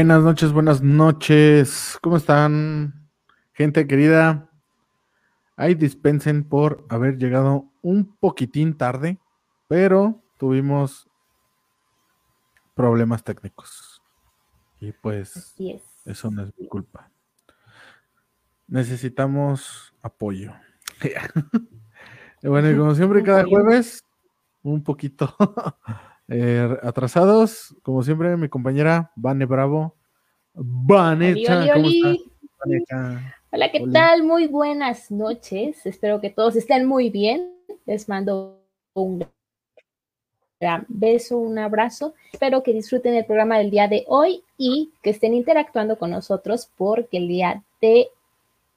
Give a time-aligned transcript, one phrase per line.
[0.00, 1.98] Buenas noches, buenas noches.
[2.00, 3.10] ¿Cómo están,
[3.52, 4.50] gente querida?
[5.56, 9.18] Ahí dispensen por haber llegado un poquitín tarde,
[9.68, 11.06] pero tuvimos
[12.74, 14.00] problemas técnicos.
[14.80, 15.54] Y pues
[16.06, 17.10] eso no es mi culpa.
[18.68, 20.54] Necesitamos apoyo.
[22.42, 24.02] bueno, y como siempre, cada jueves,
[24.62, 25.36] un poquito
[26.30, 27.74] eh, atrasados.
[27.82, 29.94] Como siempre, mi compañera Vane Bravo.
[30.54, 31.88] Vanessa, ¿cómo
[33.52, 34.22] Hola, ¿qué tal?
[34.22, 35.84] Muy buenas noches.
[35.84, 37.52] Espero que todos estén muy bien.
[37.84, 38.60] Les mando
[38.94, 39.26] un
[40.60, 42.14] gran beso, un abrazo.
[42.32, 46.70] Espero que disfruten el programa del día de hoy y que estén interactuando con nosotros
[46.76, 48.08] porque el día de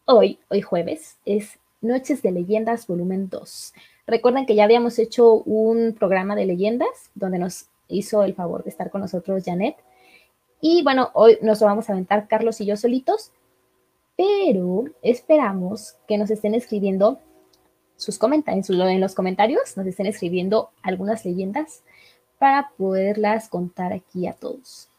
[0.05, 3.73] hoy, hoy jueves, es Noches de Leyendas Volumen 2.
[4.05, 8.69] Recuerden que ya habíamos hecho un programa de leyendas donde nos hizo el favor de
[8.69, 9.77] estar con nosotros Janet.
[10.59, 13.31] Y bueno, hoy nos lo vamos a aventar Carlos y yo solitos,
[14.17, 17.19] pero esperamos que nos estén escribiendo
[17.95, 21.83] sus comentarios, en los comentarios nos estén escribiendo algunas leyendas
[22.39, 24.89] para poderlas contar aquí a todos.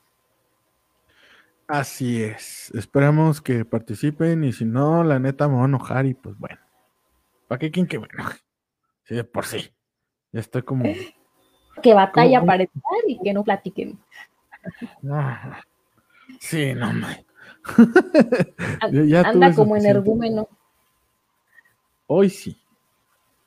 [1.66, 2.70] Así es.
[2.74, 6.60] Esperamos que participen y si no, la neta me va a enojar y pues bueno.
[7.48, 8.08] ¿Para qué quien que me?
[9.04, 9.70] Sí, de por sí.
[10.32, 10.84] Ya estoy como.
[11.82, 13.98] Que batalla para estar y que no platiquen.
[16.38, 17.26] sí, no me.
[19.24, 20.48] Anda como energúmeno.
[22.06, 22.56] Hoy sí.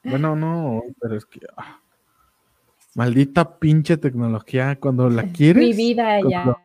[0.03, 1.39] Bueno, no, pero es que.
[1.55, 1.80] Ah,
[2.95, 4.78] maldita pinche tecnología.
[4.78, 5.63] Cuando la quieres.
[5.63, 6.58] Mi vida ya.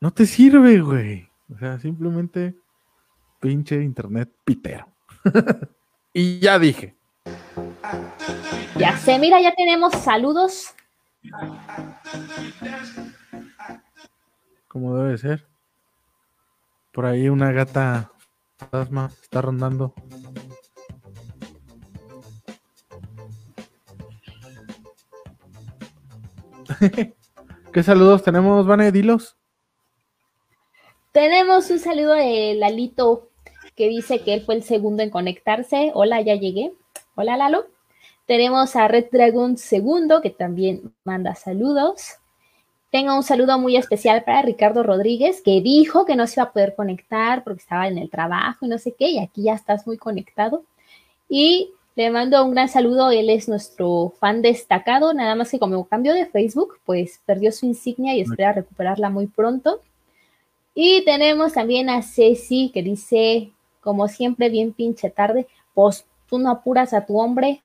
[0.00, 1.28] no te sirve, güey.
[1.54, 2.54] O sea, simplemente
[3.40, 4.88] pinche internet pitero.
[6.18, 6.96] Y ya dije.
[8.78, 10.74] Ya sé, mira, ya tenemos saludos.
[14.66, 15.46] Como debe ser.
[16.94, 18.10] Por ahí una gata
[18.56, 19.92] fantasma está rondando.
[27.74, 28.90] ¿Qué saludos tenemos, Vane?
[28.90, 29.36] Dilos.
[31.12, 33.28] Tenemos un saludo de Lalito
[33.76, 35.92] que dice que él fue el segundo en conectarse.
[35.94, 36.72] Hola, ya llegué.
[37.14, 37.66] Hola, Lalo.
[38.26, 42.16] Tenemos a Red Dragon segundo, que también manda saludos.
[42.90, 46.52] Tengo un saludo muy especial para Ricardo Rodríguez, que dijo que no se iba a
[46.52, 49.86] poder conectar porque estaba en el trabajo y no sé qué, y aquí ya estás
[49.86, 50.64] muy conectado.
[51.28, 55.86] Y le mando un gran saludo, él es nuestro fan destacado, nada más que como
[55.86, 59.80] cambio de Facebook, pues perdió su insignia y espera recuperarla muy pronto.
[60.74, 63.52] Y tenemos también a Ceci, que dice,
[63.86, 67.62] como siempre, bien pinche tarde, pues tú no apuras a tu hombre.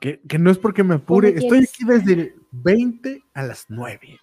[0.00, 4.18] Que, no es porque me apure, estoy aquí desde el 20 a las 9.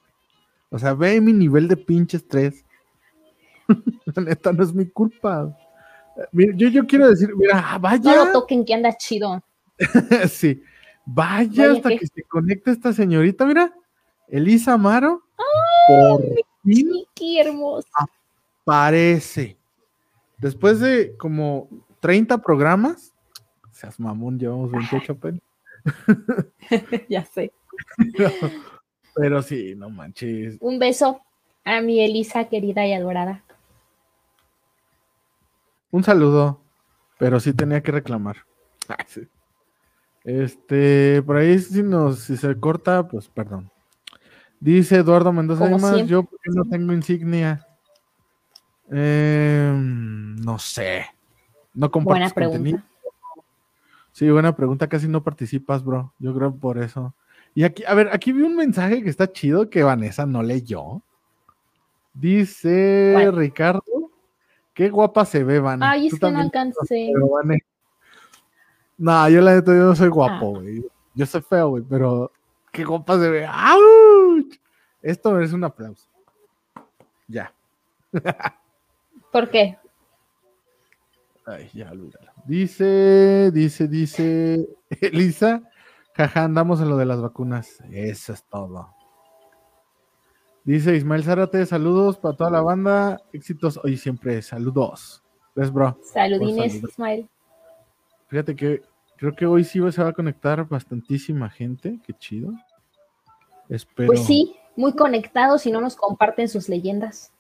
[0.69, 2.66] O sea, ve mi nivel de pinche estrés.
[4.16, 5.57] La neta no es mi culpa.
[6.34, 8.13] Mira, yo, yo quiero decir, mira, vaya.
[8.13, 9.41] No lo toquen que anda chido.
[10.29, 10.62] sí,
[11.06, 13.73] vaya, hasta que se conecte esta señorita, mira,
[14.28, 15.23] Elisa Amaro.
[15.88, 17.88] ¡Ay, qué hermosa!
[18.66, 19.57] Aparece.
[20.38, 23.14] Después de como 30 programas,
[23.72, 25.42] seas mamón, llevamos 28 apenas.
[27.09, 27.52] ya sé.
[29.16, 30.58] pero, sí, no manches.
[30.59, 31.22] Un beso
[31.64, 33.44] a mi Elisa querida y adorada.
[35.92, 36.62] Un saludo,
[37.18, 38.38] pero sí tenía que reclamar.
[40.24, 43.72] Este, por ahí si nos, si se corta, pues perdón.
[44.59, 47.66] Dice Eduardo Mendoza, además, yo porque no tengo insignia.
[48.92, 51.06] Eh, no sé.
[51.74, 52.84] No Buena pregunta.
[54.12, 54.88] Sí, buena pregunta.
[54.88, 56.14] Casi no participas, bro.
[56.20, 57.14] Yo creo por eso.
[57.53, 61.02] Y aquí, a ver, aquí vi un mensaje que está chido que Vanessa no leyó.
[62.14, 64.11] Dice Ricardo,
[64.73, 65.91] qué guapa se ve, Vanessa.
[65.91, 67.11] Ay, es que no alcancé.
[68.97, 70.59] No, yo la neta, yo no soy guapo, ah.
[70.59, 70.84] güey.
[71.14, 72.32] Yo soy feo, güey, pero
[72.72, 73.46] qué guapa se ve.
[73.46, 74.56] ¡Auch!
[75.02, 76.08] Esto es un aplauso.
[77.28, 77.53] Ya.
[79.32, 79.78] ¿Por qué?
[81.46, 82.32] Ay, ya, olvídalo.
[82.46, 84.68] Dice, dice, dice
[85.02, 85.64] Elisa,
[86.14, 87.82] jaja, andamos en lo de las vacunas.
[87.91, 88.94] Eso es todo.
[90.66, 93.22] Dice Ismael Zárate, saludos para toda la banda.
[93.32, 94.41] Éxitos hoy siempre.
[94.41, 95.24] Saludos.
[95.56, 95.97] Pues, bro.
[96.03, 97.30] Saludines, Ismael.
[98.28, 98.82] Fíjate que
[99.16, 102.02] creo que hoy sí se va a conectar bastantísima gente.
[102.06, 102.52] Qué chido.
[103.70, 104.08] Espero.
[104.08, 107.32] Pues sí, muy conectados y no nos comparten sus leyendas.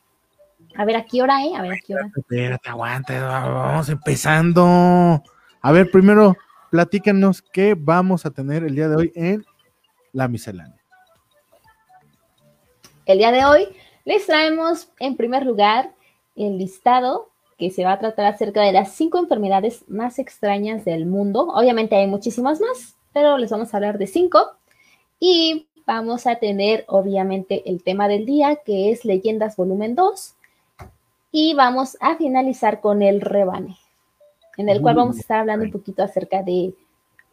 [0.77, 1.55] A ver, ¿a qué hora, eh?
[1.55, 2.11] A ver, ¿a qué hora?
[2.15, 5.23] Espérate, aguanta, vamos empezando.
[5.59, 6.37] A ver, primero,
[6.69, 9.43] platícanos qué vamos a tener el día de hoy en
[10.13, 10.79] la miscelánea.
[13.07, 13.67] El día de hoy
[14.05, 15.95] les traemos en primer lugar
[16.35, 21.07] el listado que se va a tratar acerca de las cinco enfermedades más extrañas del
[21.07, 21.47] mundo.
[21.55, 24.51] Obviamente hay muchísimas más, pero les vamos a hablar de cinco.
[25.19, 30.35] Y vamos a tener obviamente el tema del día, que es Leyendas Volumen 2.
[31.31, 33.77] Y vamos a finalizar con el rebane,
[34.57, 36.73] en el cual vamos a estar hablando un poquito acerca de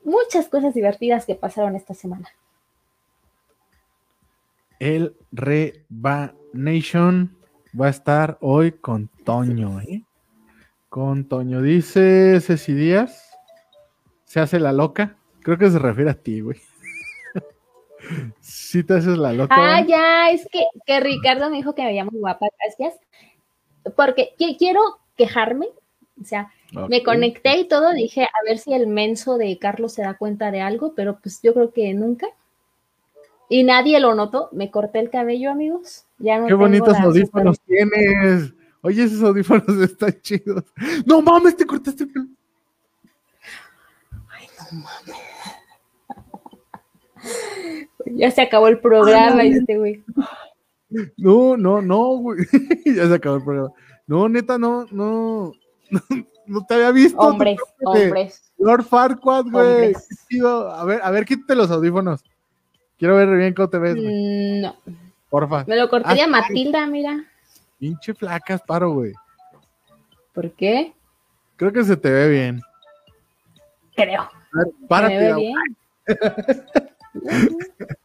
[0.05, 2.29] muchas cosas divertidas que pasaron esta semana.
[4.79, 7.37] El Rebanation
[7.79, 10.03] va a estar hoy con Toño, ¿eh?
[10.89, 11.63] Con Toño.
[11.63, 13.37] Dice Ceci Díaz,
[14.25, 15.17] se hace la loca.
[15.43, 16.61] Creo que se refiere a ti, güey.
[18.41, 19.55] Si te haces la loca.
[19.57, 23.01] Ah, ya, es que, que Ricardo me dijo que me muy guapa, gracias.
[23.97, 24.81] Porque quiero
[25.17, 25.69] quejarme,
[26.21, 26.53] o sea,
[26.89, 30.51] me conecté y todo, dije, a ver si el menso de Carlos se da cuenta
[30.51, 32.27] de algo, pero pues yo creo que nunca.
[33.49, 34.49] Y nadie lo notó.
[34.53, 36.07] Me corté el cabello, amigos.
[36.19, 38.53] Ya no Qué bonitos audífonos tienes.
[38.81, 40.65] Oye, esos audífonos están chidos.
[41.07, 42.27] No mames, te cortaste el pelo.
[44.31, 45.17] Ay, no mames.
[48.07, 50.05] Ya se acabó el programa, este güey.
[51.17, 52.39] No, no, no, güey.
[52.85, 53.73] ya se acabó el programa.
[54.07, 55.53] No, neta, no, no.
[56.47, 57.19] No, te había visto.
[57.19, 58.53] Hombres, hombres.
[58.59, 59.95] Lord Farquaad, güey.
[60.45, 62.23] A ver, a ver, quítate los audífonos.
[62.99, 63.95] Quiero ver bien cómo te ves.
[63.95, 64.61] Güey.
[64.61, 64.77] No.
[65.31, 65.65] Porfa.
[65.67, 67.25] Me lo cortaría Matilda, mira.
[67.79, 69.15] Pinche flacas, paro, güey.
[70.35, 70.93] ¿Por qué?
[71.57, 72.61] Creo que se te ve bien.
[73.97, 74.29] Creo.
[74.87, 75.15] párate.
[75.15, 75.57] Me ve bien.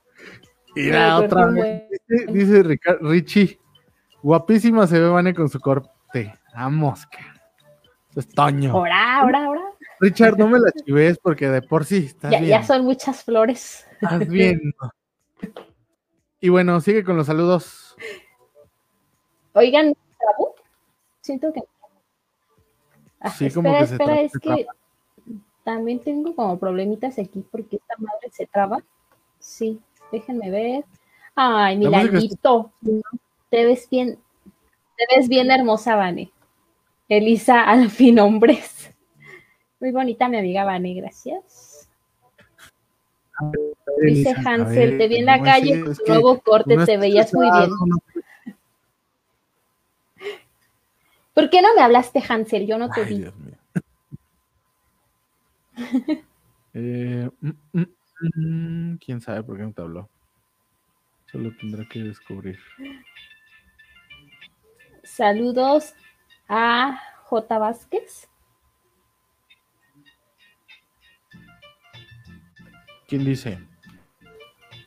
[0.79, 1.83] y la otra vez,
[2.27, 2.63] dice,
[3.01, 3.59] Richie,
[4.21, 6.33] guapísima se ve Vane con su corte.
[6.53, 7.07] Vamos,
[8.15, 8.71] es Toño.
[8.71, 9.61] Ahora, ahora, ahora.
[9.99, 12.49] Richard, no me la chives porque de por sí estás ya, bien.
[12.49, 13.85] Ya son muchas flores.
[14.01, 14.73] Estás bien.
[16.39, 17.95] Y bueno, sigue con los saludos.
[19.53, 19.93] Oigan,
[21.21, 21.61] siento que.
[23.19, 24.65] Ah, sí, como que espera, se es que
[25.65, 28.81] también tengo como problemitas aquí porque esta madre se traba.
[29.39, 30.85] Sí, déjenme ver.
[31.35, 32.71] Ay, Milanito.
[33.49, 34.19] Te ves bien,
[34.97, 36.31] te ves bien hermosa, Vane.
[37.07, 38.91] Elisa al fin hombres.
[39.79, 41.89] Muy bonita mi amiga Vane, gracias.
[44.01, 47.69] Dice Hansel, te vi en la calle con tu nuevo corte, te veías muy bien.
[51.33, 52.67] ¿Por qué no me hablaste, Hansel?
[52.67, 53.19] Yo no te vi.
[53.19, 53.55] Dios mío.
[56.73, 57.85] eh, mm, mm,
[58.21, 60.09] Mm, quién sabe por qué no te habló.
[61.31, 62.59] Solo tendrá que descubrir.
[65.03, 65.93] Saludos
[66.47, 67.57] a J.
[67.59, 68.29] Vázquez.
[73.07, 73.59] ¿Quién dice?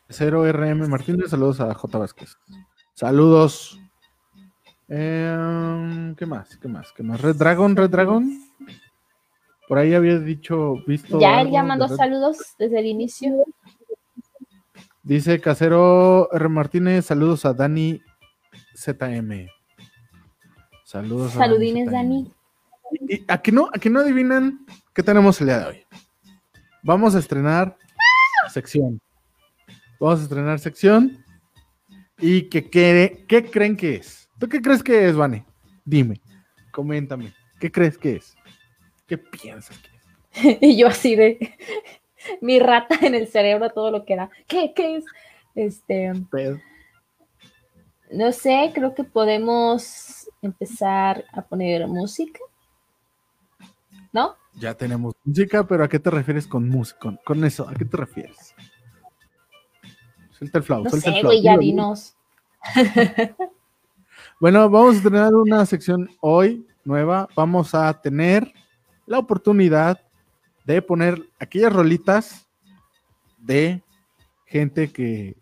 [0.09, 1.97] 0RM Martínez, saludos a J.
[1.97, 2.37] Vázquez.
[2.93, 3.79] Saludos.
[4.87, 6.57] Em, ¿Qué más?
[6.57, 6.91] ¿Qué más?
[6.93, 7.19] ¿Qué más?
[7.21, 8.39] Red Dragon, Red Dragon.
[9.67, 11.19] Por ahí había dicho, visto.
[11.19, 13.45] Ya él ya mandó saludos desde el inicio.
[15.03, 16.49] Dice Casero R.
[16.49, 18.01] Martínez, saludos a Dani
[18.75, 19.47] ZM.
[20.85, 21.33] Saludos.
[21.33, 22.31] Saludines, Dani.
[23.07, 25.85] ¿Y a que no, a que no adivinan qué tenemos el día de hoy?
[26.83, 27.77] Vamos a estrenar
[28.49, 29.01] sección.
[29.99, 31.23] Vamos a estrenar sección.
[32.19, 34.29] ¿Y qué, qué creen que es?
[34.39, 35.45] ¿Tú qué crees que es, Vane?
[35.85, 36.21] Dime,
[36.71, 37.33] coméntame.
[37.59, 38.35] ¿Qué crees que es?
[39.07, 39.79] ¿Qué piensas
[40.61, 41.55] y yo así de
[42.41, 44.29] mi rata en el cerebro, todo lo que era.
[44.47, 45.05] ¿Qué, qué es?
[45.55, 46.13] Este.
[48.11, 52.39] No sé, creo que podemos empezar a poner música.
[54.11, 54.35] ¿No?
[54.53, 57.17] Ya tenemos música, pero ¿a qué te refieres con música?
[57.25, 58.53] Con, eso, ¿a qué te refieres?
[60.31, 60.89] Suelta el flauto.
[60.95, 62.15] No sé, güey, ya dinos.
[64.39, 67.27] bueno, vamos a tener una sección hoy nueva.
[67.35, 68.53] Vamos a tener
[69.05, 69.99] la oportunidad
[70.65, 72.47] de poner aquellas rolitas
[73.37, 73.83] de
[74.45, 75.35] gente que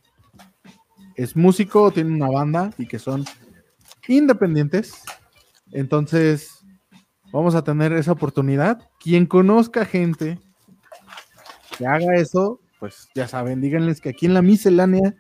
[1.15, 3.25] es músico tiene una banda y que son
[4.07, 5.03] independientes.
[5.71, 6.65] Entonces,
[7.31, 8.89] vamos a tener esa oportunidad.
[8.99, 10.39] Quien conozca gente
[11.77, 15.15] que haga eso, pues ya saben, díganles que aquí en la miscelánea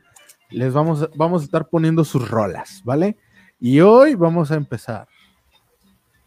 [0.49, 3.17] les vamos, vamos a estar poniendo sus rolas, ¿vale?
[3.59, 5.07] Y hoy vamos a empezar.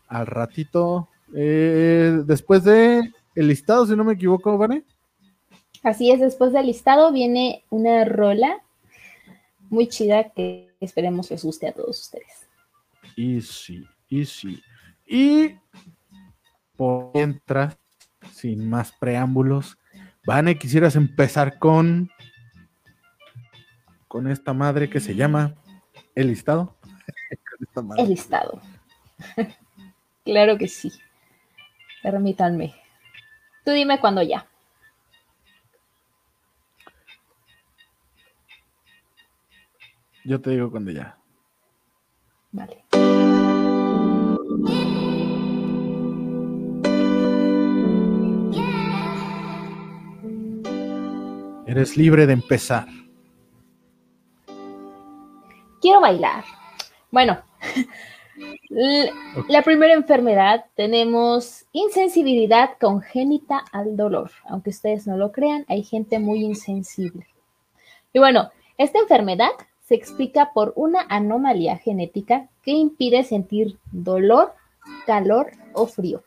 [0.07, 4.85] Al ratito eh, después de el listado, si no me equivoco, ¿vale?
[5.83, 8.63] Así es, después del listado viene una rola
[9.69, 12.49] muy chida que esperemos les guste a todos ustedes.
[13.17, 14.63] Y sí, y sí.
[15.07, 15.57] Y
[16.77, 17.77] por mientras,
[18.33, 19.77] sin más preámbulos,
[20.27, 22.11] Vane, quisieras empezar con
[24.09, 25.57] con esta madre que se llama
[26.15, 26.77] ¿El listado?
[27.97, 28.61] El listado.
[30.25, 30.93] claro que sí.
[32.05, 32.75] Permítanme.
[33.65, 34.47] Tú dime cuando ya.
[40.23, 41.17] Yo te digo cuando ya.
[42.53, 42.85] Vale.
[51.67, 52.87] Eres libre de empezar.
[55.81, 56.45] Quiero bailar.
[57.11, 57.39] Bueno,
[59.49, 64.31] la primera enfermedad tenemos insensibilidad congénita al dolor.
[64.49, 67.27] Aunque ustedes no lo crean, hay gente muy insensible.
[68.13, 69.51] Y bueno, esta enfermedad
[69.83, 74.55] se explica por una anomalía genética que impide sentir dolor,
[75.07, 76.23] calor o frío.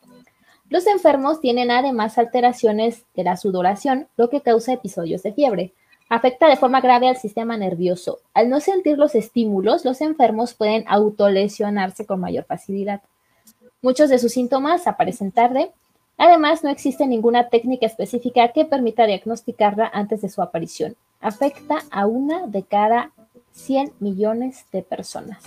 [0.69, 5.73] Los enfermos tienen además alteraciones de la sudoración, lo que causa episodios de fiebre.
[6.09, 8.19] Afecta de forma grave al sistema nervioso.
[8.33, 13.01] Al no sentir los estímulos, los enfermos pueden autolesionarse con mayor facilidad.
[13.81, 15.71] Muchos de sus síntomas aparecen tarde.
[16.17, 20.95] Además, no existe ninguna técnica específica que permita diagnosticarla antes de su aparición.
[21.19, 23.11] Afecta a una de cada
[23.51, 25.43] 100 millones de personas.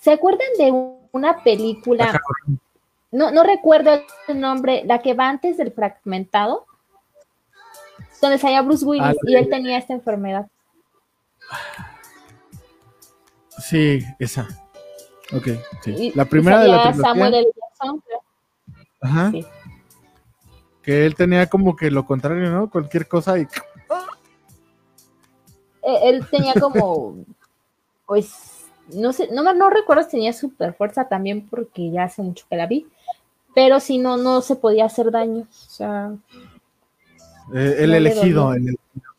[0.00, 0.72] ¿Se acuerdan de
[1.12, 2.20] una película?
[3.10, 6.66] No, no recuerdo el nombre, la que va antes del fragmentado,
[8.24, 10.46] donde salía Bruce Willis ah, y él tenía esta enfermedad.
[13.58, 14.48] Sí, esa.
[15.32, 15.48] Ok,
[15.82, 16.12] sí.
[16.14, 17.46] la primera de la Samuel L.
[17.54, 18.02] Jackson,
[19.00, 19.32] Ajá.
[20.82, 22.68] Que él tenía como que lo contrario, ¿no?
[22.68, 23.46] Cualquier cosa y
[25.82, 27.24] eh, él tenía como,
[28.06, 28.64] pues,
[28.94, 32.56] no sé, no, no recuerdo si tenía super fuerza también porque ya hace mucho que
[32.56, 32.86] la vi,
[33.54, 35.42] pero si no, no se podía hacer daño.
[35.42, 36.12] O sea,
[37.52, 38.54] eh, el, elegido,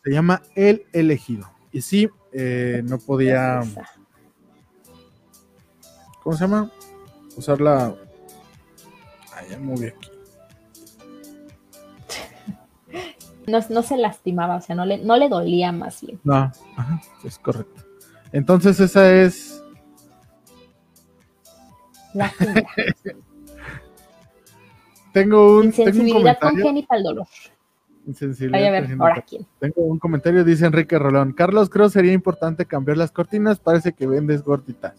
[0.04, 1.50] se llama el elegido.
[1.72, 3.62] Y sí, eh, no podía.
[6.24, 6.72] ¿Cómo se llama?
[7.38, 7.96] Usar la.
[9.34, 10.10] Ay, ya aquí.
[13.48, 16.20] No, no, se lastimaba, o sea, no le, no le dolía más bien.
[16.24, 17.84] No, ajá, es correcto.
[18.32, 19.64] Entonces esa es...
[22.16, 22.34] La
[25.14, 25.66] tengo un...
[25.66, 27.28] Insensibilidad congénita al dolor.
[28.08, 28.68] Insensibilidad.
[28.68, 29.46] a ver, ahora quién.
[29.60, 31.34] Tengo un comentario, dice Enrique Rolón.
[31.34, 34.94] Carlos, creo sería importante cambiar las cortinas, parece que vendes gorditas.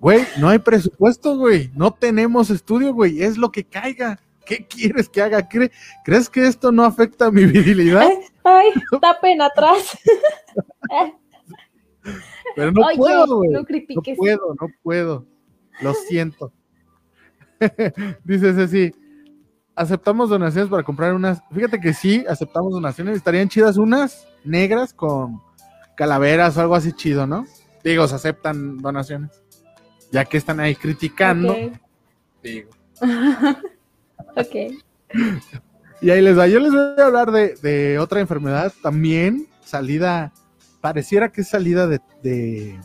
[0.00, 1.70] Güey, no hay presupuesto, güey.
[1.74, 3.22] No tenemos estudio, güey.
[3.22, 4.18] Es lo que caiga.
[4.44, 5.48] ¿Qué quieres que haga?
[6.04, 8.08] ¿Crees que esto no afecta a mi virilidad?
[8.42, 8.70] Ay,
[9.00, 9.96] tapen atrás.
[12.56, 13.50] Pero no puedo, güey.
[13.50, 13.62] No,
[14.16, 15.26] puedo, no puedo.
[15.80, 16.52] Lo siento.
[18.24, 18.92] Dice Ceci,
[19.74, 21.42] aceptamos donaciones para comprar unas.
[21.52, 23.16] Fíjate que sí, aceptamos donaciones.
[23.16, 25.40] Estarían chidas unas negras con
[25.96, 27.46] calaveras o algo así chido, ¿no?
[27.84, 29.30] Digo, se aceptan donaciones.
[30.10, 31.54] Ya que están ahí criticando.
[32.42, 32.70] Digo.
[34.34, 34.54] Ok.
[36.00, 36.48] Y ahí les va.
[36.48, 40.32] Yo les voy a hablar de, otra enfermedad también, salida,
[40.80, 42.80] pareciera que es salida de, de,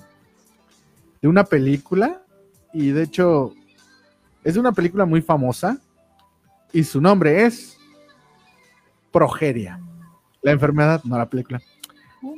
[1.24, 2.22] una película.
[2.74, 3.54] Y de hecho,
[4.44, 5.80] es una película muy famosa.
[6.74, 7.78] Y su nombre es
[9.12, 9.80] Progeria.
[10.42, 11.62] La enfermedad, no la película.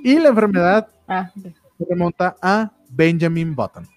[0.03, 3.87] Y la enfermedad ah, se remonta a Benjamin Button.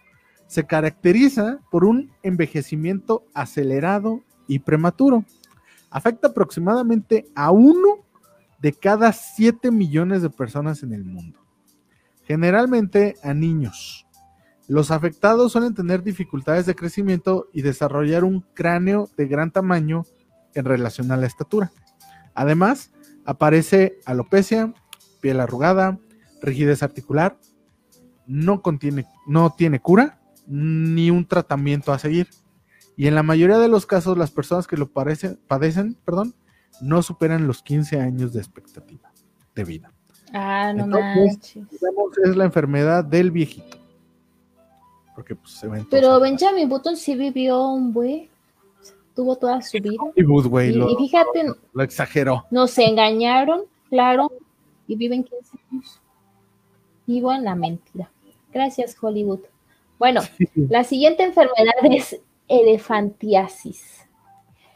[0.47, 5.25] Se caracteriza por un envejecimiento acelerado y prematuro.
[5.91, 8.05] Afecta aproximadamente a uno
[8.61, 11.41] de cada 7 millones de personas en el mundo.
[12.25, 14.07] Generalmente a niños.
[14.69, 20.05] Los afectados suelen tener dificultades de crecimiento y desarrollar un cráneo de gran tamaño
[20.55, 21.73] en relación a la estatura.
[22.35, 22.91] Además,
[23.25, 24.73] aparece alopecia,
[25.21, 25.99] piel arrugada,
[26.41, 27.39] rigidez articular,
[28.27, 32.29] no, contiene, no tiene cura ni un tratamiento a seguir
[32.97, 36.35] y en la mayoría de los casos las personas que lo padecen perdón,
[36.81, 39.13] no superan los 15 años de expectativa
[39.55, 39.93] de vida.
[40.33, 41.57] Ah, no manches.
[42.25, 43.79] es la enfermedad del viejito.
[45.15, 48.29] Porque pues, se Pero Benjamin Button sí vivió un buen,
[49.14, 50.02] tuvo toda su vida.
[50.14, 52.45] y, y, fíjate, lo exageró.
[52.50, 54.33] Nos engañaron, claro,
[54.87, 56.00] y viven 15 años.
[57.07, 58.11] Vivo en la mentira.
[58.52, 59.40] Gracias, Hollywood.
[59.99, 60.21] Bueno,
[60.54, 64.07] la siguiente enfermedad es elefantiasis.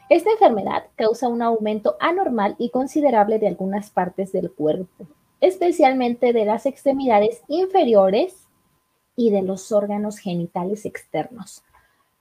[0.09, 5.05] Esta enfermedad causa un aumento anormal y considerable de algunas partes del cuerpo,
[5.41, 8.47] especialmente de las extremidades inferiores
[9.17, 11.63] y de los órganos genitales externos,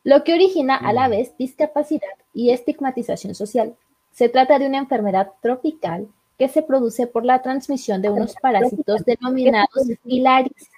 [0.06, 1.10] lo que origina a la mm.
[1.10, 3.74] vez discapacidad y estigmatización social.
[4.12, 6.06] Se trata de una enfermedad tropical
[6.38, 10.70] que se produce por la transmisión de unos parásitos denominados filaris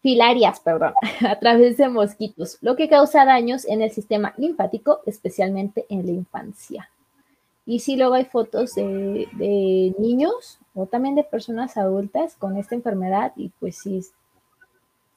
[0.00, 0.92] filarias, perdón,
[1.26, 6.12] a través de mosquitos, lo que causa daños en el sistema linfático, especialmente en la
[6.12, 6.90] infancia.
[7.66, 13.32] Y sí, luego hay fotos de, niños o también de personas adultas con esta enfermedad
[13.34, 14.02] y pues sí,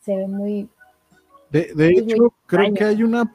[0.01, 0.69] se ve muy...
[1.49, 3.33] De, hecho, creo que hay una...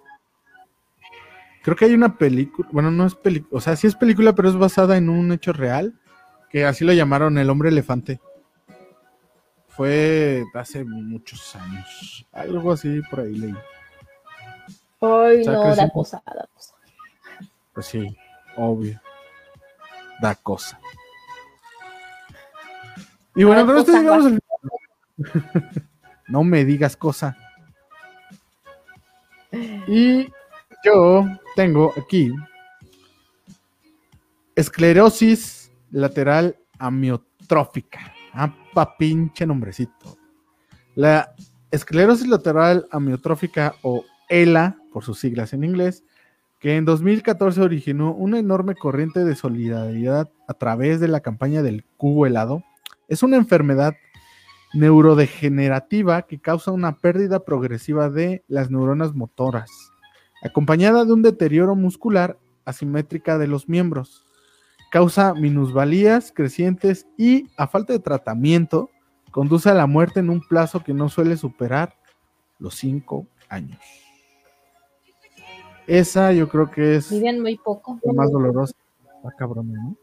[1.62, 4.48] Creo que hay una película, bueno, no es película, o sea, sí es película, pero
[4.48, 5.94] es basada en un hecho real,
[6.50, 8.20] que así lo llamaron el hombre elefante.
[9.68, 12.26] Fue hace muchos años.
[12.32, 13.54] Algo así por ahí leí.
[15.00, 16.74] Ay, no, da cosa, da cosa.
[17.72, 18.16] Pues sí,
[18.56, 19.00] obvio.
[20.20, 20.78] Da cosa.
[23.34, 24.42] Y bueno, pero esto llegamos al...
[26.28, 27.36] no me digas cosa.
[29.86, 30.28] Y
[30.84, 32.32] yo tengo aquí
[34.54, 38.12] esclerosis lateral amiotrófica.
[38.32, 40.16] Ah, pa pinche nombrecito.
[40.94, 41.34] La
[41.70, 46.04] esclerosis lateral amiotrófica o ELA, por sus siglas en inglés,
[46.58, 51.84] que en 2014 originó una enorme corriente de solidaridad a través de la campaña del
[51.96, 52.62] cubo helado,
[53.08, 53.94] es una enfermedad
[54.74, 59.70] neurodegenerativa que causa una pérdida progresiva de las neuronas motoras,
[60.42, 64.26] acompañada de un deterioro muscular asimétrica de los miembros
[64.92, 68.90] causa minusvalías crecientes y, a falta de tratamiento,
[69.30, 71.96] conduce a la muerte en un plazo que no suele superar
[72.58, 73.80] los cinco años.
[75.86, 77.98] Esa yo creo que es Viven muy poco.
[78.04, 78.74] la más dolorosa.
[79.24, 79.96] Ah, cabrón, ¿no?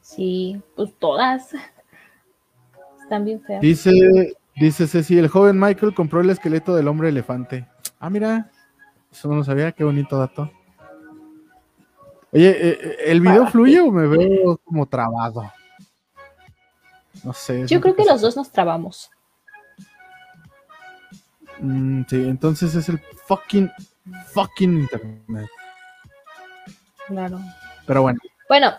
[0.00, 1.52] Sí, pues todas.
[3.18, 3.60] Bien feas.
[3.60, 7.66] Dice, dice Ceci, el joven Michael compró el esqueleto del hombre elefante.
[7.98, 8.50] Ah, mira,
[9.10, 10.50] eso no lo sabía, qué bonito dato.
[12.32, 15.50] Oye, eh, eh, ¿el video fluye o me veo como trabado?
[17.24, 17.66] No sé.
[17.66, 19.10] Yo creo que los dos nos trabamos.
[21.58, 23.70] Mm, sí, entonces es el fucking,
[24.32, 25.50] fucking internet.
[27.08, 27.40] Claro.
[27.86, 28.20] Pero bueno.
[28.48, 28.72] Bueno,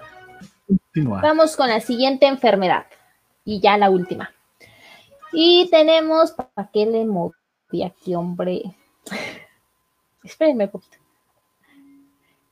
[1.22, 2.86] vamos con la siguiente enfermedad.
[3.44, 4.32] Y ya la última.
[5.34, 8.64] Y tenemos, ¿para qué le moví aquí, hombre?
[10.24, 10.98] Espérenme un poquito.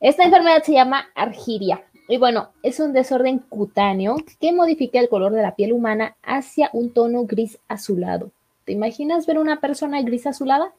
[0.00, 1.84] Esta enfermedad se llama argiria.
[2.08, 6.70] Y bueno, es un desorden cutáneo que modifica el color de la piel humana hacia
[6.72, 8.32] un tono gris azulado.
[8.64, 10.72] ¿Te imaginas ver una persona gris azulada?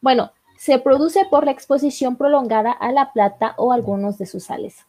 [0.00, 4.84] Bueno, se produce por la exposición prolongada a la plata o algunos de sus sales.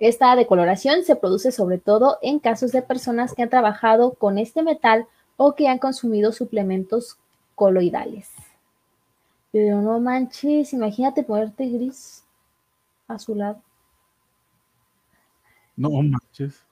[0.00, 4.62] Esta decoloración se produce sobre todo en casos de personas que han trabajado con este
[4.62, 7.18] metal o que han consumido suplementos
[7.54, 8.30] coloidales.
[9.52, 12.24] Pero no manches, imagínate ponerte gris
[13.08, 13.60] a su lado.
[15.76, 16.64] No manches.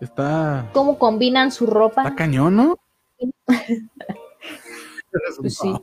[0.00, 0.70] Está.
[0.72, 2.02] ¿Cómo combinan su ropa?
[2.02, 2.78] Está cañón, ¿no?
[5.38, 5.74] pues sí.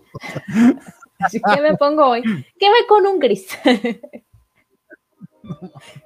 [1.55, 2.21] Que me pongo hoy.
[2.59, 3.47] ¿Qué ve con un gris?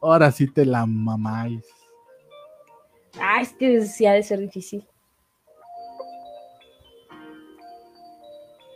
[0.00, 1.64] Ahora sí te la mamáis.
[3.20, 4.86] Ah, es que sí ha de ser difícil.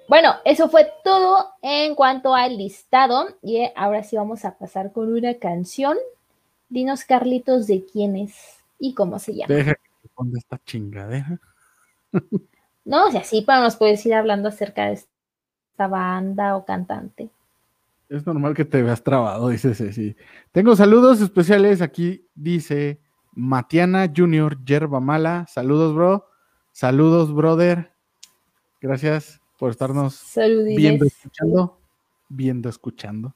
[0.08, 3.28] Bueno, eso fue todo en cuanto al listado.
[3.40, 5.96] Y ahora sí vamos a pasar con una canción.
[6.68, 9.54] Dinos, Carlitos, de quién es y cómo se llama.
[9.54, 11.40] Deja que ponga esta chingadera.
[12.84, 17.30] no, o sea, sí, pero nos puedes ir hablando acerca de esta banda o cantante.
[18.12, 20.14] Es normal que te veas trabado, dice Ceci.
[20.52, 21.80] Tengo saludos especiales.
[21.80, 23.00] Aquí dice
[23.32, 25.46] Matiana Junior Yerba Mala.
[25.48, 26.28] Saludos, bro.
[26.72, 27.90] Saludos, brother.
[28.82, 30.22] Gracias por estarnos
[30.76, 31.78] viendo, escuchando,
[32.28, 33.34] viendo, escuchando.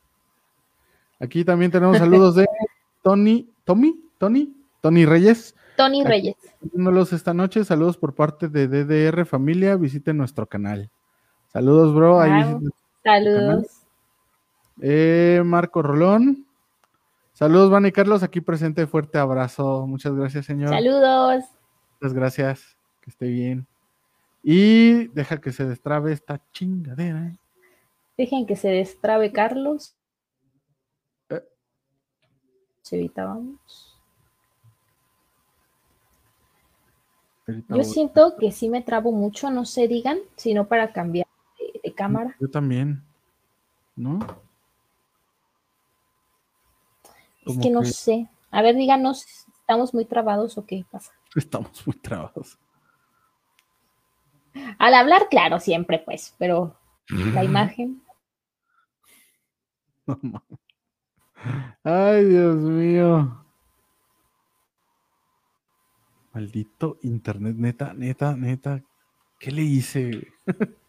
[1.21, 2.47] Aquí también tenemos saludos de
[3.03, 5.55] Tony, Tommy, Tony, Tony Reyes.
[5.79, 6.37] Tony Reyes.
[6.61, 10.91] Viéndolos esta noche, saludos por parte de DDR Familia, visiten nuestro canal.
[11.47, 12.21] Saludos, bro.
[13.03, 13.76] saludos.
[14.81, 16.47] Eh, Marco Rolón.
[17.33, 19.87] Saludos, Vani Carlos, aquí presente, fuerte abrazo.
[19.87, 20.71] Muchas gracias, señor.
[20.71, 21.45] Saludos.
[22.01, 23.67] Muchas gracias, que esté bien.
[24.43, 27.27] Y deja que se destrabe esta chingadera.
[27.27, 27.37] ¿eh?
[28.17, 29.97] Dejen que se destrabe Carlos.
[31.29, 31.43] Eh.
[32.83, 33.97] Se evitábamos.
[37.69, 41.27] Yo siento que sí me trabo mucho, no se digan, sino para cambiar
[41.83, 42.35] de, cámara.
[42.41, 43.05] Yo también,
[43.95, 44.19] ¿no?
[47.47, 48.29] Es que no sé.
[48.51, 49.25] A ver, díganos,
[49.61, 51.13] ¿estamos muy trabados o qué pasa?
[51.35, 52.59] Estamos muy trabados.
[54.79, 56.77] Al hablar, claro, siempre, pues, pero
[57.09, 58.03] la imagen.
[61.85, 63.45] Ay, Dios mío.
[66.33, 68.83] Maldito internet, neta, neta, neta.
[69.39, 70.27] ¿Qué le hice?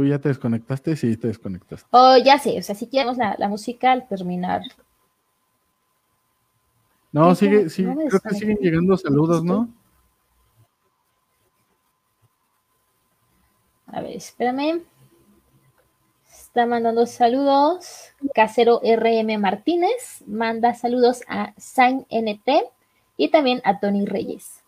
[0.00, 0.96] ¿Tú ya te desconectaste?
[0.96, 1.86] Sí, te desconectaste.
[1.90, 4.62] Oh, ya sé, o sea, si queremos la, la música al terminar.
[7.12, 9.68] No, sigue, sigue, creo que siguen llegando saludos, ¿no?
[13.88, 14.84] A ver, espérame.
[16.30, 18.14] Está mandando saludos.
[18.34, 22.48] Casero RM Martínez manda saludos a Sain NT
[23.18, 24.59] y también a Tony Reyes.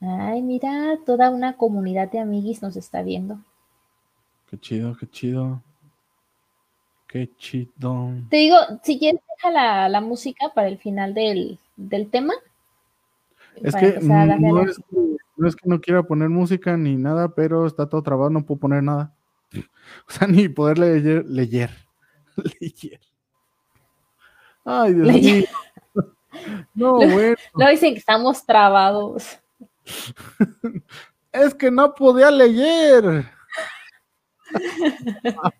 [0.00, 3.38] Ay, mira, toda una comunidad de amiguis nos está viendo.
[4.50, 5.62] Qué chido, qué chido.
[7.08, 8.12] Qué chido.
[8.28, 12.34] Te digo, si quieres, deja la, la música para el final del, del tema.
[13.56, 14.78] Es que no es,
[15.36, 18.60] no es, que no quiera poner música ni nada, pero está todo trabado, no puedo
[18.60, 19.14] poner nada.
[20.08, 21.24] O sea, ni poder leer.
[21.26, 21.70] Leer.
[22.60, 23.00] leer.
[24.64, 25.44] Ay, Dios mío.
[26.74, 27.34] No, bueno.
[27.54, 29.38] No dicen que estamos trabados.
[31.32, 33.30] es que no podía leer.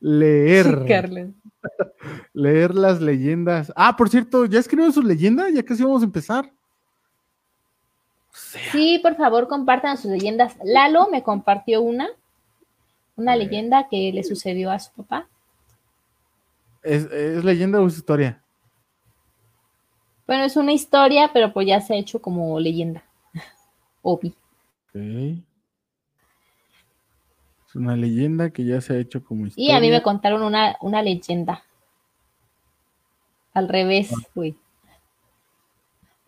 [0.00, 1.34] leer.
[2.32, 3.72] leer las leyendas.
[3.76, 5.48] Ah, por cierto, ¿ya escribieron su leyenda?
[5.50, 6.52] Ya casi vamos a empezar.
[8.70, 10.56] Sí, por favor, compartan sus leyendas.
[10.62, 12.08] Lalo me compartió una,
[13.16, 15.28] una leyenda que le sucedió a su papá.
[16.82, 17.10] ¿Es,
[17.44, 18.42] leyenda o es historia?
[20.26, 23.04] Bueno, es una historia, pero pues ya se ha hecho como leyenda.
[24.02, 24.34] Obi.
[24.92, 25.44] Es
[27.74, 29.72] una leyenda que ya se ha hecho como historia.
[29.72, 31.62] Y a mí me contaron una, una leyenda.
[33.52, 34.28] Al revés, ah.
[34.34, 34.56] güey.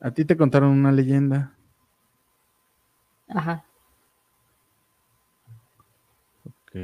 [0.00, 1.54] A ti te contaron una leyenda.
[3.28, 3.64] Ajá.
[6.44, 6.76] Ok.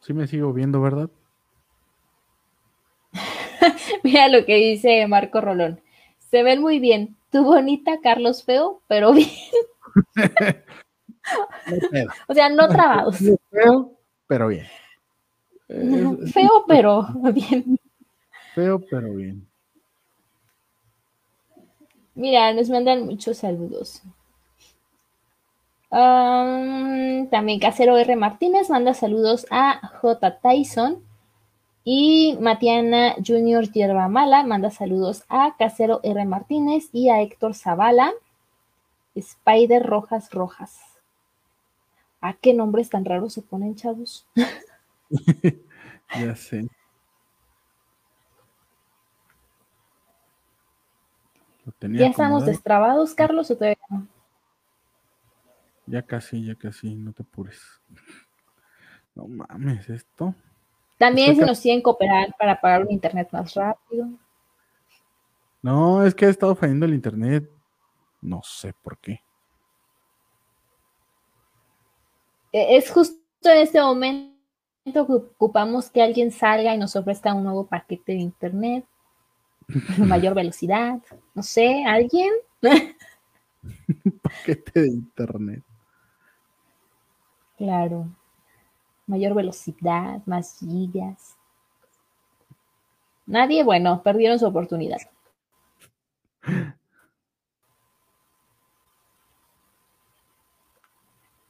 [0.00, 1.10] Sí me sigo viendo, ¿verdad?
[4.02, 5.80] Mira lo que dice Marco Rolón.
[6.18, 7.16] Se ven muy bien.
[7.30, 9.28] Tú bonita, Carlos feo, pero bien.
[12.26, 13.18] o sea, no trabados.
[13.50, 14.66] Feo, pero bien.
[16.32, 17.78] feo, pero bien.
[18.54, 19.46] Feo, pero bien.
[22.14, 24.02] Mira, nos mandan muchos saludos.
[25.90, 28.16] También Casero R.
[28.16, 30.38] Martínez manda saludos a J.
[30.40, 31.02] Tyson.
[31.82, 36.24] Y Matiana Junior Yerba Mala manda saludos a Casero R.
[36.24, 38.12] Martínez y a Héctor Zavala.
[39.14, 40.78] Spider Rojas Rojas.
[42.20, 44.26] ¿A qué nombres tan raros se ponen, chavos?
[46.20, 46.68] ya sé.
[51.80, 54.06] ¿Ya estamos destrabados, Carlos, o todavía no?
[55.90, 57.60] Ya casi, ya casi, no te apures.
[59.16, 60.32] No mames, esto.
[60.98, 64.08] También se nos tienen que cooperar para pagar un internet más rápido.
[65.60, 67.50] No, es que ha estado fallando el internet.
[68.22, 69.20] No sé por qué.
[72.52, 74.30] E, es justo en este momento
[74.92, 78.84] que ocupamos que alguien salga y nos ofrezca un nuevo paquete de internet,
[79.98, 81.00] mayor velocidad,
[81.34, 82.32] no sé, alguien.
[84.22, 85.64] paquete de internet.
[87.60, 88.08] Claro
[89.10, 91.36] mayor velocidad, más gigas.
[93.26, 94.98] Nadie, bueno, perdieron su oportunidad.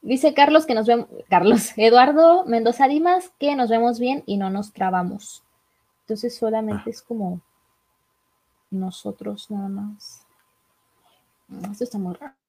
[0.01, 4.49] Dice Carlos que nos vemos, Carlos, Eduardo Mendoza Dimas, que nos vemos bien y no
[4.49, 5.43] nos trabamos.
[6.01, 7.39] Entonces solamente es como
[8.71, 10.25] nosotros nada más.
[11.71, 12.40] Esto está muy raro.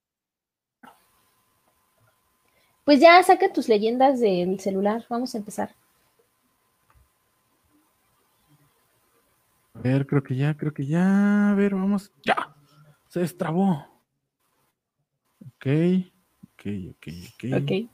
[2.85, 5.05] Pues ya saca tus leyendas del celular.
[5.09, 5.75] Vamos a empezar.
[9.75, 11.51] A ver, creo que ya, creo que ya.
[11.51, 12.13] A ver, vamos.
[12.25, 12.55] ¡Ya!
[13.09, 13.87] Se destrabó.
[15.41, 15.67] Ok,
[16.55, 17.63] ok, ok, ok.
[17.63, 17.91] Ok.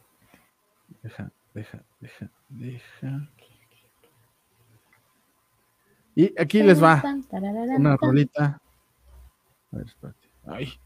[1.02, 3.28] Deja, deja, deja, deja.
[6.14, 7.02] Y aquí les va
[7.76, 8.60] una rolita.
[9.70, 10.28] A ver, espérate.
[10.46, 10.80] Ay.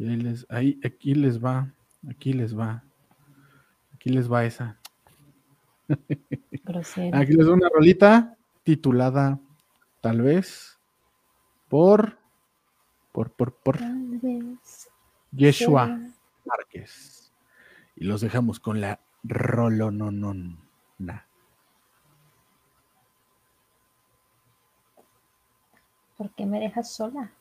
[0.00, 1.74] Y ahí les, ahí, aquí les va,
[2.08, 2.82] aquí les va,
[3.92, 4.80] aquí les va esa.
[7.12, 9.38] Aquí les va una rolita titulada
[10.00, 10.80] Tal vez
[11.68, 12.18] por,
[13.12, 13.78] por, por, por
[15.32, 16.00] Yeshua.
[16.46, 17.34] Márquez.
[17.94, 20.56] Y los dejamos con la rolononona.
[26.16, 27.34] ¿Por qué me dejas sola?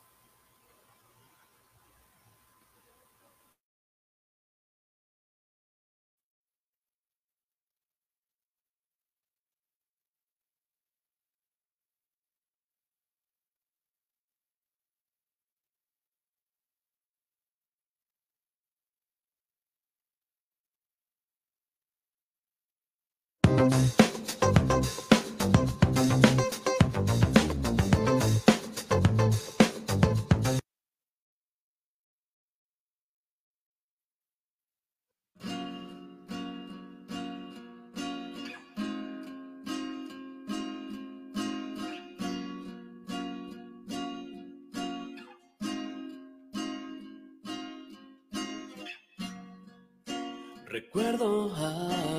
[50.71, 51.51] Recuerdo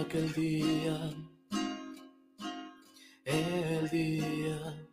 [0.00, 0.98] aquel día,
[3.24, 4.88] el día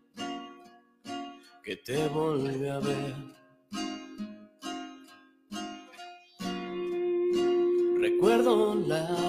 [1.64, 3.16] que te volví a ver.
[8.00, 9.27] Recuerdo la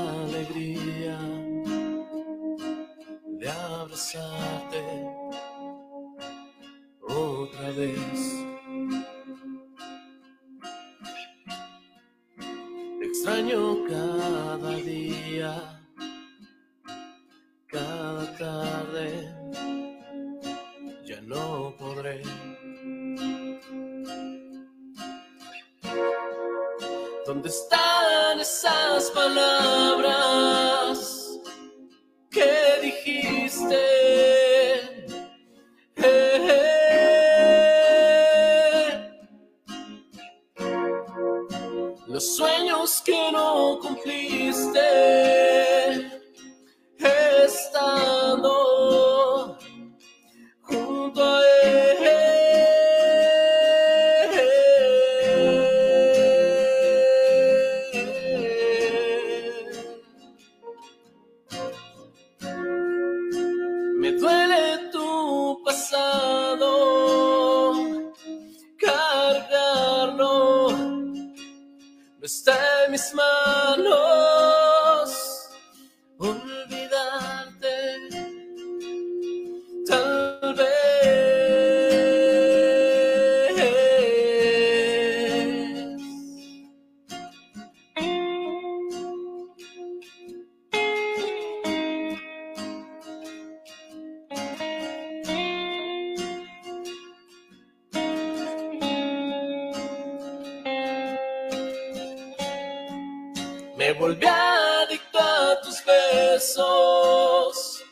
[105.63, 107.85] tus besos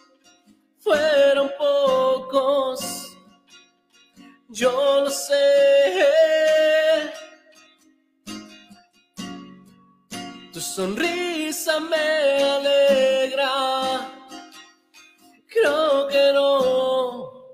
[0.78, 3.16] fueron pocos,
[4.48, 5.34] yo lo sé.
[10.52, 14.10] Tu sonrisa me alegra,
[15.46, 17.52] creo que no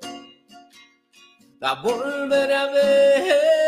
[1.61, 3.62] la volveré a ver.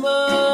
[0.00, 0.49] Christmas.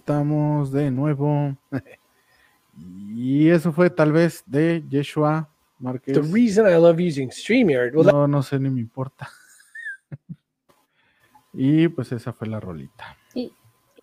[0.00, 1.56] estamos de nuevo.
[2.96, 6.14] y eso fue tal vez de Yeshua Márquez.
[6.14, 7.94] The reason I love using StreamYard.
[7.94, 9.28] Well, no, no sé, ni me importa.
[11.52, 13.16] y pues esa fue la rolita.
[13.34, 13.52] ¿Y,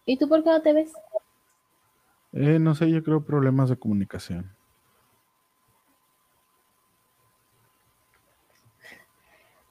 [0.05, 0.93] ¿y tú por qué no te ves?
[2.33, 4.55] Eh, no sé, yo creo problemas de comunicación.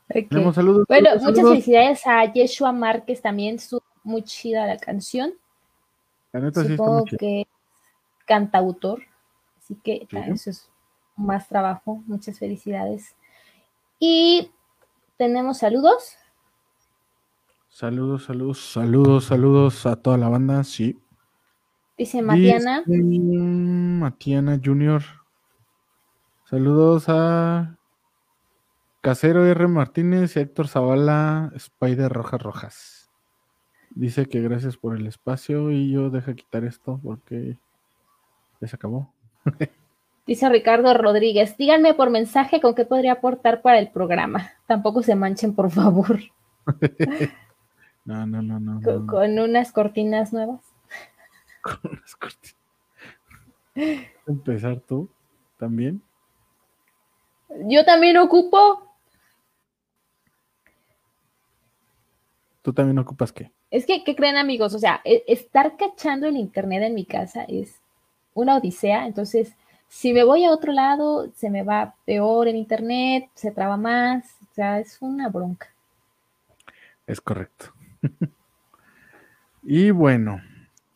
[0.08, 0.28] Okay.
[0.52, 5.34] Saludos, bueno, muchas felicidades a Yeshua Márquez también, estuvo muy chida la canción.
[6.37, 7.46] La neta Supongo sí que es
[8.27, 9.01] cantautor,
[9.57, 10.70] así que eso es
[11.16, 13.16] más trabajo, muchas felicidades.
[13.99, 14.51] Y
[15.16, 16.18] tenemos saludos.
[17.70, 21.01] Saludos, saludos, saludos, saludos a toda la banda, sí.
[21.96, 22.85] Dice Matiana.
[22.87, 25.03] Matiana Junior.
[26.44, 27.79] Saludos a
[29.01, 29.68] Casero R.
[29.68, 32.95] Martínez y Héctor Zavala, Spider Rojas Rojas.
[33.96, 37.56] Dice que gracias por el espacio y yo deja quitar esto porque
[38.61, 39.11] ya se acabó.
[40.26, 44.50] Dice Ricardo Rodríguez, díganme por mensaje con qué podría aportar para el programa.
[44.66, 46.20] Tampoco se manchen, por favor.
[48.04, 49.06] no, no, no, no.
[49.06, 50.61] Con, unas cortinas nuevas.
[51.62, 52.56] Con unas cortinas.
[54.26, 55.09] ¿Empezar tú
[55.59, 56.02] también?
[57.64, 58.94] Yo también ocupo.
[62.61, 63.56] ¿Tú también ocupas qué?
[63.70, 64.74] Es que, ¿qué creen amigos?
[64.74, 67.81] O sea, e, estar cachando el internet en mi casa es
[68.35, 69.55] una odisea, entonces
[69.88, 74.24] si me voy a otro lado, se me va peor en internet, se traba más,
[74.42, 75.72] o sea, es una bronca.
[77.07, 77.72] Es correcto.
[79.62, 80.42] y bueno,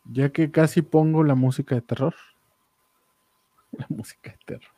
[0.05, 2.15] ya que casi pongo la música de terror.
[3.73, 4.73] La música de terror.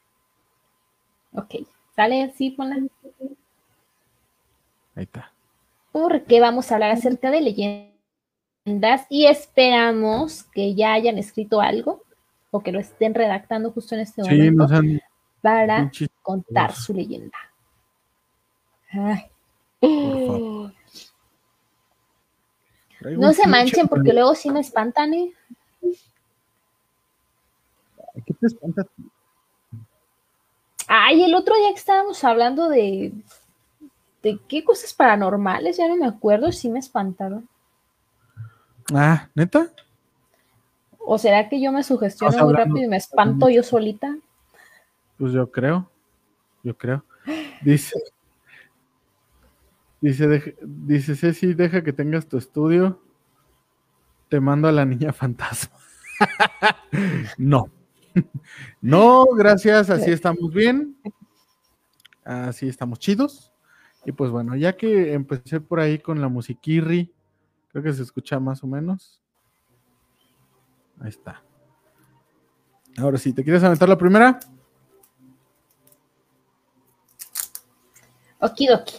[1.32, 2.76] Ok, sale así, ponla.
[4.94, 5.32] Ahí está.
[5.92, 12.02] Porque vamos a hablar acerca de leyendas y esperamos que ya hayan escrito algo
[12.50, 14.66] o que lo estén redactando justo en este momento
[15.40, 15.90] para
[16.22, 17.38] contar su leyenda.
[23.00, 25.32] No se manchen porque luego sí me espantan, ¿eh?
[28.24, 28.86] ¿Qué te espanta?
[30.86, 33.12] Ay, el otro día que estábamos hablando de,
[34.22, 37.48] de qué cosas paranormales, ya no me acuerdo, sí me espantaron.
[38.94, 39.72] Ah, ¿neta?
[40.98, 44.16] ¿O será que yo me sugestiono muy rápido y me espanto yo solita?
[45.18, 45.90] Pues yo creo,
[46.62, 47.04] yo creo.
[47.62, 47.98] Dice,
[50.00, 53.00] dice, dice Ceci, deja que tengas tu estudio.
[54.28, 55.76] Te mando a la niña fantasma.
[57.38, 57.66] no.
[58.80, 60.96] no, gracias, así estamos bien.
[62.24, 63.51] Así estamos chidos.
[64.04, 67.12] Y pues bueno, ya que empecé por ahí con la musiquirri,
[67.68, 69.20] creo que se escucha más o menos.
[71.00, 71.42] Ahí está.
[72.98, 74.38] Ahora sí, ¿te quieres aventar la primera?
[78.40, 78.96] Okidoki.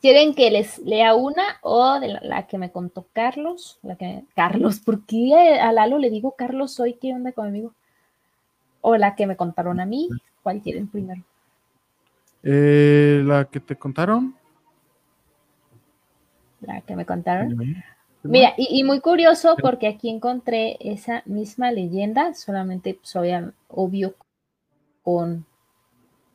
[0.00, 3.78] ¿Quieren que les lea una o de la, que me contó Carlos?
[3.82, 6.94] La que, Carlos, ¿por qué a Lalo le digo Carlos hoy?
[6.94, 7.74] ¿Qué onda conmigo?
[8.80, 10.08] ¿O la que me contaron a mí?
[10.42, 11.22] ¿Cuál quieren primero?
[12.42, 14.34] Eh, la que te contaron.
[16.60, 17.56] La que me contaron.
[18.22, 23.16] Mira, y, muy curioso porque aquí encontré esa misma leyenda, solamente pues,
[23.68, 24.14] obvio
[25.02, 25.46] con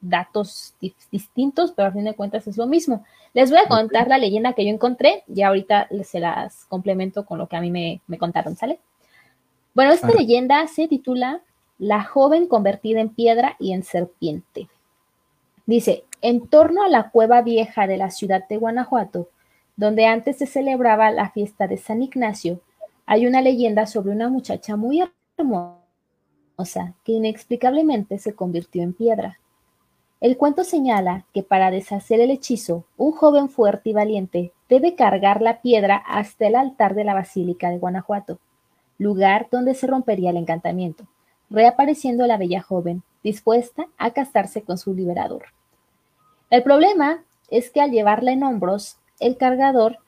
[0.02, 0.74] datos
[1.12, 3.04] distintos, pero a fin de cuentas es lo mismo.
[3.34, 7.38] Les voy a contar la leyenda que yo encontré y ahorita se las complemento con
[7.38, 8.80] lo que a mí me, contaron, ¿sale?
[9.74, 11.41] Bueno, esta leyenda se titula
[11.78, 14.70] La joven convertida en piedra y en serpiente.
[15.65, 19.30] Dice, en torno a la cueva vieja de la ciudad de Guanajuato,
[19.75, 22.62] donde antes se celebraba la fiesta de San Ignacio,
[23.06, 25.04] hay una leyenda sobre una muchacha muy
[25.38, 29.39] hermosa que inexplicablemente se convirtió en piedra.
[30.22, 35.41] El cuento señala que para deshacer el hechizo, un joven fuerte y valiente debe cargar
[35.41, 38.39] la piedra hasta el altar de la Basílica de Guanajuato,
[38.97, 41.05] lugar donde se rompería el encantamiento,
[41.49, 45.55] reapareciendo la bella joven, dispuesta a casarse con su liberador.
[46.50, 50.00] El problema es que al llevarla en hombros, el cargador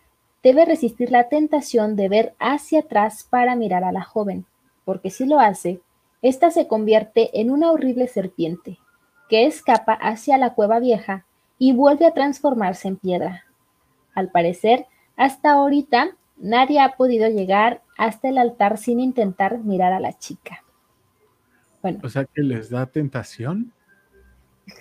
[0.43, 4.45] debe resistir la tentación de ver hacia atrás para mirar a la joven,
[4.85, 5.81] porque si lo hace,
[6.21, 8.77] ésta se convierte en una horrible serpiente,
[9.29, 11.25] que escapa hacia la cueva vieja
[11.57, 13.45] y vuelve a transformarse en piedra.
[14.13, 14.85] Al parecer,
[15.15, 20.63] hasta ahorita nadie ha podido llegar hasta el altar sin intentar mirar a la chica.
[21.81, 21.99] Bueno.
[22.03, 23.73] O sea que les da tentación.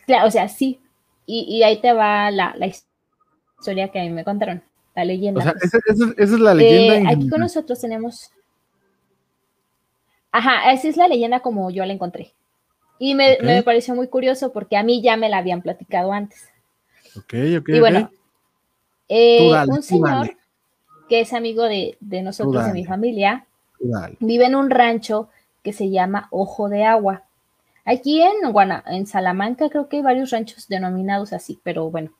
[0.06, 0.80] Claro, o sea, sí.
[1.26, 4.62] Y, ahí te va la, la historia que a mí me contaron,
[4.94, 5.40] la leyenda.
[5.40, 5.78] O sea, esa,
[6.16, 7.10] es la leyenda.
[7.10, 8.30] Eh, aquí con nosotros tenemos.
[10.30, 12.32] Ajá, esa es la leyenda como yo la encontré.
[12.98, 16.48] Y me, pareció muy curioso porque a mí ya me la habían platicado antes.
[17.16, 17.68] Ok, ok.
[17.68, 18.10] Y bueno,
[19.08, 20.36] eh, un señor
[21.08, 23.46] que es amigo de, nosotros, de mi familia,
[24.20, 25.28] vive en un rancho
[25.62, 27.24] que se llama Ojo de Agua.
[27.86, 28.34] Aquí en,
[28.86, 32.10] en Salamanca creo que hay varios ranchos denominados así, pero bueno,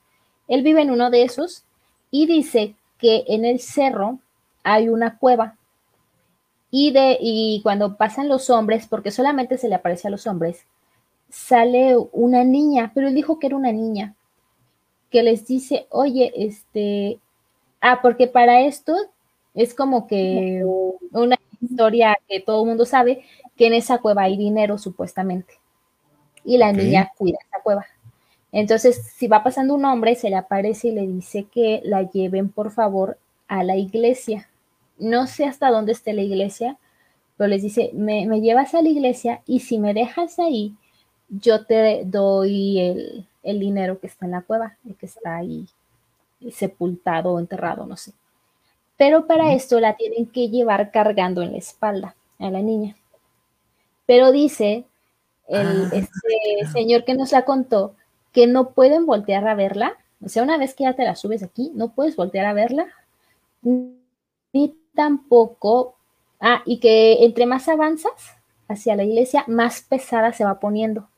[0.47, 1.65] él vive en uno de esos
[2.13, 4.21] y dice que en el cerro
[4.63, 5.57] hay una cueva.
[6.71, 10.67] Y, de, y cuando pasan los hombres, porque solamente se le aparece a los hombres,
[11.29, 14.15] sale una niña, pero él dijo que era una niña,
[15.11, 17.19] que les dice, oye, este,
[17.81, 18.95] ah, porque para esto
[19.55, 20.65] es como que
[21.13, 21.37] una
[21.67, 23.25] historia que todo el mundo sabe,
[23.57, 25.55] que en esa cueva hay dinero supuestamente.
[26.45, 27.87] Y la niña cuida esa cueva.
[28.53, 32.49] Entonces, si va pasando un hombre, se le aparece y le dice que la lleven
[32.51, 34.49] por favor a la iglesia.
[34.99, 36.79] No sé hasta dónde esté la iglesia,
[37.37, 40.75] pero les dice, me, me llevas a la iglesia y si me dejas ahí,
[41.29, 45.67] yo te doy el, el dinero que está en la cueva, el que está ahí
[46.51, 48.13] sepultado o enterrado, no sé.
[48.97, 52.97] Pero para esto la tienen que llevar cargando en la espalda a la niña.
[54.07, 54.85] Pero dice
[55.49, 55.91] el ah.
[55.93, 57.95] este señor que nos la contó
[58.33, 59.97] que no pueden voltear a verla.
[60.25, 62.87] O sea, una vez que ya te la subes aquí, no puedes voltear a verla.
[63.63, 65.95] Ni tampoco.
[66.41, 68.13] Ah, y que entre más avanzas
[68.69, 71.09] hacia la iglesia, más pesada se va poniendo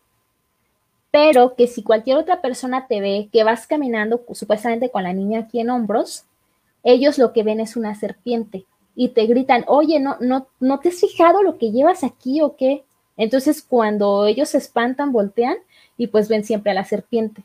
[1.10, 5.40] pero que si cualquier otra persona te ve que vas caminando supuestamente con la niña
[5.40, 6.24] aquí en hombros,
[6.82, 8.64] ellos lo que ven es una serpiente
[8.94, 12.56] y te gritan, oye, no, no, no te has fijado lo que llevas aquí o
[12.56, 12.84] qué.
[13.16, 15.56] Entonces cuando ellos se espantan, voltean
[15.96, 17.44] y pues ven siempre a la serpiente.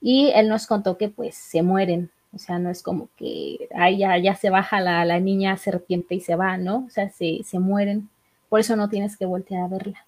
[0.00, 3.98] Y él nos contó que pues se mueren, o sea, no es como que ay,
[3.98, 6.84] ya, ya se baja la, la niña serpiente y se va, ¿no?
[6.86, 8.08] O sea, se, se mueren.
[8.48, 10.06] Por eso no tienes que voltear a verla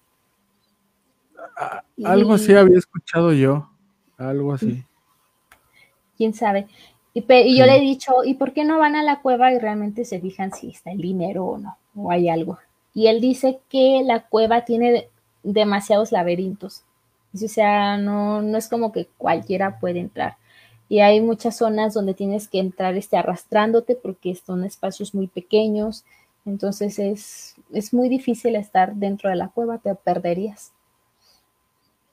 [2.05, 3.69] algo así había escuchado yo,
[4.17, 4.83] algo así.
[6.17, 6.67] Quién sabe.
[7.13, 7.21] Y,
[7.57, 10.19] yo le he dicho, ¿y por qué no van a la cueva y realmente se
[10.19, 12.57] fijan si está el dinero o no, o hay algo?
[12.93, 15.09] Y él dice que la cueva tiene
[15.43, 16.83] demasiados laberintos.
[17.33, 20.37] O sea, no, no es como que cualquiera puede entrar.
[20.89, 26.05] Y hay muchas zonas donde tienes que entrar este, arrastrándote porque son espacios muy pequeños.
[26.45, 30.71] Entonces es, es muy difícil estar dentro de la cueva, te perderías.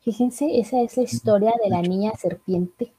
[0.02, 2.92] Fíjense, esa es la historia de la niña serpiente.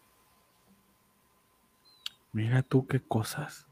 [2.33, 3.67] Mira tú qué cosas.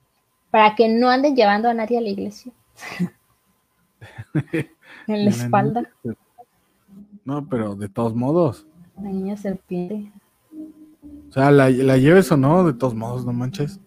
[0.51, 2.51] Para que no anden llevando a nadie a la iglesia.
[5.07, 5.89] en la espalda.
[7.23, 8.65] No, pero de todos modos.
[9.01, 10.11] La niña serpiente.
[11.29, 13.79] O sea, la, la lleves o no, de todos modos, no manches.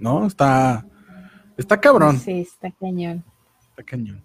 [0.00, 0.86] No, está.
[1.56, 2.18] Está cabrón.
[2.18, 3.24] Sí, está cañón.
[3.70, 4.22] Está cañón.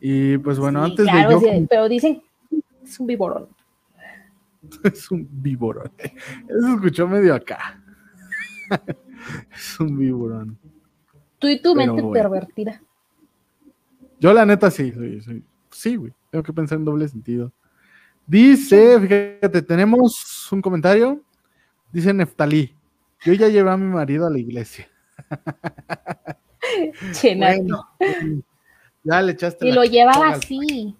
[0.00, 1.40] Y pues bueno, antes de yo...
[1.68, 2.22] pero dicen
[2.82, 3.48] es un viborón.
[4.84, 5.92] es un viborón.
[5.98, 7.82] Eso escuchó medio acá.
[9.54, 10.58] es un viborón.
[11.38, 12.82] Tú y tu mente pervertida.
[14.20, 14.92] Yo la neta sí,
[15.70, 16.12] sí, güey.
[16.30, 17.52] Tengo que pensar en doble sentido.
[18.26, 21.20] Dice, fíjate, tenemos un comentario.
[21.90, 22.74] Dice Neftalí,
[23.22, 24.88] yo ya llevé a mi marido a la iglesia.
[27.12, 27.88] Che, bueno,
[29.02, 29.66] ya le echaste.
[29.66, 30.96] Y lo llevaba así.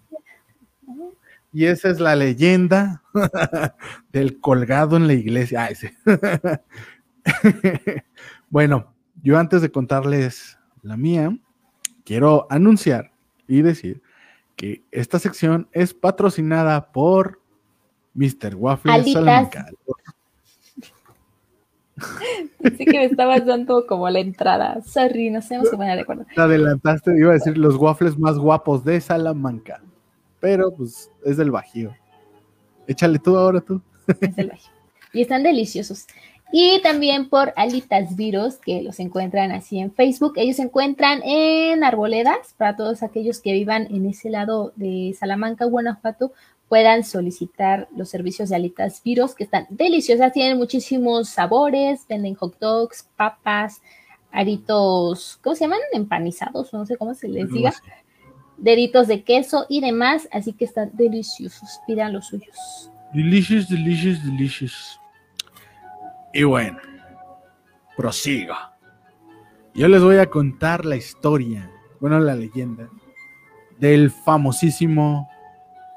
[1.53, 3.03] Y esa es la leyenda
[4.11, 5.69] del colgado en la iglesia.
[8.49, 11.37] bueno, yo antes de contarles la mía,
[12.03, 13.11] quiero anunciar
[13.47, 14.01] y decir
[14.55, 17.39] que esta sección es patrocinada por
[18.15, 18.55] Mr.
[18.55, 19.67] Waffle Salamanca.
[22.59, 24.81] Dice que me estabas dando como la entrada.
[24.81, 26.25] Sorry, no sé si me acuerdo.
[26.33, 29.81] Te adelantaste, iba a decir los waffles más guapos de Salamanca.
[30.43, 31.95] Pero pues es del Bajío.
[32.85, 33.81] Échale tú ahora tú.
[34.19, 34.73] Es del Bajío.
[35.13, 36.05] Y están deliciosos.
[36.51, 40.33] Y también por Alitas Virus, que los encuentran así en Facebook.
[40.35, 45.63] Ellos se encuentran en Arboledas, para todos aquellos que vivan en ese lado de Salamanca,
[45.63, 46.33] Guanajuato,
[46.67, 52.59] puedan solicitar los servicios de alitas Viros, que están deliciosas, tienen muchísimos sabores, venden hot
[52.59, 53.81] dogs, papas,
[54.29, 55.79] aritos, ¿cómo se llaman?
[55.93, 57.73] Empanizados, no sé cómo se les diga,
[58.63, 62.89] deditos de queso y demás, así que están deliciosos, pidan los suyos.
[63.13, 64.99] Delicious, delicious, delicious.
[66.33, 66.79] Y bueno,
[67.97, 68.73] prosiga.
[69.75, 72.89] Yo les voy a contar la historia, bueno, la leyenda
[73.79, 75.29] del famosísimo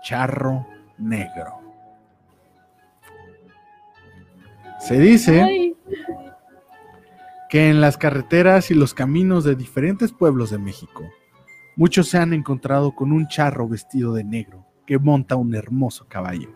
[0.02, 0.66] charro
[0.98, 1.60] negro.
[4.80, 5.76] Se dice
[7.48, 11.04] que en las carreteras y los caminos de diferentes pueblos de México,
[11.76, 16.50] muchos se han encontrado con un charro vestido de negro que monta un hermoso caballo,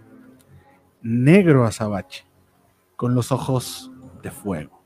[1.03, 2.25] negro azabache,
[2.97, 3.93] con los ojos
[4.23, 4.83] de fuego.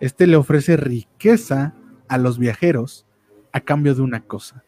[0.00, 1.74] Este le ofrece riqueza
[2.08, 3.06] a los viajeros
[3.52, 4.64] a cambio de una cosa,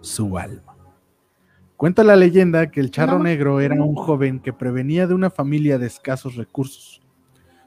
[0.00, 0.76] su alma.
[1.76, 5.78] Cuenta la leyenda que el charro negro era un joven que prevenía de una familia
[5.78, 7.02] de escasos recursos.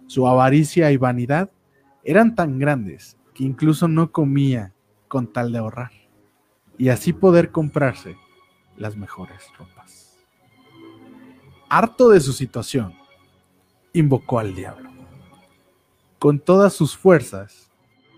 [0.07, 1.51] Su avaricia y vanidad
[2.03, 4.73] eran tan grandes que incluso no comía
[5.07, 5.98] con tal de ahorrar
[6.79, 8.17] y así poder comprarse
[8.77, 10.17] las mejores ropas.
[11.69, 12.95] Harto de su situación,
[13.93, 14.89] invocó al diablo
[16.19, 17.71] con todas sus fuerzas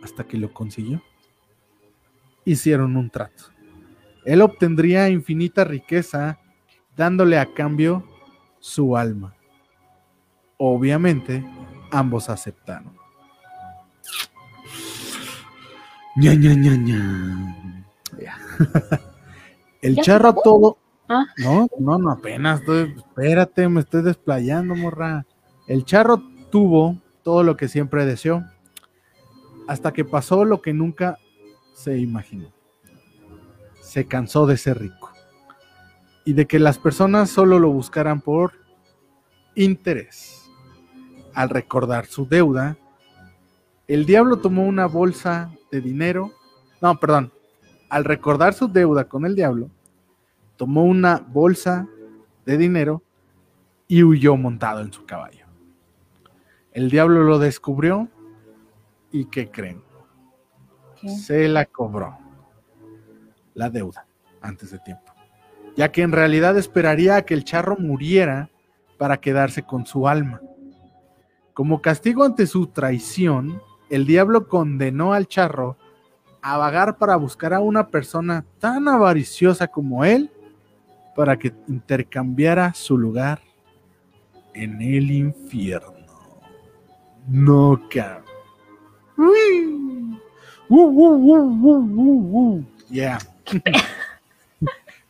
[0.04, 1.02] hasta que lo consiguió.
[2.44, 3.46] Hicieron un trato.
[4.26, 6.40] Él obtendría infinita riqueza
[6.96, 8.04] dándole a cambio
[8.60, 9.36] su alma.
[10.58, 11.46] Obviamente,
[11.92, 13.00] ambos aceptaron.
[19.82, 20.78] El charro todo.
[21.10, 21.26] Ah.
[21.38, 22.94] No, no, no, apenas estoy.
[22.96, 25.26] Espérate, me estoy desplayando, morra.
[25.68, 28.44] El charro tuvo todo lo que siempre deseó,
[29.68, 31.18] hasta que pasó lo que nunca
[31.74, 32.52] se imaginó.
[33.82, 35.12] Se cansó de ser rico
[36.26, 38.54] y de que las personas solo lo buscaran por
[39.56, 40.50] interés.
[41.34, 42.78] Al recordar su deuda,
[43.88, 46.32] el diablo tomó una bolsa de dinero,
[46.82, 47.32] no, perdón,
[47.92, 49.70] al recordar su deuda con el diablo,
[50.56, 51.90] tomó una bolsa
[52.46, 53.04] de dinero
[53.86, 55.46] y huyó montado en su caballo.
[56.72, 58.08] El diablo lo descubrió
[59.12, 59.84] y ¿qué creen?
[61.06, 62.18] Se la cobró
[63.56, 64.08] la deuda
[64.40, 65.12] antes de tiempo,
[65.76, 68.50] ya que en realidad esperaría a que el charro muriera
[68.98, 70.40] para quedarse con su alma.
[71.54, 75.76] Como castigo ante su traición, el diablo condenó al charro
[76.42, 80.32] a vagar para buscar a una persona tan avariciosa como él
[81.16, 83.42] para que intercambiara su lugar
[84.54, 85.94] en el infierno.
[87.28, 88.26] No, cabrón.
[90.70, 93.20] Uh, uh, uh, yeah.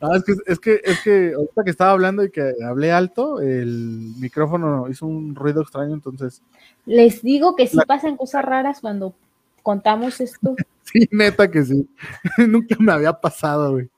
[0.02, 4.14] es, que, es, que, es que ahorita que estaba hablando y que hablé alto, el
[4.18, 6.42] micrófono hizo un ruido extraño, entonces.
[6.86, 9.16] Les digo que sí pasan cosas raras cuando
[9.62, 10.56] contamos esto.
[10.84, 11.90] sí, neta que sí.
[12.38, 13.90] Nunca me había pasado, güey.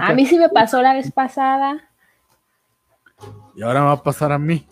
[0.00, 1.88] A mí sí me pasó la vez pasada.
[3.56, 4.66] Y ahora me va a pasar a mí.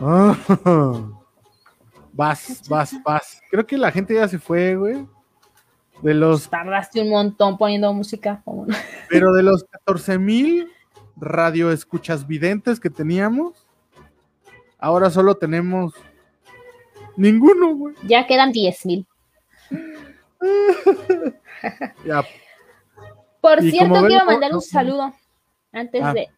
[0.00, 0.34] Oh.
[2.12, 3.40] Vas, vas, vas.
[3.50, 5.06] Creo que la gente ya se fue, güey.
[6.02, 6.48] De los.
[6.48, 8.42] Tardaste un montón poniendo música.
[9.08, 10.70] Pero de los 14 mil
[11.16, 13.66] radio escuchas videntes que teníamos,
[14.78, 15.94] ahora solo tenemos
[17.16, 17.94] ninguno, güey.
[18.06, 19.06] Ya quedan 10 mil.
[22.06, 22.24] ya.
[23.40, 25.12] Por cierto, quiero mandar un saludo
[25.72, 26.28] antes ah, de.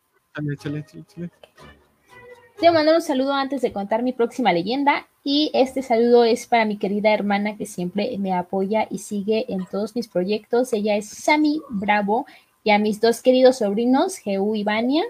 [2.57, 6.65] Quiero mandar un saludo antes de contar mi próxima leyenda y este saludo es para
[6.65, 10.73] mi querida hermana que siempre me apoya y sigue en todos mis proyectos.
[10.73, 12.27] Ella es Sami Bravo
[12.63, 15.05] y a mis dos queridos sobrinos, Jehu y Vania.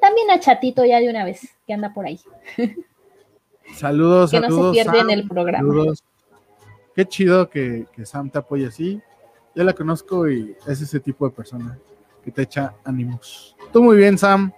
[0.00, 2.20] También a Chatito ya de una vez, que anda por ahí.
[3.74, 5.68] Saludos, que no se pierde en el programa.
[5.68, 6.04] Saludos.
[6.94, 9.00] Qué chido que, Sam te apoye así.
[9.54, 11.78] Yo la conozco y es ese tipo de persona
[12.24, 13.56] que te echa ánimos.
[13.72, 14.52] Tú muy bien, Sam.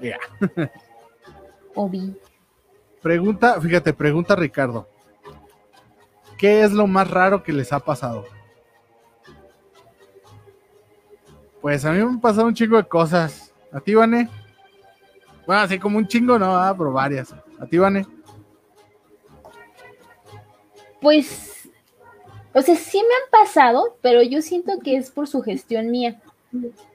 [1.74, 2.16] Obi.
[3.02, 4.88] Pregunta, fíjate, pregunta Ricardo.
[6.36, 8.24] ¿Qué es lo más raro que les ha pasado?
[11.60, 13.52] Pues a mí me han pasado un chingo de cosas.
[13.72, 14.28] ¿A ti, Vane?
[15.46, 17.34] Bueno, así como un chingo, no, ah, pero varias.
[17.60, 18.04] ¿A ti, Vane?
[21.00, 21.68] Pues,
[22.52, 26.20] o sea, sí me han pasado, pero yo siento que es por su gestión mía.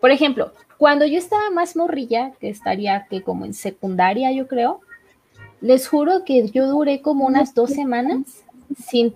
[0.02, 4.82] Por ejemplo, cuando yo estaba más morrilla, que estaría que como en secundaria, yo creo,
[5.62, 8.44] les juro que yo duré como unas dos semanas
[8.84, 9.16] sin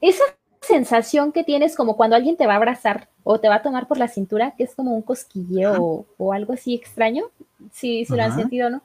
[0.00, 0.24] esa
[0.60, 3.88] sensación que tienes como cuando alguien te va a abrazar o te va a tomar
[3.88, 7.24] por la cintura, que es como un cosquilleo o, algo así extraño,
[7.72, 8.82] si, si lo han sentido o no.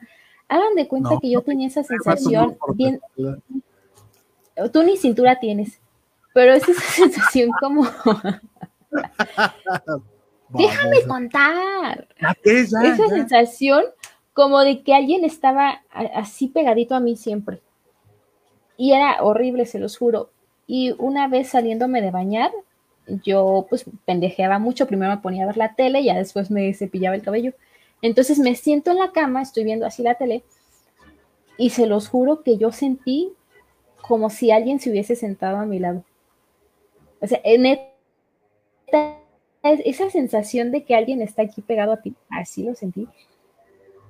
[0.48, 3.00] Hagan de cuenta que yo tenía esa sensación bien.
[4.72, 5.78] Tú ni cintura tienes,
[6.34, 7.86] pero es esa sensación como.
[10.48, 12.08] Déjame contar.
[12.42, 13.84] Esa sensación
[14.32, 15.82] como de que alguien estaba
[16.14, 17.60] así pegadito a mí siempre.
[18.76, 20.30] Y era horrible, se los juro.
[20.66, 22.50] Y una vez saliéndome de bañar,
[23.06, 24.86] yo pues pendejeaba mucho.
[24.86, 27.52] Primero me ponía a ver la tele y ya después me cepillaba el cabello.
[28.02, 30.42] Entonces me siento en la cama, estoy viendo así la tele.
[31.58, 33.32] Y se los juro que yo sentí
[34.00, 36.04] como si alguien se hubiese sentado a mi lado.
[37.20, 37.90] O sea, neta,
[39.62, 43.06] esa sensación de que alguien está aquí pegado a ti, así lo sentí.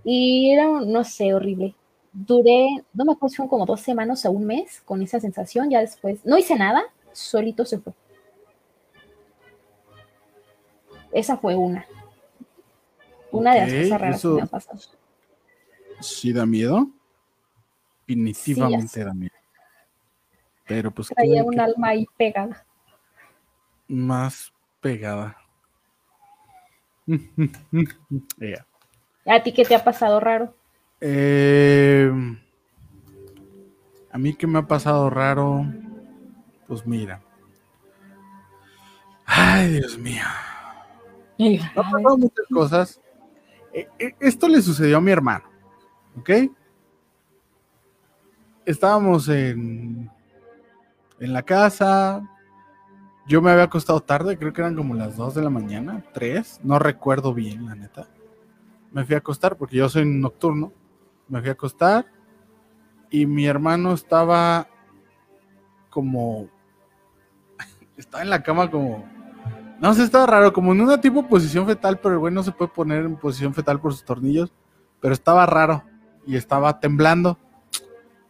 [0.04, 1.74] Y era, no sé, horrible.
[2.12, 5.70] duré, no me acuerdo, como dos semanas o un mes con esa sensación.
[5.70, 6.82] Ya después no hice nada,
[7.12, 7.92] solito se fue.
[11.12, 11.86] Esa fue una.
[13.32, 14.80] Una de las cosas raras que me ha pasado.
[16.00, 16.88] ¿Sí da miedo?
[18.06, 19.34] Definitivamente da miedo.
[20.66, 21.08] Pero pues.
[21.08, 22.64] Traía un alma ahí pegada.
[23.88, 25.36] Más pegada.
[29.26, 30.54] ¿A ti qué te ha pasado raro?
[31.00, 32.10] Eh,
[34.12, 35.66] a mí qué me ha pasado raro.
[36.66, 37.20] Pues mira.
[39.26, 40.24] Ay, Dios mío.
[41.40, 43.00] Han pasado muchas cosas.
[43.72, 45.44] Eh, eh, esto le sucedió a mi hermano.
[46.18, 46.30] ¿Ok?
[48.66, 50.10] Estábamos en,
[51.18, 52.22] en la casa.
[53.26, 56.60] Yo me había acostado tarde, creo que eran como las 2 de la mañana, 3.
[56.64, 58.08] No recuerdo bien, la neta.
[58.92, 60.72] Me fui a acostar porque yo soy nocturno.
[61.28, 62.06] Me fui a acostar
[63.08, 64.68] y mi hermano estaba
[65.90, 66.48] como.
[67.96, 69.04] Estaba en la cama como
[69.80, 72.52] no sé, estaba raro, como en una tipo posición fetal, pero el güey no se
[72.52, 74.52] puede poner en posición fetal por sus tornillos.
[75.00, 75.82] Pero estaba raro
[76.26, 77.38] y estaba temblando.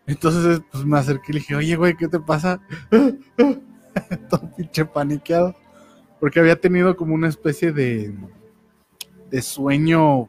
[0.07, 2.61] Entonces, pues me acerqué y le dije, oye, güey, ¿qué te pasa?
[4.31, 5.57] Todo pinche paniqueado.
[6.21, 8.15] Porque había tenido como una especie de,
[9.31, 10.29] de sueño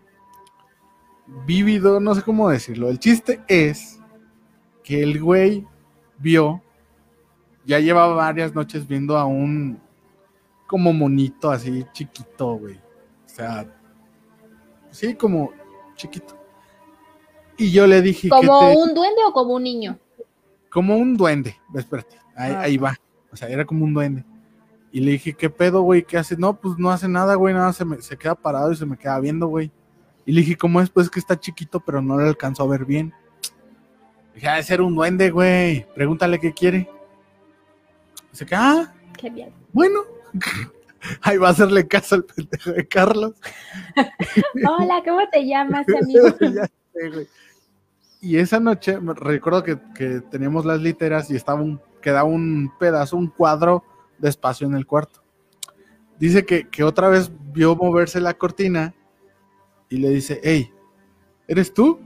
[1.46, 2.90] vívido, no sé cómo decirlo.
[2.90, 4.00] El chiste es
[4.84, 5.68] que el güey
[6.18, 6.64] vio,
[7.66, 9.80] ya llevaba varias noches viendo a un
[10.72, 12.76] como monito, así chiquito, güey.
[12.76, 13.68] O sea,
[14.90, 15.52] sí, como
[15.98, 16.34] chiquito.
[17.58, 18.30] Y yo le dije.
[18.30, 20.00] ¿Como un duende o como un niño?
[20.70, 22.62] Como un duende, espérate, ah.
[22.62, 22.96] ahí, va.
[23.34, 24.24] O sea, era como un duende.
[24.94, 26.06] Y le dije, ¿qué pedo, güey?
[26.06, 26.38] ¿Qué hace?
[26.38, 28.98] No, pues no hace nada, güey, nada, se, me, se queda parado y se me
[28.98, 29.74] queda viendo, güey.
[30.26, 30.90] Y le dije, ¿cómo es?
[30.90, 33.14] Pues que está chiquito, pero no le alcanzó a ver bien.
[34.34, 35.86] dije, ha de ser un duende, güey.
[35.94, 36.90] Pregúntale qué quiere.
[38.32, 39.54] Dice que, ah, qué bien.
[39.74, 40.00] Bueno,
[41.22, 43.34] Ahí va a hacerle caso al pendejo de Carlos.
[44.68, 46.28] Hola, ¿cómo te llamas, amigo?
[48.22, 49.76] y esa noche, recuerdo que,
[50.30, 53.84] teníamos las literas y estaba un, quedaba un pedazo, un cuadro
[54.20, 55.24] de espacio en el cuarto.
[56.20, 58.94] Dice que, que otra vez vio moverse la cortina
[59.90, 60.72] y le dice, hey,
[61.48, 62.00] ¿eres tú?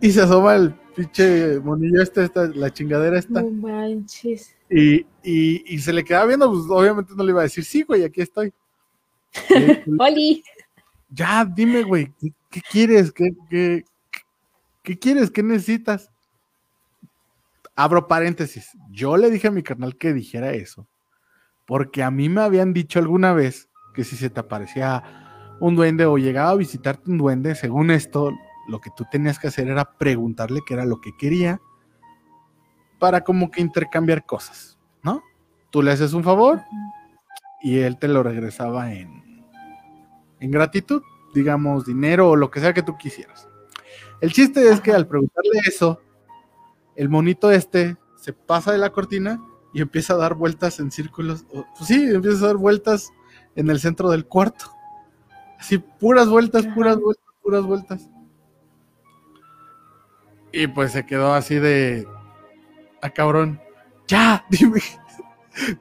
[0.00, 3.42] Y se asoma el pinche monillo este, esta, la chingadera esta.
[3.42, 4.54] No manches.
[4.70, 8.04] Y, y, se le quedaba viendo, pues obviamente no le iba a decir, sí, güey,
[8.04, 8.52] aquí estoy.
[9.98, 10.42] ¡Oli!
[11.10, 12.12] Ya, dime, güey,
[12.50, 13.12] ¿qué, quieres?
[13.12, 13.84] ¿Qué, qué,
[14.82, 15.30] qué quieres?
[15.30, 16.10] ¿Qué necesitas?
[17.76, 18.70] Abro paréntesis.
[18.90, 20.86] Yo le dije a mi carnal que dijera eso,
[21.66, 26.04] porque a mí me habían dicho alguna vez que si se te aparecía un duende
[26.04, 28.32] o llegaba a visitarte un duende, según esto,
[28.68, 31.60] lo que tú tenías que hacer era preguntarle qué era lo que quería
[32.98, 35.22] para como que intercambiar cosas, ¿no?
[35.70, 36.62] Tú le haces un favor
[37.62, 39.44] y él te lo regresaba en,
[40.40, 41.02] en gratitud,
[41.34, 43.48] digamos, dinero o lo que sea que tú quisieras.
[44.20, 46.00] El chiste es que al preguntarle eso,
[46.96, 49.38] el monito este se pasa de la cortina
[49.74, 51.44] y empieza a dar vueltas en círculos.
[51.50, 53.12] Pues sí, empieza a dar vueltas
[53.56, 54.66] en el centro del cuarto.
[55.58, 58.10] Así, puras vueltas, puras vueltas, puras vueltas.
[60.56, 62.06] Y pues se quedó así de.
[63.02, 63.60] Ah, cabrón.
[64.06, 64.80] Ya, dime.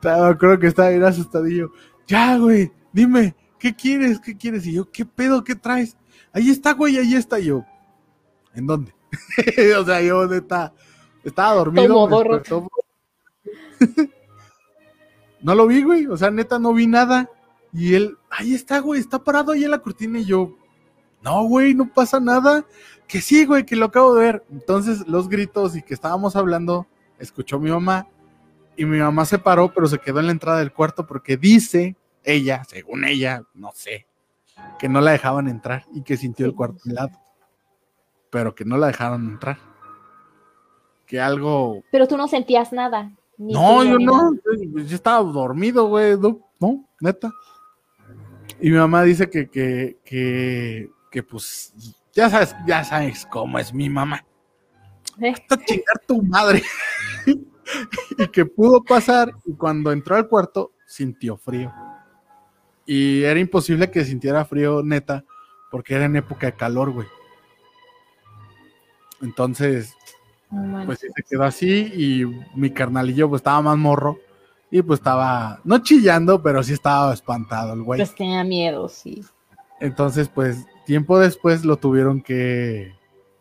[0.01, 1.71] Creo que estaba bien asustadillo.
[2.07, 4.19] Ya, güey, dime, ¿qué quieres?
[4.19, 4.65] ¿Qué quieres?
[4.65, 5.43] Y yo, ¿qué pedo?
[5.43, 5.95] ¿Qué traes?
[6.31, 7.63] Ahí está, güey, ahí está yo.
[8.55, 8.95] ¿En dónde?
[9.79, 10.73] o sea, yo está,
[11.23, 12.09] estaba dormido.
[15.41, 16.07] no lo vi, güey.
[16.07, 17.29] O sea, neta, no vi nada.
[17.71, 20.17] Y él, ahí está, güey, está parado ahí en la cortina.
[20.17, 20.57] Y yo,
[21.21, 22.65] no, güey, no pasa nada
[23.13, 24.43] que sí, güey, que lo acabo de ver.
[24.51, 26.87] Entonces los gritos y que estábamos hablando,
[27.19, 28.07] escuchó mi mamá
[28.75, 31.95] y mi mamá se paró, pero se quedó en la entrada del cuarto porque dice
[32.23, 34.07] ella, según ella, no sé,
[34.79, 37.11] que no la dejaban entrar y que sintió el cuarto lado,
[38.31, 39.59] pero que no la dejaron entrar.
[41.05, 41.83] Que algo...
[41.91, 43.11] Pero tú no sentías nada.
[43.37, 44.31] no, yo no,
[44.73, 47.31] yo estaba dormido, güey, no, no, neta.
[48.59, 51.75] Y mi mamá dice que, que, que, que pues
[52.13, 54.23] ya sabes, ya sabes cómo es mi mamá.
[55.13, 55.65] Hasta ¿Eh?
[55.65, 56.63] chingar tu madre.
[58.17, 61.73] y que pudo pasar y cuando entró al cuarto sintió frío.
[62.85, 65.23] Y era imposible que sintiera frío neta
[65.71, 67.07] porque era en época de calor, güey.
[69.21, 69.95] Entonces,
[70.85, 74.19] pues se quedó así y mi carnalillo pues estaba más morro
[74.69, 77.99] y pues estaba, no chillando, pero sí estaba espantado el güey.
[77.99, 79.23] Pues tenía miedo, sí.
[79.83, 82.95] Entonces, pues tiempo después lo tuvieron que,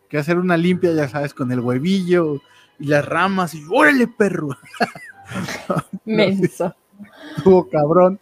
[0.09, 2.41] que hacer una limpia, ya sabes, con el huevillo
[2.77, 4.49] y las ramas y órale, perro.
[6.05, 6.75] Menso.
[7.37, 8.19] Estuvo cabrón.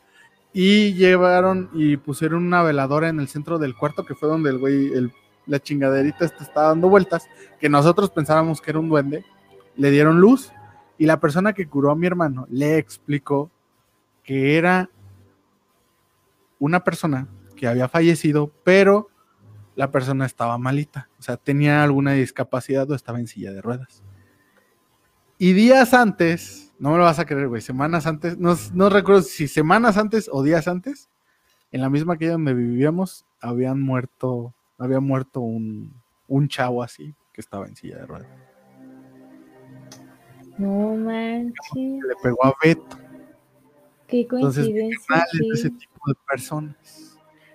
[0.54, 4.60] Y llevaron y pusieron una veladora en el centro del cuarto, que fue donde el
[4.60, 5.12] güey, el,
[5.48, 7.28] la chingaderita esta estaba dando vueltas,
[7.60, 9.26] que nosotros pensábamos que era un duende.
[9.78, 10.52] Le dieron luz
[11.00, 13.50] y la persona que curó a mi hermano le explicó
[14.24, 14.92] que era
[16.60, 17.28] una persona
[17.62, 19.12] que había fallecido, pero
[19.76, 24.04] la persona estaba malita, o sea, tenía alguna discapacidad o estaba en silla de ruedas.
[25.38, 29.48] Y días antes, no me lo vas a creer, güey, semanas antes, no, recuerdo si
[29.48, 31.12] semanas antes o días antes,
[31.72, 35.94] en la misma calle donde vivíamos, habían muerto, había muerto un,
[36.28, 38.28] un chavo así que estaba en silla de ruedas.
[40.58, 41.54] No manches.
[41.76, 42.98] Le pegó a Beto.
[44.08, 45.26] Qué coincidencia.
[45.54, 47.11] ese tipo de personas.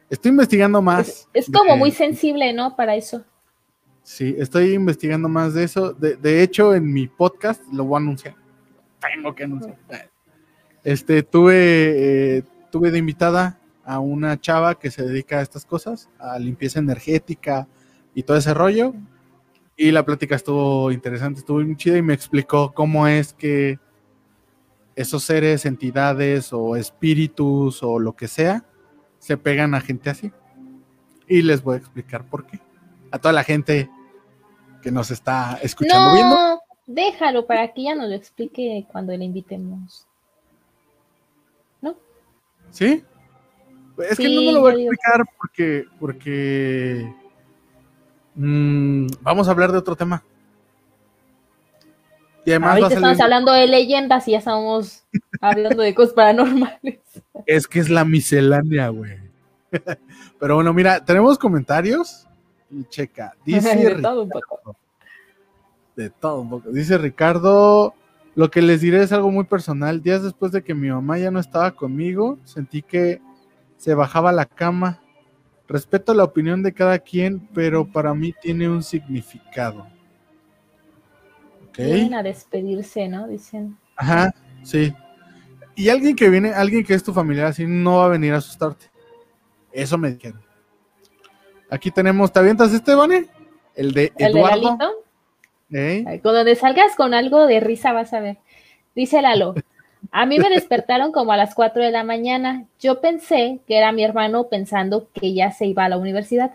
[0.09, 1.29] Estoy investigando más.
[1.33, 2.77] Es, como muy sensible, ¿no?
[2.77, 3.25] Para eso.
[4.03, 5.93] Sí, estoy investigando más de eso.
[5.93, 8.37] De, hecho, en mi podcast lo voy a anunciar.
[9.01, 9.77] Tengo que anunciar.
[10.85, 16.09] Este, tuve, eh, tuve de invitada a una chava que se dedica a estas cosas,
[16.19, 17.67] a limpieza energética
[18.15, 18.95] y todo ese rollo.
[19.77, 23.79] Y la plática estuvo interesante, estuvo muy chida y me explicó cómo es que
[24.95, 28.65] esos seres, entidades o espíritus o lo que sea,
[29.27, 30.33] se pegan a gente así.
[31.29, 32.61] Y les voy a explicar por qué.
[33.11, 33.91] A toda la gente
[34.83, 36.15] que nos está escuchando.
[36.15, 40.07] No, déjalo para que ya nos lo explique cuando le invitemos.
[41.81, 41.97] ¿No?
[42.71, 43.05] ¿Sí?
[44.09, 47.13] Es que no me lo voy a explicar porque, porque
[48.37, 50.23] Mm, vamos a hablar de otro tema.
[52.47, 55.05] Y además Ahorita estamos hablando de leyendas y ya estamos
[55.41, 57.01] hablando de cosas paranormales.
[57.47, 59.19] Es que es la miscelánea, güey.
[60.41, 62.27] Pero bueno, mira, tenemos comentarios.
[62.71, 63.35] Y checa.
[63.45, 64.77] Dice de todo un poco.
[65.95, 66.71] De todo un poco.
[66.71, 67.95] Dice Ricardo,
[68.35, 70.03] lo que les diré es algo muy personal.
[70.03, 73.21] Días después de que mi mamá ya no estaba conmigo, sentí que
[73.77, 75.03] se bajaba la cama
[75.69, 79.87] Respeto la opinión de cada quien, pero para mí tiene un significado.
[81.77, 83.29] Vienen a despedirse, ¿no?
[83.29, 83.77] Dicen.
[83.97, 84.95] Ajá, sí.
[85.75, 88.39] Y alguien que viene, alguien que es tu familiar así, no va a venir a
[88.39, 88.87] asustarte.
[89.73, 90.41] Eso me dijeron.
[91.69, 92.93] Aquí tenemos, ¿te avientas este?
[93.75, 94.79] El de Eduardo.
[95.71, 96.21] ¿Eh?
[96.23, 98.39] Cuando salgas con algo de risa vas a ver.
[98.95, 99.55] Dice Lalo,
[100.13, 102.65] a mí me despertaron como a las 4 de la mañana.
[102.81, 106.53] Yo pensé que era mi hermano pensando que ya se iba a la universidad.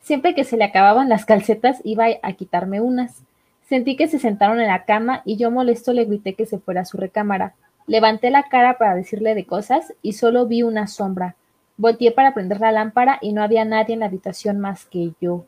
[0.00, 3.22] Siempre que se le acababan las calcetas iba a quitarme unas.
[3.68, 6.80] Sentí que se sentaron en la cama y yo molesto le grité que se fuera
[6.82, 7.54] a su recámara.
[7.86, 11.36] Levanté la cara para decirle de cosas y solo vi una sombra.
[11.76, 15.44] Volteé para prender la lámpara y no había nadie en la habitación más que yo.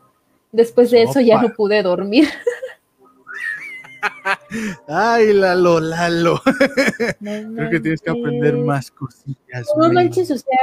[0.52, 2.28] Después de eso ya no pude dormir.
[4.88, 6.40] Ay, Lalo, Lalo.
[7.20, 9.66] creo que tienes que aprender más cosillas.
[9.76, 10.58] No manches, o sea.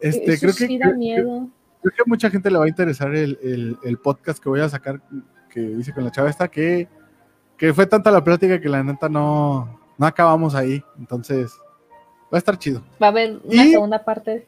[0.00, 1.48] Este, creo que, creo,
[1.82, 5.00] que a mucha gente le va a interesar el, podcast que voy a sacar,
[5.56, 6.86] que hice con la chava esta, que,
[7.56, 10.84] que fue tanta la plática que la neta no, no acabamos ahí.
[10.98, 11.58] Entonces,
[12.24, 12.82] va a estar chido.
[13.02, 14.46] Va a haber una segunda parte.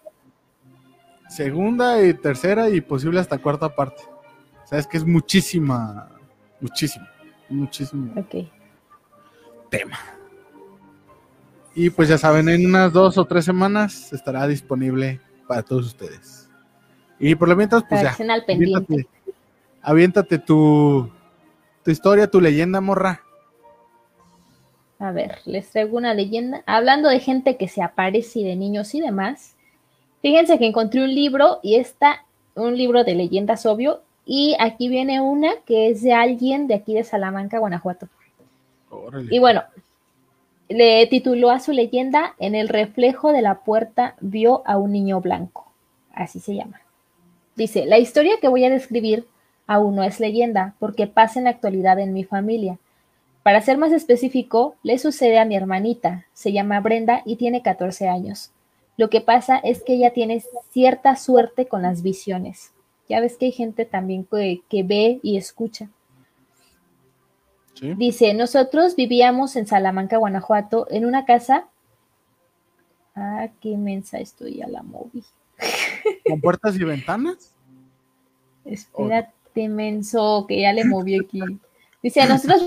[1.31, 4.03] Segunda y tercera y posible hasta cuarta parte.
[4.67, 6.11] Sabes que es muchísima
[6.61, 7.07] Muchísimo,
[7.49, 8.15] muchísimo
[9.71, 9.99] tema.
[11.75, 16.51] Y pues ya saben, en unas dos o tres semanas estará disponible para todos ustedes.
[17.21, 18.17] Y por lo mientras, pues ya.
[19.89, 21.11] Aviéntate, tu,
[21.83, 23.23] tu historia, tu leyenda, morra.
[24.99, 26.63] A ver, les traigo una leyenda.
[26.67, 29.57] Hablando de gente que se aparece y de niños y demás.
[30.21, 35.23] Fíjense que encontré un libro y está un libro de leyendas obvio y aquí viene
[35.23, 38.09] una que es de alguien de aquí de Salamanca, Guanajuato.
[39.31, 39.63] Y bueno,
[40.69, 45.23] le tituló a su leyenda En el reflejo de la puerta vio a un niño
[45.23, 45.73] blanco.
[46.13, 46.83] Así se llama.
[47.57, 49.27] Dice, la historia que voy a describir
[49.69, 52.79] aún no es leyenda porque pasa en la actualidad en mi familia.
[53.45, 58.09] Para ser más específico, le sucede a mi hermanita, se llama Brenda y tiene 14
[58.09, 58.51] años.
[58.97, 62.73] Lo que pasa es que ella tiene cierta suerte con las visiones.
[63.09, 65.89] Ya ves que hay gente también que, ve y escucha.
[67.81, 71.69] Dice, nosotros vivíamos en Salamanca, Guanajuato, en una casa.
[73.15, 75.23] Ah, qué mensa estoy, ya la moví.
[76.29, 77.55] ¿Con puertas y ventanas?
[78.65, 79.33] Espérate,
[79.67, 81.41] menso, que ya le moví aquí.
[82.03, 82.67] Dice, nosotros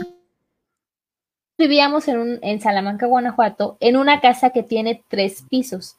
[1.57, 5.95] vivíamos en, un, en Salamanca, Guanajuato, en una casa que tiene tres pisos.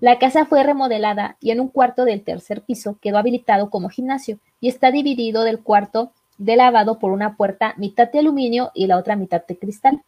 [0.00, 4.38] La casa fue remodelada y en un cuarto del tercer piso quedó habilitado como gimnasio.
[4.60, 8.98] y está dividido del cuarto de lavado por una puerta mitad de aluminio y la
[8.98, 10.02] otra mitad de cristal.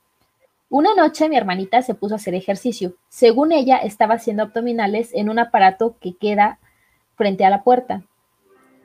[0.68, 2.94] Una noche mi hermanita se puso a hacer ejercicio.
[3.08, 6.58] Según ella, estaba haciendo abdominales en un aparato que queda
[7.16, 8.02] frente a la puerta.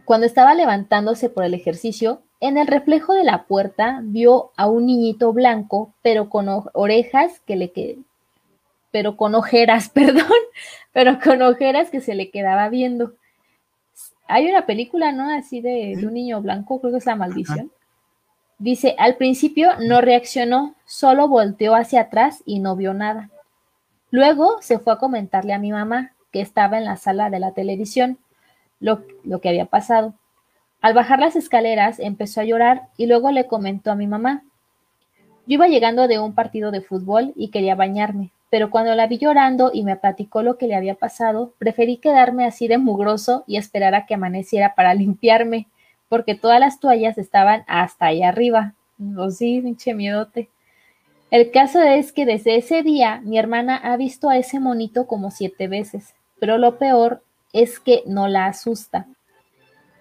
[0.06, 4.86] Cuando estaba levantándose por el ejercicio, en el reflejo de la puerta vio a un
[4.86, 8.00] niñito blanco, pero con orejas que le que
[8.92, 10.24] pero con ojeras, perdón,
[10.92, 13.14] pero con ojeras que se le quedaba viendo.
[14.28, 15.30] Hay una película, ¿no?
[15.32, 17.72] Así de, un niño blanco, creo que es La Maldición.
[18.60, 23.32] Dice, al principio no reaccionó, solo volteó hacia atrás y no vio nada.
[24.12, 27.54] Luego se fue a comentarle a mi mamá, que estaba en la sala de la
[27.54, 28.20] televisión,
[28.84, 30.14] lo, que había pasado.
[30.82, 34.44] Al bajar las escaleras empezó a llorar y luego le comentó a mi mamá.
[35.48, 39.18] Yo iba llegando de un partido de fútbol y quería bañarme pero cuando la vi
[39.18, 43.58] llorando y me platicó lo que le había pasado, preferí quedarme así de mugroso y
[43.58, 45.66] esperar a que amaneciera para limpiarme,
[46.08, 48.76] porque todas las toallas estaban hasta allá arriba.
[49.18, 50.50] Oh, sí, pinche miedote.
[51.32, 55.32] El caso es que desde ese día mi hermana ha visto a ese monito como
[55.32, 57.24] siete veces, pero lo peor
[57.54, 59.08] es que no la asusta.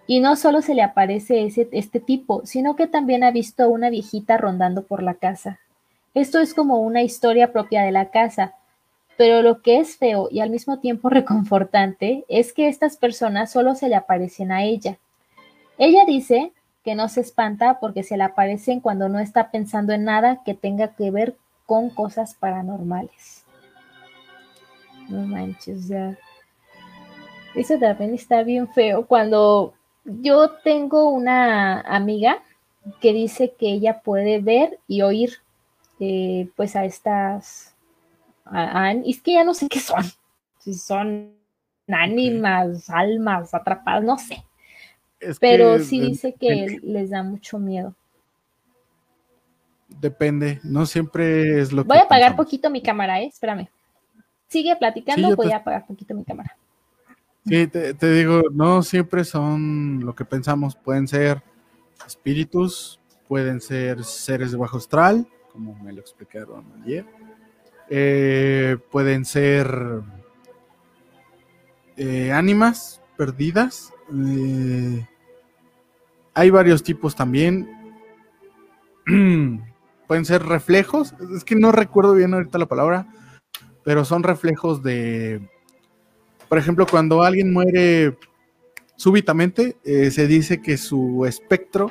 [0.06, 3.68] Y no solo se le aparece ese, este tipo, sino que también ha visto a
[3.68, 5.60] una viejita rondando por la casa.
[6.14, 8.54] Esto es como una historia propia de la casa,
[9.16, 13.74] pero lo que es feo y al mismo tiempo reconfortante es que estas personas solo
[13.74, 14.98] se le aparecen a ella.
[15.78, 16.52] Ella dice
[16.84, 20.54] que no se espanta porque se le aparecen cuando no está pensando en nada que
[20.54, 23.44] tenga que ver con cosas paranormales.
[25.08, 26.16] No manches, ya.
[27.54, 29.06] Eso también está bien feo.
[29.06, 29.74] Cuando
[30.04, 32.42] yo tengo una amiga
[33.00, 35.34] que dice que ella puede ver y oír
[36.00, 37.74] eh, pues a estas,
[39.04, 40.04] y es que ya no sé qué son,
[40.58, 41.34] si son
[41.88, 44.44] ánimas, almas atrapadas, no sé.
[45.38, 47.94] Pero sí dice que les da mucho miedo.
[50.00, 51.88] Depende, no siempre es lo que.
[51.88, 53.26] Voy a apagar poquito mi cámara, ¿eh?
[53.26, 53.68] Espérame.
[54.48, 56.56] Sigue platicando, voy a apagar poquito mi cámara.
[57.44, 60.76] Sí, te, digo, no siempre son lo que pensamos.
[60.76, 61.42] Pueden ser
[62.06, 67.04] espíritus, pueden ser seres de bajo astral, como me lo explicaron ayer.
[67.90, 70.02] Eh, pueden ser
[71.96, 73.92] eh, ánimas perdidas.
[74.14, 75.06] Eh,
[76.34, 77.68] hay varios tipos también.
[80.06, 81.14] pueden ser reflejos.
[81.36, 83.08] Es que no recuerdo bien ahorita la palabra.
[83.84, 85.48] Pero son reflejos de.
[86.52, 88.18] Por ejemplo, cuando alguien muere
[88.96, 91.90] súbitamente, se dice que su espectro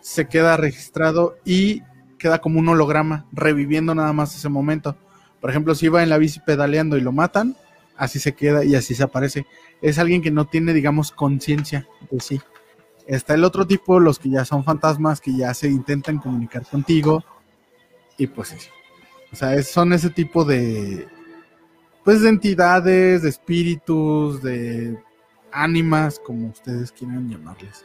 [0.00, 1.82] se queda registrado y
[2.18, 4.96] queda como un holograma, reviviendo nada más ese momento.
[5.42, 7.54] Por ejemplo, si va en la bici pedaleando y lo matan,
[7.98, 9.44] así se queda y así se aparece.
[9.82, 12.40] Es alguien que no tiene, digamos, conciencia de sí.
[13.06, 17.22] Está el otro tipo, los que ya son fantasmas, que ya se intentan comunicar contigo.
[18.16, 18.56] Y pues sí.
[19.30, 21.06] O sea, son ese tipo de.
[22.04, 24.98] Pues de entidades, de espíritus, de
[25.52, 27.84] ánimas, como ustedes quieran llamarles.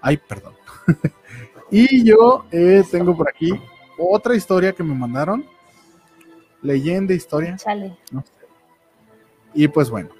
[0.00, 0.54] Ay, perdón.
[1.70, 3.50] y yo eh, tengo por aquí
[3.98, 5.44] otra historia que me mandaron.
[6.62, 7.58] Leyenda, historia.
[7.58, 7.96] Sale.
[9.54, 10.10] Y pues bueno.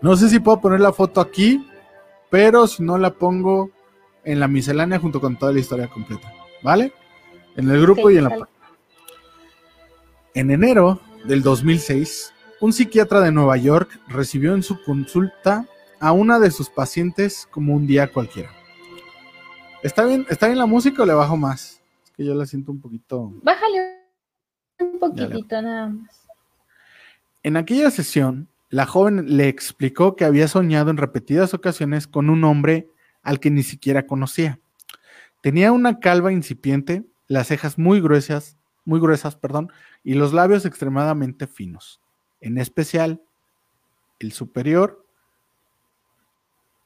[0.00, 1.64] No sé si puedo poner la foto aquí,
[2.30, 3.70] pero si no la pongo
[4.24, 6.32] en la miscelánea junto con toda la historia completa.
[6.62, 6.92] ¿Vale?
[7.56, 8.48] En el grupo y en la
[10.34, 15.66] En enero del 2006, un psiquiatra de Nueva York recibió en su consulta
[16.00, 18.50] a una de sus pacientes como un día cualquiera.
[19.82, 21.82] ¿Está bien, ¿Está bien la música o le bajo más?
[22.16, 23.32] que yo la siento un poquito.
[23.42, 24.00] Bájale
[24.80, 26.26] un poquitito nada más.
[27.42, 32.44] En aquella sesión, la joven le explicó que había soñado en repetidas ocasiones con un
[32.44, 32.88] hombre
[33.22, 34.60] al que ni siquiera conocía.
[35.40, 39.72] Tenía una calva incipiente, las cejas muy gruesas, muy gruesas, perdón,
[40.04, 42.00] y los labios extremadamente finos.
[42.40, 43.22] En especial,
[44.18, 45.06] el superior,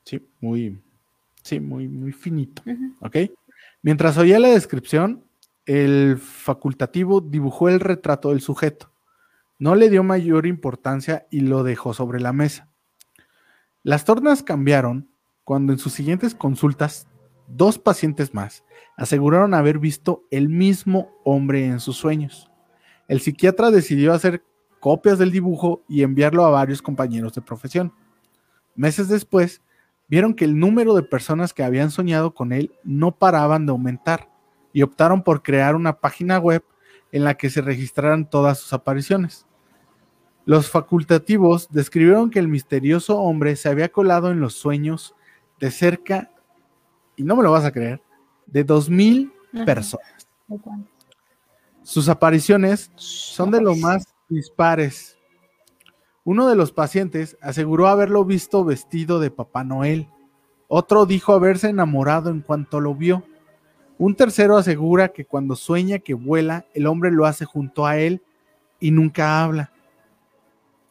[0.05, 0.81] sí, muy,
[1.43, 2.63] sí, muy, muy finito,
[3.01, 3.17] ¿ok?
[3.83, 5.25] Mientras oía la descripción,
[5.65, 8.93] el facultativo dibujó el retrato del sujeto.
[9.59, 12.69] No le dio mayor importancia y lo dejó sobre la mesa.
[13.83, 15.09] Las tornas cambiaron
[15.45, 17.07] cuando en sus siguientes consultas
[17.47, 18.65] dos pacientes más
[18.97, 22.51] aseguraron haber visto el mismo hombre en sus sueños.
[23.09, 24.43] El psiquiatra decidió hacer
[24.81, 27.93] copias del dibujo y enviarlo a varios compañeros de profesión.
[28.75, 29.63] Meses después,
[30.09, 34.31] vieron que el número de personas que habían soñado con él no paraban de aumentar
[34.73, 36.63] y optaron por crear una página web
[37.13, 39.47] en la que se registraran todas sus apariciones.
[40.45, 45.15] Los facultativos describieron que el misterioso hombre se había colado en los sueños
[45.59, 46.31] de cerca
[47.17, 48.03] y no me lo vas a creer,
[48.47, 49.33] de 2.000
[49.65, 50.29] personas.
[51.87, 55.17] Sus apariciones son de lo más dispares.
[56.25, 60.09] Uno de los pacientes aseguró haberlo visto vestido de Papá Noel.
[60.67, 63.23] Otro dijo haberse enamorado en cuanto lo vio.
[63.99, 68.21] Un tercero asegura que cuando sueña que vuela, el hombre lo hace junto a él
[68.81, 69.71] y nunca habla.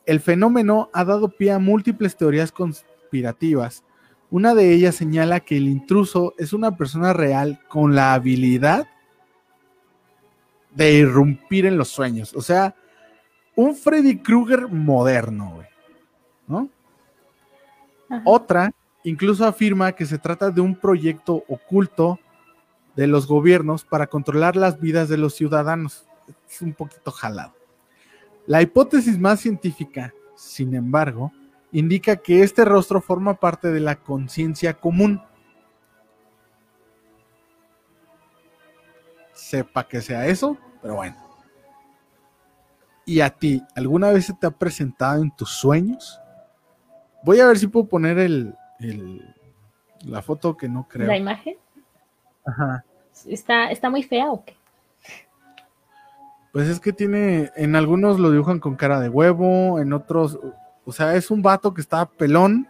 [0.06, 3.84] El fenómeno ha dado pie a múltiples teorías conspirativas.
[4.32, 8.88] Una de ellas señala que el intruso es una persona real con la habilidad
[10.76, 12.36] de irrumpir en los sueños.
[12.36, 12.76] O sea,
[13.56, 15.64] un Freddy Krueger moderno,
[16.48, 16.70] ¿no?
[18.24, 18.72] Otra
[19.04, 22.20] incluso afirma que se trata de un proyecto oculto
[22.96, 26.06] de los gobiernos para controlar las vidas de los ciudadanos.
[26.50, 27.54] Es un poquito jalado.
[28.48, 31.32] La hipótesis más científica, sin embargo,
[31.72, 35.22] indica que este rostro forma parte de la conciencia común.
[39.46, 41.16] Sepa que sea eso, pero bueno.
[43.06, 46.20] ¿Y a ti, alguna vez se te ha presentado en tus sueños?
[47.24, 48.56] Voy a ver si puedo poner el,
[50.04, 51.06] la foto que no creo.
[51.06, 51.58] ¿La imagen?
[52.44, 52.84] Ajá.
[53.28, 54.58] ¿Está, ¿Está muy fea o qué?
[56.52, 60.40] Pues es que tiene, en algunos lo dibujan con cara de huevo, en otros,
[60.86, 62.68] o sea, es un vato que está pelón,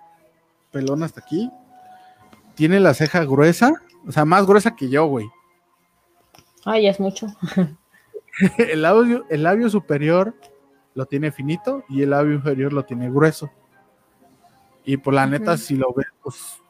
[0.71, 1.49] pelón hasta aquí.
[2.53, 5.25] Tiene la ceja gruesa, o sea, más gruesa que yo, güey.
[6.65, 7.27] Ay, es mucho.
[8.57, 10.35] el, labio, el labio superior
[10.93, 13.49] lo tiene finito y el labio inferior lo tiene grueso.
[14.83, 16.61] Y por pues, la neta, si lo ves, pues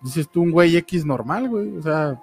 [0.00, 1.76] dices tú un güey X normal, güey.
[1.76, 2.20] O sea,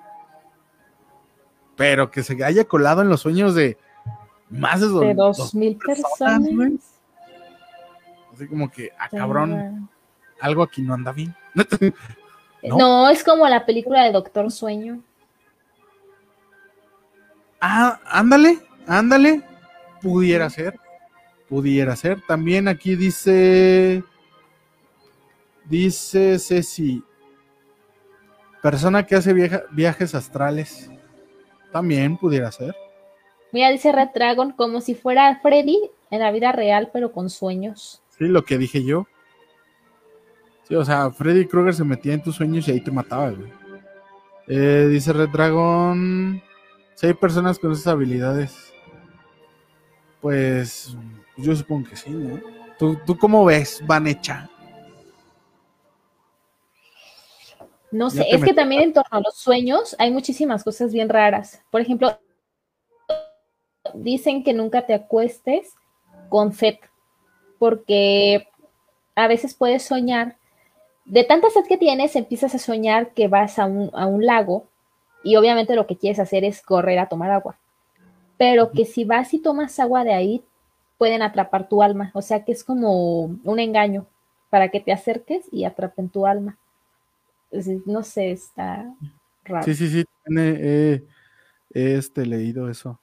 [1.75, 3.77] pero que se haya colado en los sueños de
[4.49, 6.99] más de, dos, mil personas.
[8.33, 9.89] Así como que, ah, cabrón,
[10.39, 11.35] algo aquí no anda bien.
[12.63, 13.09] ¿No?
[13.09, 15.01] es como la película de Doctor Sueño.
[17.61, 19.43] Ah, ándale, ándale.
[20.01, 20.79] Pudiera ser,
[21.47, 22.19] pudiera ser.
[22.27, 24.03] También aquí dice,
[25.65, 27.03] dice Ceci,
[28.63, 29.33] persona que hace
[29.71, 30.89] viajes astrales.
[31.71, 32.75] También pudiera ser.
[33.51, 38.01] Mira, dice Red Dragon como si fuera Freddy en la vida real, pero con sueños.
[38.17, 39.07] Sí, lo que dije yo.
[40.67, 43.51] Sí, o sea, Freddy Krueger se metía en tus sueños y ahí te mataba, güey.
[44.47, 46.41] Eh, dice Red Dragon.
[47.01, 48.71] Si hay personas con esas habilidades.
[50.21, 50.95] Pues
[51.35, 52.39] yo supongo que sí, ¿no?
[52.77, 54.47] ¿Tú, tú cómo ves, Vanecha?
[57.89, 61.63] No sé, es que también en torno a los sueños hay muchísimas cosas bien raras.
[61.71, 62.19] Por ejemplo,
[63.95, 65.73] dicen que nunca te acuestes
[66.29, 66.75] con sed,
[67.57, 68.47] porque
[69.15, 70.37] a veces puedes soñar,
[71.05, 74.70] de tanta sed que tienes, empiezas a soñar que vas a un, a un lago
[75.23, 77.57] y obviamente lo que quieres hacer es correr a tomar agua,
[78.37, 80.43] pero que si vas y tomas agua de ahí,
[80.97, 84.05] pueden atrapar tu alma, o sea que es como un engaño
[84.49, 86.57] para que te acerques y atrapen tu alma.
[87.85, 88.93] No sé, está
[89.43, 89.65] raro.
[89.65, 90.05] Sí, sí, sí,
[90.37, 91.01] he
[91.73, 92.99] este, leído eso.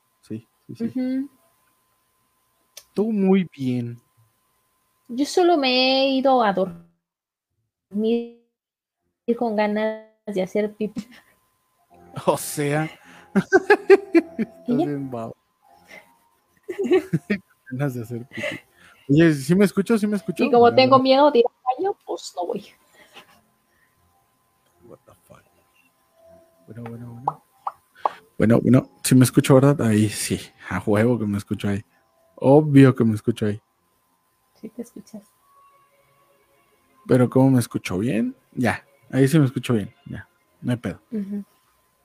[2.94, 4.00] Tú muy bien.
[5.08, 8.42] Yo solo me he ido a dormir
[9.38, 11.06] con ganas de hacer pipi.
[12.26, 12.90] O sea.
[17.70, 18.60] ganas de hacer pipi.
[19.08, 19.98] Oye, ¿sí me escucho?
[19.98, 20.44] ¿Sí me escucho?
[20.44, 22.66] Y como tengo miedo de ir al baño, pues no voy.
[24.86, 25.42] What the fuck.
[26.66, 27.42] Bueno, bueno, bueno.
[28.36, 29.80] Bueno, bueno, si me escucho, ¿verdad?
[29.82, 30.38] Ahí sí,
[30.68, 31.84] a huevo que me escucho ahí.
[32.36, 33.60] Obvio que me escucho ahí.
[34.60, 35.22] Sí, te escuchas.
[37.06, 38.36] Pero ¿cómo me escucho bien?
[38.52, 40.28] Ya, ahí sí me escucho bien, ya,
[40.60, 41.00] no hay pedo.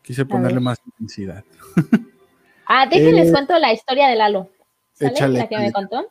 [0.04, 1.44] Quise ponerle más intensidad.
[2.68, 4.50] ah, déjenles eh, cuento la historia de Lalo.
[4.94, 5.30] ¿Sale?
[5.30, 6.06] la que me contó.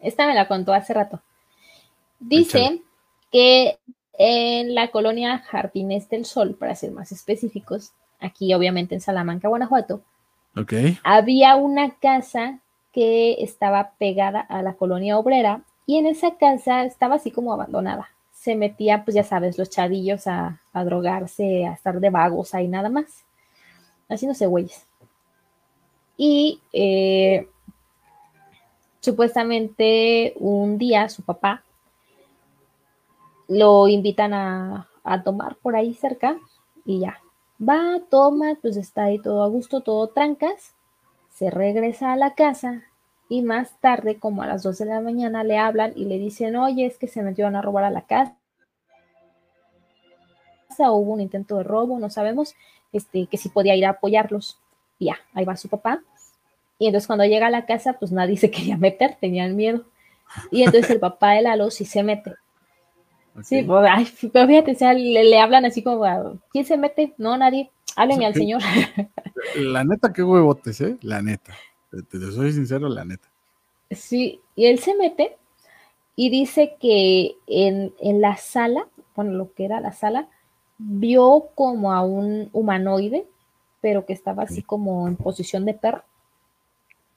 [0.00, 1.22] Esta me la contó hace rato.
[2.20, 2.82] Dice
[3.32, 3.78] que
[4.18, 10.02] en la colonia Jardines del Sol, para ser más específicos, aquí obviamente en Salamanca, Guanajuato,
[11.04, 12.60] había una casa
[12.92, 18.08] que estaba pegada a la colonia obrera y en esa casa estaba así como abandonada.
[18.32, 22.88] Se metían, pues ya sabes, los chavillos a, drogarse, a estar de vagos ahí nada
[22.88, 23.25] más,
[24.08, 24.86] haciéndose güeyes.
[26.16, 27.48] Y eh,
[29.00, 31.62] supuestamente un día su papá
[33.48, 36.38] lo invitan a, a tomar por ahí cerca
[36.84, 37.20] y ya,
[37.58, 40.74] Va, toma, pues está ahí todo a gusto, todo trancas,
[41.30, 42.82] se regresa a la casa
[43.30, 46.54] y más tarde, como a las 2 de la mañana, le hablan y le dicen,
[46.56, 48.36] oye, es que se metieron a robar a la casa.
[50.78, 52.54] hubo un intento de robo, no sabemos,
[52.96, 54.58] este, que si podía ir a apoyarlos.
[54.98, 56.02] Y ya, ahí va su papá.
[56.78, 59.84] Y entonces cuando llega a la casa, pues nadie se quería meter, tenían miedo.
[60.50, 62.34] Y entonces el papá de Lalo sí se mete.
[63.42, 67.12] Sí, pues, ay, pero fíjate, o sea, le, hablan así como, ¿quién se mete?
[67.18, 67.70] No, nadie.
[67.94, 68.62] Hábleme al señor.
[69.56, 70.96] La neta, qué huevotes, ¿eh?
[71.02, 71.54] La neta.
[72.10, 73.28] Te, soy sincero, la neta.
[73.90, 75.36] Sí, y él se mete
[76.14, 80.28] y dice que en, en la sala, bueno, lo que era la sala,
[80.78, 83.26] vio como a un humanoide,
[83.80, 86.02] pero que estaba así como en posición de perro.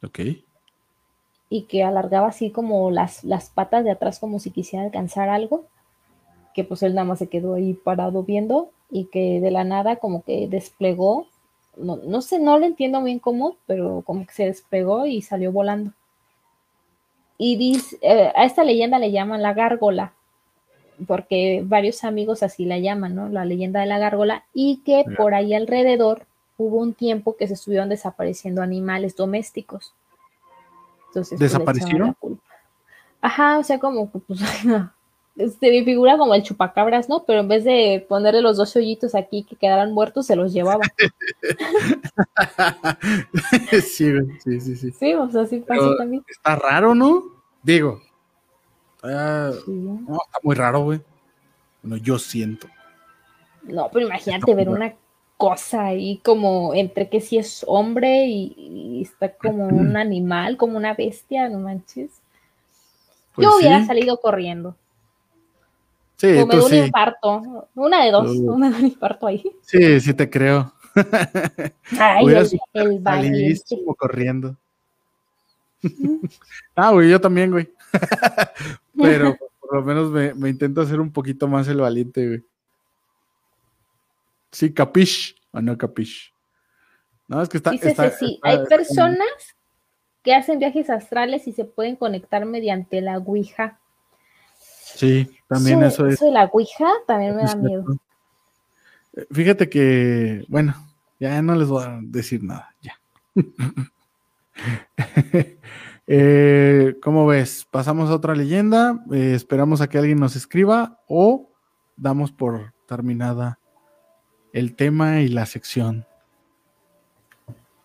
[0.03, 0.19] Ok.
[1.49, 5.65] Y que alargaba así como las, las patas de atrás como si quisiera alcanzar algo.
[6.53, 9.97] Que pues él nada más se quedó ahí parado viendo y que de la nada
[9.97, 11.27] como que desplegó.
[11.75, 15.51] No, no sé, no lo entiendo bien cómo, pero como que se despegó y salió
[15.51, 15.93] volando.
[17.37, 20.13] Y dice, eh, a esta leyenda le llaman la gárgola,
[21.07, 23.29] porque varios amigos así la llaman, ¿no?
[23.29, 26.23] La leyenda de la gárgola, y que por ahí alrededor
[26.57, 29.93] hubo un tiempo que se estuvieron desapareciendo animales domésticos.
[31.07, 32.15] Entonces, pues, ¿Desaparecieron?
[33.21, 34.39] Ajá, o sea, como que pues,
[35.37, 37.23] este, mi figura como el chupacabras, ¿no?
[37.25, 40.83] Pero en vez de ponerle los dos hoyitos aquí que quedaran muertos, se los llevaba.
[43.71, 44.11] sí,
[44.43, 44.91] sí, sí, sí.
[44.91, 46.23] Sí, o sea, sí pasa también.
[46.27, 47.23] Está raro, ¿no?
[47.63, 48.01] Digo,
[49.03, 51.01] no, está muy raro, güey.
[51.81, 52.67] Bueno, yo siento.
[53.63, 54.93] No, pero imagínate ver una
[55.37, 60.93] cosa ahí como entre que si es hombre y, está como un animal, como una
[60.93, 62.11] bestia, no manches.
[63.33, 64.75] Pues yo hubiera salido corriendo.
[66.17, 67.67] Sí, o me da un infarto.
[67.75, 68.57] Una de dos, uh.
[68.57, 69.41] me da un infarto ahí.
[69.61, 70.73] Sí, sí te creo.
[71.97, 74.57] Ay, el, el corriendo.
[76.75, 77.69] ah, güey, yo también, güey.
[78.95, 82.43] Pero por lo menos me, intento hacer un poquito más el valiente, güey.
[84.51, 86.33] Sí, capish o no capish.
[87.27, 87.71] No, es que está.
[88.11, 89.27] sí, hay personas
[90.23, 93.79] que hacen viajes astrales y se pueden conectar mediante la Ouija.
[94.57, 96.15] Sí, también eso, es.
[96.15, 97.85] Eso de la Ouija también me da miedo.
[99.31, 100.75] Fíjate que, bueno,
[101.19, 102.99] ya no les voy a decir nada, ya.
[106.11, 107.67] Eh, ¿Cómo ves?
[107.69, 108.99] ¿Pasamos a otra leyenda?
[109.11, 111.51] Eh, ¿Esperamos a que alguien nos escriba o
[111.97, 113.59] damos por terminada
[114.51, 116.07] el tema y la sección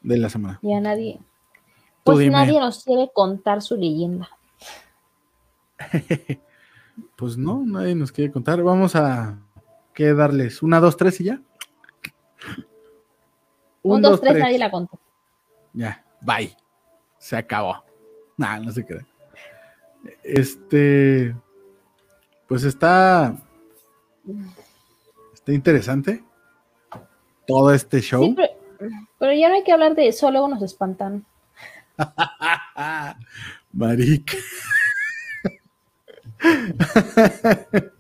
[0.01, 0.59] de la semana?
[0.63, 1.21] Ya nadie.
[2.03, 4.31] Pues nadie nos quiere contar su leyenda.
[7.17, 8.63] pues no, nadie nos quiere contar.
[8.63, 9.39] Vamos a
[9.93, 10.63] ¿qué darles?
[10.63, 11.43] ¿Una, dos, tres y ya?
[13.83, 14.99] Un, dos, tres, nadie la contó.
[15.75, 16.57] Ya, bye.
[17.19, 17.84] Se acabó.
[18.37, 19.05] Nah, no se qué.
[20.23, 21.35] Este.
[22.47, 23.37] Pues está.
[25.33, 26.23] Está interesante.
[27.47, 28.35] Todo este show.
[29.19, 31.25] pero, ya no hay que hablar de eso, luego nos espantan.
[33.73, 34.37] Marica.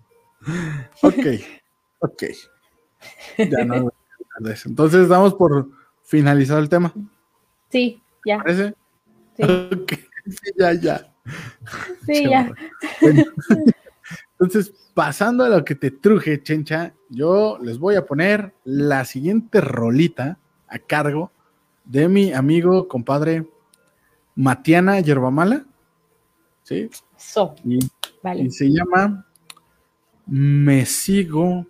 [1.03, 1.27] ok,
[2.01, 2.23] ok.
[3.39, 3.93] Ya no
[4.39, 4.69] de eso.
[4.69, 5.69] Entonces damos por
[6.03, 6.93] finalizado el tema.
[7.71, 8.39] Sí, ya.
[8.39, 8.75] ¿Parece?
[9.37, 9.43] Sí.
[10.27, 11.15] Sí, ya, ya.
[12.07, 12.53] Sí, ya.
[14.39, 19.61] Entonces, pasando a lo que te truje, Chencha, yo les voy a poner la siguiente
[19.61, 20.39] rolita
[20.69, 21.31] a cargo
[21.85, 23.47] de mi amigo, compadre
[24.35, 25.65] Matiana Yerbamala.
[26.63, 26.91] ¿Sí?
[27.17, 27.79] So, y,
[28.23, 28.45] vale.
[28.45, 29.27] y se llama
[30.27, 31.67] Me sigo.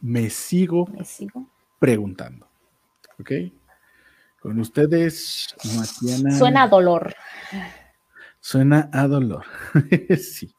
[0.00, 1.48] Me sigo, me sigo
[1.78, 2.46] preguntando.
[3.18, 3.30] ¿Ok?
[4.44, 6.36] Con ustedes, Matiana.
[6.36, 7.14] Suena a dolor.
[8.40, 9.46] Suena a dolor.
[10.20, 10.54] sí.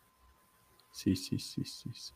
[0.92, 1.92] Sí, sí, sí, sí.
[1.94, 2.14] sí.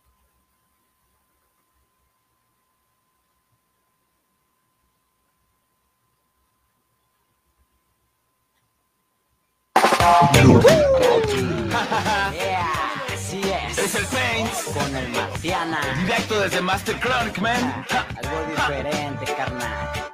[13.13, 13.77] así es.
[13.77, 15.81] Es el Paint con el Matiana.
[16.01, 17.85] Directo desde Master Chronic, man.
[17.91, 20.08] Algo diferente, carnal.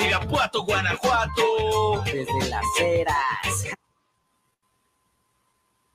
[0.00, 2.02] Irapuato, Guanajuato.
[2.04, 3.64] Desde las eras.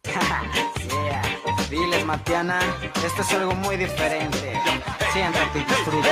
[0.04, 1.22] yeah.
[1.70, 2.60] Diles, Matiana,
[3.06, 4.60] esto es algo muy diferente.
[5.14, 6.10] Siéntate y disfruta.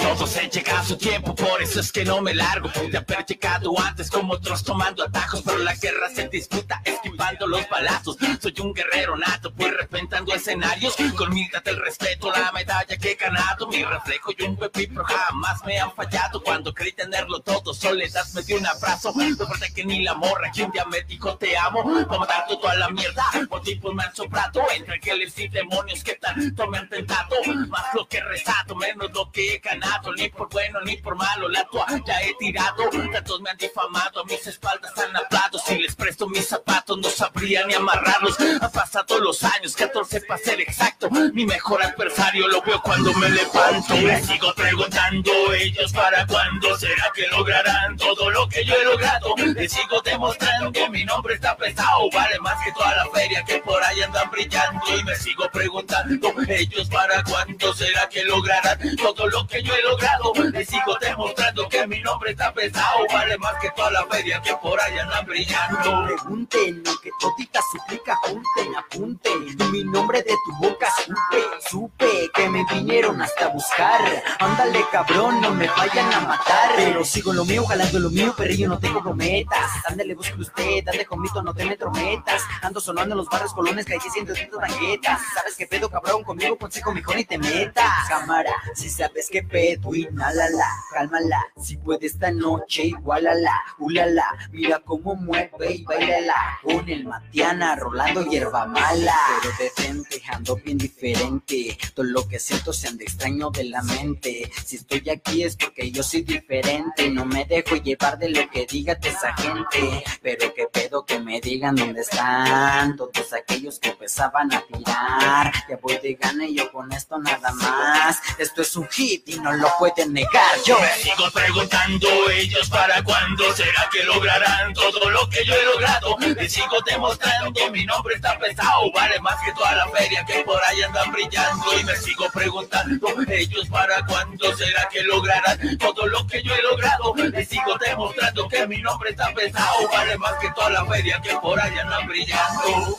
[0.00, 2.68] Todos he llegado a su tiempo, por eso es que no me largo.
[2.70, 7.68] Pude haber llegado antes como otros tomando atajos, pero la guerra se disputa esquivando los
[7.68, 8.16] balazos.
[8.40, 10.96] Soy un guerrero nato, pues repentando escenarios.
[11.16, 13.66] Con del respeto, la medalla que he ganado.
[13.68, 16.42] Mi reflejo y un pepipro jamás me han fallado.
[16.42, 19.12] Cuando creí tenerlo todo, soledad me dio un abrazo.
[19.14, 21.82] No importa que ni la morra que un día me dijo te amo.
[21.84, 23.24] Vamos a dar todo a la mierda.
[23.48, 27.36] Motivos me han sobrado entre ángeles y demonios que tanto me han tentado.
[27.68, 30.12] Más lo que resato, menos lo que he ganado.
[30.14, 32.88] Ni por bueno ni por malo, la toalla he tirado.
[33.12, 35.58] Tantos me han difamado, a mis espaldas han hablado.
[35.58, 38.38] Si les presto mis zapatos, no sabría ni amarrarlos.
[38.40, 41.08] Han pasado los años, 14 para ser exacto.
[41.10, 43.96] Mi mejor adversario lo veo cuando me levanto.
[43.96, 49.34] Me sigo preguntando, ellos para cuándo será que lograrán todo lo que yo he logrado.
[49.36, 53.58] Les sigo demostrando que mi nombre está pesado, vale más que toda la feria que
[53.58, 54.80] por ahí andan brillando.
[54.96, 59.82] Y me sigo preguntando, ellos para cuándo será que lograrán todo lo que yo he
[59.82, 60.32] logrado.
[60.52, 64.54] Les sigo demostrando que mi nombre está pesado, vale más que toda la feria que
[64.56, 66.04] por ahí andan brillando.
[66.06, 69.70] Pregunten, aunque todita suplica, junten, apunten.
[69.70, 74.00] Mi nombre de tu boca supe, supe que me vinieron hasta buscar.
[74.38, 76.72] Ándale, cabrón, no me vayan a matar.
[76.76, 79.70] Pero sigo lo mío, jalando lo mío, pero yo no tengo brometas.
[79.86, 82.42] Ándale, busque usted, dale conmigo, no te me trometas.
[82.62, 85.20] Ando sonando en los barrios colones, calle siento tanquetas.
[85.34, 86.24] ¿Sabes qué pedo, cabrón?
[86.24, 88.08] Conmigo consejo mejor y te metas.
[88.08, 91.44] Cámara, si sabes qué pedo, inhalala, cálmala.
[91.60, 94.26] Si puede esta noche, igualala, ulala.
[94.52, 96.58] Mira cómo mueve y bailala.
[96.62, 99.14] Con el Matiana, rolando hierba mala.
[99.42, 101.76] Pero de frente ando bien diferente.
[101.94, 104.50] Todo lo que siento se anda extraño de la mente.
[104.64, 107.10] Si estoy aquí es porque yo soy diferente.
[107.10, 110.04] No me dejo llevar de lo que diga esa gente.
[110.22, 115.52] Pero qué pedo que me digan dónde están todos aquellos que empezaban a tirar.
[115.68, 118.20] Ya voy de gana y yo con esto nada más.
[118.38, 120.56] Esto es un hit y no lo pueden negar.
[120.64, 125.64] Yo Me sigo preguntando ellos para cuándo será que lograrán todo lo que yo he
[125.64, 126.16] logrado.
[126.20, 130.60] Les sigo demostrando mi nombre está pesado, vale más que toda la feria que por
[130.64, 131.78] ahí andan brillando.
[131.80, 136.62] Y me sigo preguntando ellos para cuándo será que lograrán todo lo que yo he
[136.62, 137.14] logrado.
[137.16, 141.34] Les sigo demostrando que mi nombre está pesado, vale más que toda la feria que
[141.36, 142.96] por ahí andan brillando.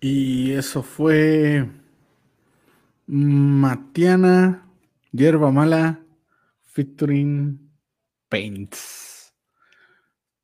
[0.00, 1.68] Y eso fue
[3.06, 4.66] Matiana,
[5.12, 6.00] Hierba Mala,
[6.62, 7.58] featuring
[8.28, 9.32] Paints.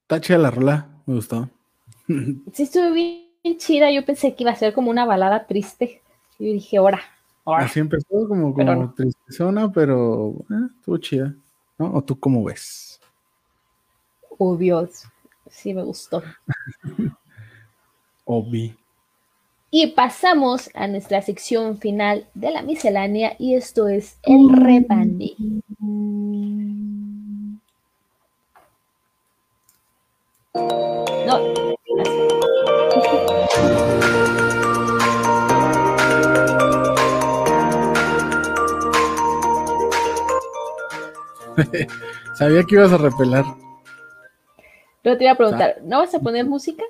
[0.03, 1.51] Está chida la rola, me gustó.
[2.53, 3.23] Sí, estuvo bien
[3.59, 3.91] chida.
[3.91, 6.03] Yo pensé que iba a ser como una balada triste.
[6.39, 7.01] Y dije, ahora.
[7.45, 8.95] Así empezó como, Pero como no.
[8.95, 11.35] tristezona, pero eh, estuvo chida.
[11.79, 11.95] ¿no?
[11.95, 13.01] ¿O tú cómo ves?
[14.39, 14.89] Obvio.
[15.51, 16.23] Sí, me gustó.
[18.25, 18.77] Obi.
[19.75, 25.33] Y pasamos a nuestra sección final de la miscelánea y esto es el rebane.
[30.53, 31.39] No,
[42.35, 43.47] Sabía que ibas a repelar.
[45.03, 46.85] pero te iba a preguntar, ¿no vas a poner música?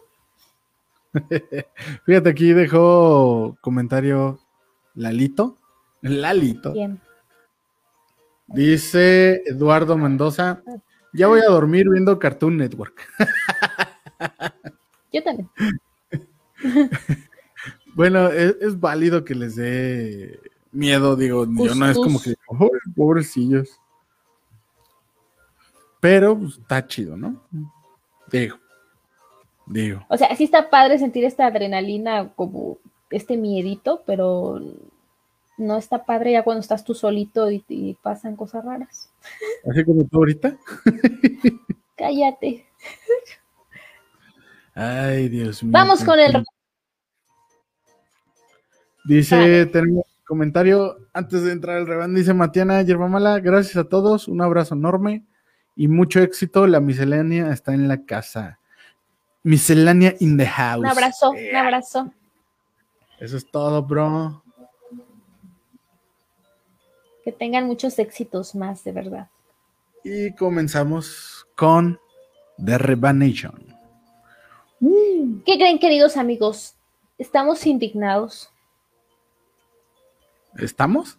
[2.07, 4.39] Fíjate, aquí dejó comentario
[4.95, 5.59] Lalito.
[6.01, 6.73] Lalito.
[6.73, 7.01] Bien.
[8.47, 10.63] Dice Eduardo Mendoza.
[11.13, 13.07] Ya voy a dormir viendo Cartoon Network.
[15.13, 15.49] Yo también.
[17.95, 20.41] Bueno, es, es válido que les dé
[20.73, 23.79] miedo, digo, yo no es como que, "Ay, pobrecillos.
[26.01, 27.41] Pero pues, está chido, ¿no?
[28.31, 28.57] Digo,
[29.67, 30.05] digo.
[30.09, 32.79] O sea, sí está padre sentir esta adrenalina, como
[33.11, 34.61] este miedito, pero
[35.59, 39.11] no está padre ya cuando estás tú solito y, y pasan cosas raras.
[39.71, 40.57] Así como tú ahorita.
[41.97, 42.67] Cállate.
[44.75, 45.73] Ay, Dios mío.
[45.73, 46.45] Vamos con el
[49.05, 49.67] Dice, Vale.
[49.67, 52.15] tenemos comentario antes de entrar al rebán.
[52.15, 55.27] Dice Matiana Yerbamala, gracias a todos, un abrazo enorme
[55.75, 56.67] y mucho éxito.
[56.67, 58.61] La miscelánea está en la casa.
[59.45, 60.81] Miscelánea in the house.
[60.81, 62.13] un abrazo, un abrazo.
[63.19, 64.43] Eso es todo, bro.
[67.25, 69.29] Que tengan muchos éxitos más, de verdad.
[70.05, 72.01] Y comenzamos con
[72.65, 73.73] The Rebanation.
[74.81, 76.75] ¿Qué creen, queridos amigos?
[77.19, 78.51] Estamos indignados.
[80.59, 81.19] ¿Estamos?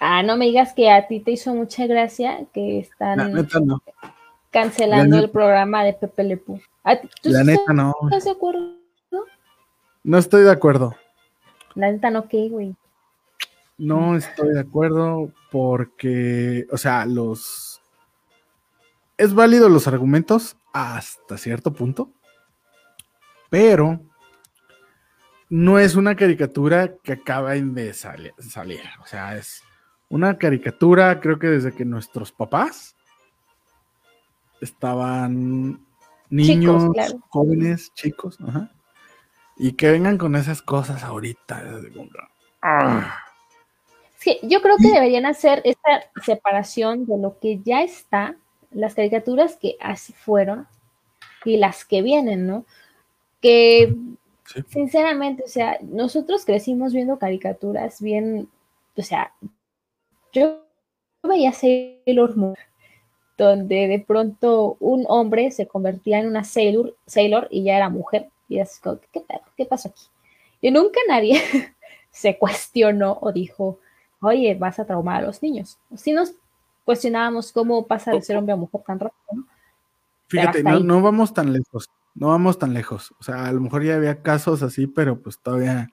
[0.00, 3.32] ah, no me digas que a ti te hizo mucha gracia que están
[4.54, 6.40] cancelando el programa de Pepe Le
[7.24, 7.92] La neta no.
[8.04, 8.76] ¿Estás de acuerdo?
[10.04, 10.94] No estoy de acuerdo.
[11.74, 12.76] La neta no, ¿qué, güey?
[13.78, 17.82] No estoy de acuerdo porque, o sea, los...
[19.16, 22.12] Es válido los argumentos hasta cierto punto,
[23.50, 24.00] pero
[25.48, 28.32] no es una caricatura que acaba de salir,
[29.02, 29.62] O sea, es
[30.08, 32.93] una caricatura, creo que desde que nuestros papás
[34.64, 35.86] estaban
[36.30, 36.90] niños,
[37.28, 38.38] jóvenes, chicos,
[39.56, 41.62] y que vengan con esas cosas ahorita.
[42.62, 43.20] Ah.
[44.16, 48.36] Sí, yo creo que deberían hacer esta separación de lo que ya está,
[48.70, 50.66] las caricaturas que así fueron
[51.44, 52.64] y las que vienen, ¿no?
[53.40, 53.94] Que
[54.68, 58.48] Sinceramente, o sea, nosotros crecimos viendo caricaturas bien,
[58.94, 59.32] o sea,
[60.32, 60.62] yo
[61.22, 62.56] veía Sailor Moon,
[63.36, 68.28] donde de pronto un hombre se convertía en una Sailor, Sailor y ya era mujer.
[68.48, 69.24] Y así como, ¿qué,
[69.56, 70.04] ¿qué pasó aquí?
[70.60, 71.40] Y nunca nadie
[72.10, 73.78] se cuestionó o dijo,
[74.20, 75.78] oye, vas a traumar a los niños.
[75.96, 76.34] Si nos
[76.84, 79.44] cuestionábamos cómo pasa de ser hombre a mujer tan rápido.
[80.28, 83.12] Fíjate, no, no, vamos tan lejos no vamos tan lejos.
[83.18, 85.90] O sea, a lo mejor ya había casos así, pero pues todavía.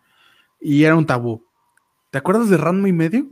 [0.60, 1.44] Y era un tabú.
[2.12, 3.26] ¿Te acuerdas de Ranma y medio?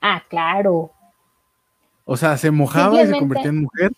[0.00, 0.92] Ah, claro.
[2.12, 3.92] O sea, se mojaba y se convertía en mujer.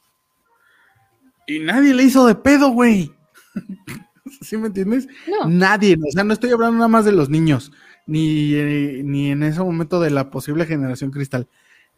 [1.46, 3.10] Y nadie le hizo de pedo, güey.
[4.42, 5.08] ¿Sí me entiendes?
[5.26, 5.48] No.
[5.48, 5.96] Nadie.
[5.96, 7.72] O sea, no estoy hablando nada más de los niños,
[8.06, 11.48] ni, eh, ni en ese momento de la posible generación cristal.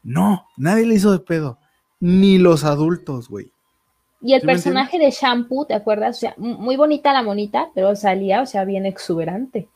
[0.04, 1.58] No, nadie le hizo de pedo.
[1.98, 3.50] Ni los adultos, güey.
[4.22, 6.18] Y el personaje de Shampoo, ¿te acuerdas?
[6.18, 9.66] O sea, muy bonita la monita, pero salía, o sea, bien exuberante.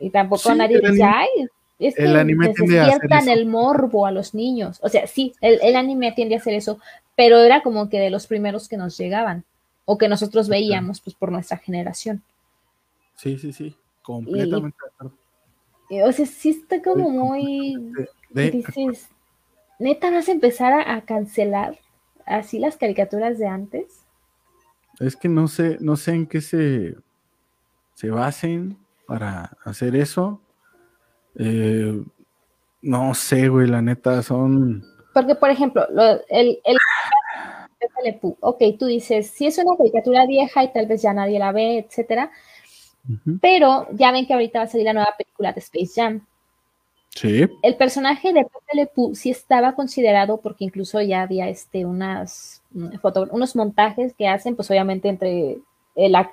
[0.00, 1.46] Y tampoco nadie decía, ay,
[1.86, 4.78] es que el anime despiertan el morbo a los niños.
[4.82, 6.80] O sea, sí, el, anime tiende a hacer eso,
[7.14, 9.44] pero era como que de los primeros que nos llegaban
[9.84, 12.22] o que nosotros veíamos, pues por nuestra generación.
[13.14, 15.16] Sí, sí, sí, completamente de acuerdo.
[16.08, 17.92] O sea, sí está como muy.
[18.30, 19.08] dices,
[19.78, 21.78] neta, vas a empezar a cancelar
[22.28, 24.04] así las caricaturas de antes?
[25.00, 26.96] Es que no sé, no sé en qué se,
[27.94, 30.40] se basen para hacer eso.
[31.38, 32.02] Eh,
[32.82, 34.84] no sé, güey, la neta, son.
[35.14, 35.86] Porque, por ejemplo,
[36.28, 36.76] el, el
[38.40, 41.78] ok, tú dices, si es una caricatura vieja y tal vez ya nadie la ve,
[41.78, 42.30] etcétera.
[43.40, 46.26] Pero ya ven que ahorita va a salir la nueva película de Space Jam.
[47.62, 52.62] El personaje de Pepe Le Pew sí estaba considerado porque incluso ya había este, unas,
[52.72, 52.96] mm,
[53.32, 55.58] unos montajes que hacen, pues obviamente entre
[55.96, 56.30] la,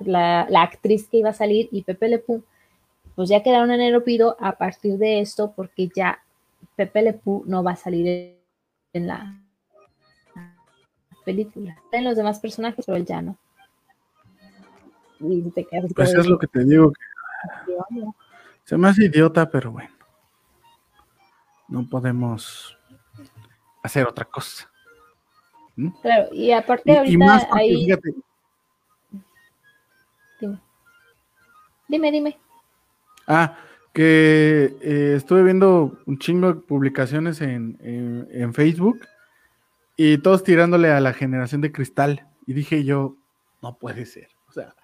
[0.48, 2.44] la, actriz que iba a salir y Pepe Le Pew,
[3.16, 6.20] pues ya quedaron en el olvido a partir de esto porque ya
[6.76, 8.38] Pepe Le Pew no va a salir
[8.94, 9.42] en la
[11.24, 11.78] película.
[11.92, 13.38] En los demás personajes, pero él ya no.
[15.96, 16.92] pues es lo que te digo.
[18.64, 19.96] se me hace idiota, pero bueno
[21.68, 22.78] no podemos
[23.84, 24.70] hacer otra cosa.
[25.76, 25.90] ¿Mm?
[26.02, 27.88] Claro, y aparte ahorita hay...
[30.40, 30.60] Dime.
[31.88, 32.38] Dime, dime.
[33.28, 33.58] Ah,
[33.94, 39.00] que eh, estuve viendo un chingo de publicaciones en, en, Facebook
[39.96, 42.28] y todos tirándole a la generación de cristal.
[42.46, 43.16] Y dije yo,
[43.62, 44.28] no puede ser.
[44.50, 44.76] O sea,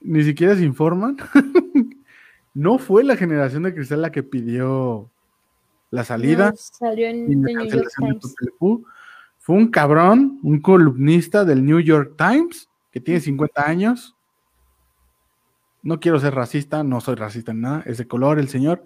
[0.00, 1.16] ni siquiera se informan.
[2.54, 5.10] no fue la generación de cristal la que pidió
[5.90, 6.52] la salida.
[6.56, 8.36] salió en New York Times.
[9.38, 14.14] Fue un cabrón, un columnista del New York Times, que tiene 50 años.
[15.82, 18.84] No quiero ser racista, no soy racista en nada, es de color el señor.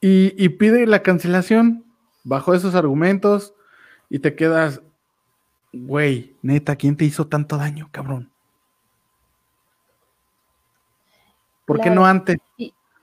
[0.00, 1.84] Y, y pide la cancelación
[2.24, 3.54] bajo esos argumentos
[4.10, 4.82] y te quedas,
[5.72, 8.30] güey, neta, ¿quién te hizo tanto daño, cabrón?
[11.64, 12.36] ¿Por qué no antes?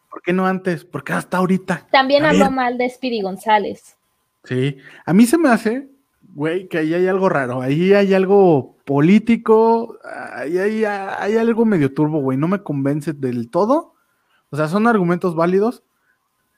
[0.09, 0.85] ¿Por qué no antes?
[0.85, 1.88] Porque hasta ahorita.
[1.91, 3.97] También habló mal de Speedy González.
[4.43, 5.89] Sí, a mí se me hace,
[6.33, 9.97] güey, que ahí hay algo raro, ahí hay algo político,
[10.33, 13.93] ahí hay, hay algo medio turbo, güey, no me convence del todo.
[14.49, 15.83] O sea, son argumentos válidos,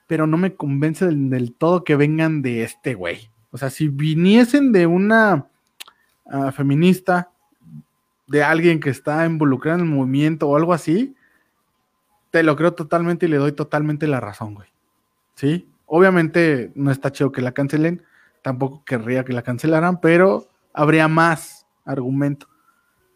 [0.06, 3.30] pero no me convence del, todo que vengan de este güey.
[3.50, 5.46] O sea, si viniesen de una
[6.26, 7.30] ah, feminista,
[8.26, 11.14] de alguien que está involucrado en el movimiento o algo así,
[12.30, 14.68] te lo creo totalmente y le doy totalmente la razón, güey.
[15.34, 15.68] ¿Sí?
[15.86, 18.02] Obviamente no está chido que la cancelen,
[18.44, 22.46] tampoco querría que la cancelaran, pero habría más argumento.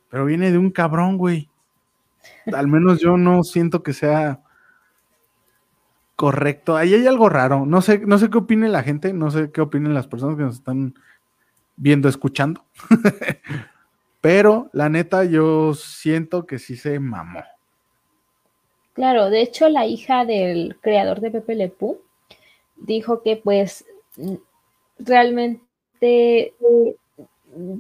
[0.09, 1.51] Pero viene de un cabrón, güey.
[2.51, 4.41] Al menos yo no siento que sea
[6.17, 6.79] correcto.
[6.79, 7.67] Ahí hay algo raro.
[7.67, 10.45] No sé, no sé qué opine la gente, no sé qué opinen las personas que
[10.45, 10.95] nos están
[11.77, 12.65] viendo, escuchando.
[14.23, 17.45] Pero la neta, yo siento que sí se mamó.
[18.95, 21.71] Claro, de hecho, la hija del creador de Pepe Le
[22.79, 23.85] dijo que, pues,
[24.99, 26.55] realmente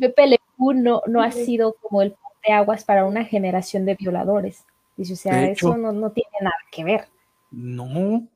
[0.00, 2.16] Pepe Le no, no ha sido como el
[2.46, 4.64] de aguas para una generación de violadores.
[4.96, 7.06] Dice, o sea, eso no, tiene nada que ver.
[7.50, 8.26] No.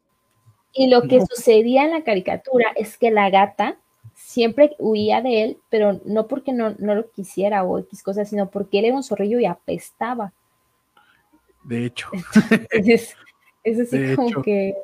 [0.73, 3.79] Y lo que sucedía en la caricatura es que la gata
[4.15, 8.79] siempre huía de él, pero no porque no, lo quisiera o X cosas, sino porque
[8.79, 10.33] él era un zorrillo y apestaba.
[11.65, 12.09] De hecho.
[12.71, 13.17] es
[13.81, 14.75] así como que.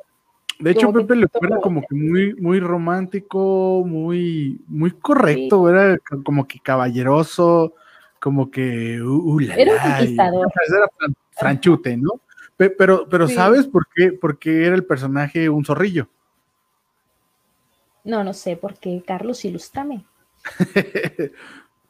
[0.59, 6.45] De hecho, Pepe Le era como que muy, muy romántico, muy, muy correcto, era como
[6.45, 7.73] que caballeroso,
[8.19, 10.51] como que, uh, uh era un conquistador.
[10.67, 12.19] Era franchute, ¿no?
[12.57, 14.11] Pero, pero ¿sabes por qué?
[14.11, 16.09] Porque era el personaje un zorrillo.
[18.03, 20.03] No, no sé, porque Carlos, ilústrame.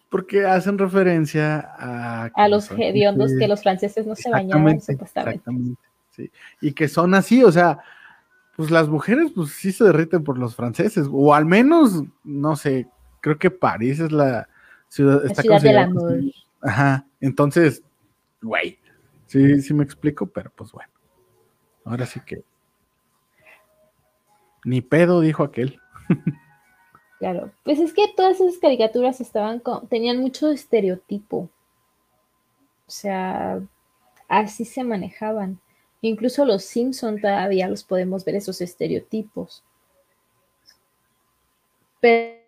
[0.10, 2.30] porque hacen referencia a...
[2.36, 5.38] A los hediondos que los franceses no se bañaban, supuestamente.
[5.38, 5.82] Exactamente,
[6.12, 6.32] sí.
[6.62, 7.80] Y que son así, o sea,
[8.60, 12.90] pues las mujeres pues sí se derriten por los franceses, o al menos, no sé,
[13.22, 14.50] creo que París es la
[14.90, 16.20] ciudad, la ciudad del amor.
[16.62, 17.82] Ajá, entonces,
[18.42, 18.78] güey,
[19.30, 20.92] Sí, sí me explico, pero pues bueno.
[21.86, 22.44] Ahora sí que.
[24.66, 25.80] Ni pedo, dijo aquel.
[27.20, 31.50] Claro, pues es que todas esas caricaturas estaban con, tenían mucho estereotipo.
[32.88, 33.62] O sea,
[34.28, 35.60] así se manejaban.
[36.02, 39.64] Incluso los Simpson todavía los podemos ver esos estereotipos.
[42.00, 42.40] Pero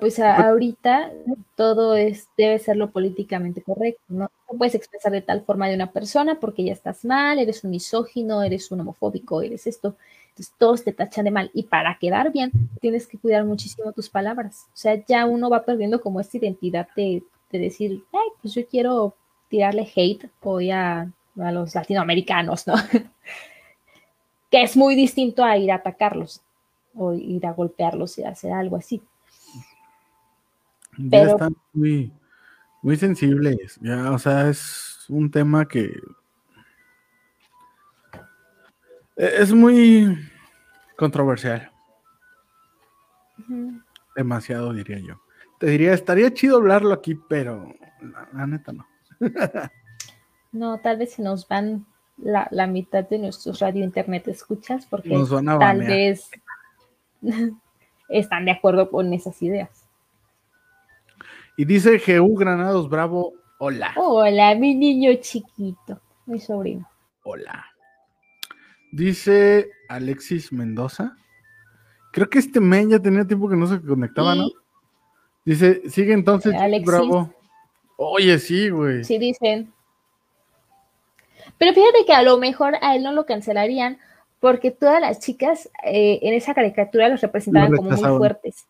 [0.00, 1.12] pues ahorita
[1.56, 4.30] todo es, debe ser lo políticamente correcto, ¿no?
[4.50, 7.70] No puedes expresar de tal forma de una persona porque ya estás mal, eres un
[7.70, 9.96] misógino, eres un homofóbico, eres esto.
[10.28, 11.50] Entonces todos te tachan de mal.
[11.52, 14.66] Y para quedar bien, tienes que cuidar muchísimo tus palabras.
[14.68, 19.14] O sea, ya uno va perdiendo como esta identidad de, decir, ay, pues yo quiero
[19.48, 22.74] tirarle hate hoy a, a los latinoamericanos, ¿no?
[24.50, 26.42] que es muy distinto a ir a atacarlos
[26.94, 29.02] o ir a golpearlos y hacer algo así.
[30.98, 32.12] Ya están muy,
[32.82, 33.78] muy sensibles.
[33.80, 35.90] Ya, o sea, es un tema que
[39.16, 40.18] e, es muy
[40.96, 41.70] controversial.
[44.14, 45.20] Demasiado, diría yo.
[45.58, 47.74] Te diría, estaría chido hablarlo aquí, pero
[48.32, 48.86] la, neta no.
[50.52, 51.86] no, tal vez se nos van
[52.18, 55.10] la, la, mitad de nuestros radio internet escuchas porque
[55.58, 56.30] tal vez
[58.08, 59.88] están de acuerdo con esas ideas.
[61.56, 62.36] Y dice G.U.
[62.36, 63.92] Granados Bravo, hola.
[63.96, 66.88] Hola, mi niño chiquito, mi sobrino.
[67.24, 67.66] Hola.
[68.92, 71.16] Dice Alexis Mendoza.
[72.12, 74.48] Creo que este men ya tenía tiempo que no se conectaba, ¿no?
[75.46, 76.86] Dice, sigue entonces Alexis.
[76.86, 77.34] Bravo.
[77.96, 79.02] Oye, sí, güey.
[79.02, 79.72] Sí, dicen.
[81.58, 83.98] Pero fíjate que a lo mejor a él no lo cancelarían
[84.40, 88.66] porque todas las chicas eh, en esa caricatura los representaban como muy fuertes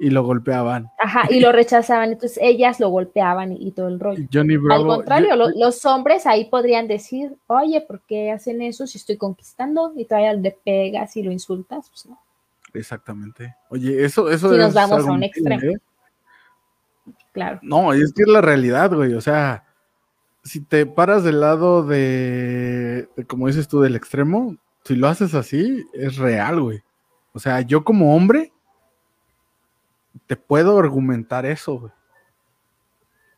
[0.00, 0.90] y lo golpeaban.
[0.98, 4.24] Ajá, y lo rechazaban, entonces ellas lo golpeaban y, todo el rollo.
[4.32, 8.96] Johnny Bravo, Al contrario, los hombres ahí podrían decir, oye, ¿por qué hacen eso si
[8.96, 9.92] estoy conquistando?
[9.94, 12.18] Y todavía le pegas y lo insultas, pues no.
[12.72, 13.54] Exactamente.
[13.68, 15.62] Oye, eso, eso si nos vamos a un extremo.
[15.62, 15.78] ¿eh?
[17.32, 17.58] Claro.
[17.62, 19.12] No, es que es la realidad, güey.
[19.12, 19.64] O sea,
[20.42, 25.84] si te paras del lado de, como dices tú, del extremo, si lo haces así,
[25.92, 26.82] es real, güey.
[27.32, 28.52] O sea, yo como hombre,
[30.26, 31.92] te puedo argumentar eso, güey.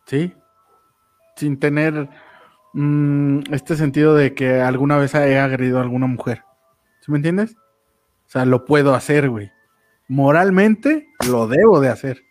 [0.06, 0.34] ¿Sí?
[1.36, 2.08] Sin tener
[2.72, 6.44] mm, este sentido de que alguna vez he agredido a alguna mujer.
[7.00, 7.56] ¿Sí me entiendes?
[8.26, 9.50] O sea, lo puedo hacer, güey.
[10.08, 12.22] Moralmente lo debo de hacer.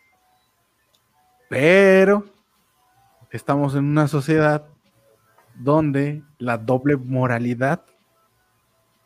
[1.49, 2.25] Pero
[3.31, 4.67] estamos en una sociedad
[5.55, 7.83] donde la doble moralidad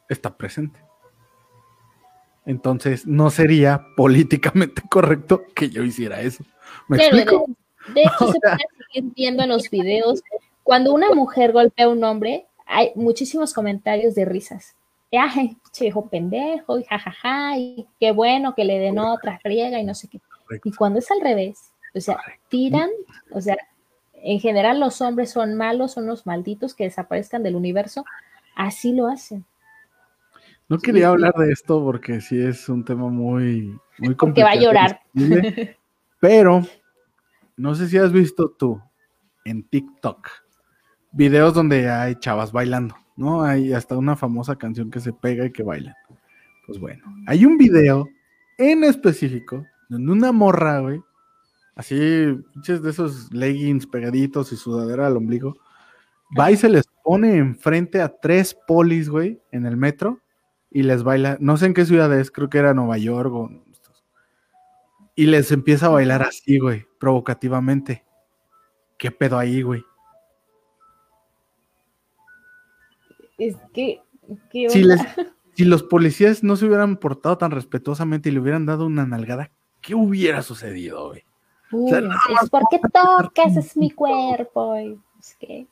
[0.10, 0.80] está presente.
[2.45, 6.43] Entonces no sería políticamente correcto que yo hiciera eso.
[6.88, 7.45] ¿Me explico?
[7.93, 8.57] De, hecho, se puede
[8.93, 10.22] seguir viendo en los videos.
[10.64, 14.76] Cuando una mujer golpea a un hombre, hay muchísimos comentarios de risas.
[15.11, 19.95] Ay, hijo pendejo, y jajaja, y qué bueno que le den otra friega y no
[19.95, 20.19] sé qué.
[20.64, 22.19] Y cuando es al revés, o sea,
[22.49, 22.89] tiran,
[23.31, 23.56] o sea,
[24.26, 28.06] en general los hombres son malos, son los malditos que desaparezcan del universo,
[28.56, 29.45] así lo hacen.
[30.68, 34.23] No quería hablar de esto porque sí es un tema muy, muy complicado.
[34.23, 34.99] Porque va a llorar.
[36.19, 36.64] Pero
[37.56, 38.81] no sé si has visto tú
[39.45, 40.27] en TikTok
[41.11, 43.43] videos donde hay chavas bailando, ¿no?
[43.43, 45.93] Hay hasta una famosa canción que se pega y que bailan.
[46.65, 48.10] Pues bueno, hay un video
[48.57, 50.99] en específico donde una morra, güey,
[51.76, 55.57] así, de esos leggings pegaditos y sudadera al ombligo,
[56.38, 60.22] va y se les pone enfrente a tres polis, güey, en el metro
[60.72, 63.49] y les baila, no sé en qué ciudad es, creo que era Nueva York o...
[65.18, 68.03] Y les empieza a bailar así, güey, provocativamente.
[68.97, 69.81] ¿Qué pedo ahí, güey?
[73.38, 74.02] Es que...
[74.52, 74.84] si,
[75.53, 79.52] si los policías no se hubieran portado tan respetuosamente y le hubieran dado una nalgada,
[79.80, 81.23] ¿qué hubiera sucedido, güey?
[81.71, 84.75] Es porque tocas, es mi cuerpo.
[84.75, 85.67] Es que...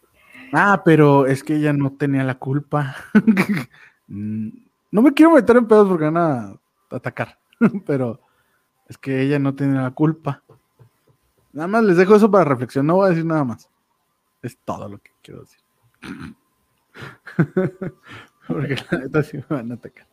[0.51, 2.95] Ah, pero es que ella no tenía la culpa.
[4.05, 4.49] Mm,
[4.91, 6.53] no me quiero meter en pedos porque van a
[6.91, 7.39] atacar,
[7.85, 8.19] pero
[8.87, 10.43] es que ella no tenía la culpa.
[11.53, 13.69] Nada más les dejo eso para reflexión, no voy a decir nada más.
[14.41, 15.61] Es todo lo que quiero decir.
[18.47, 20.07] porque la neta sí me van a atacar.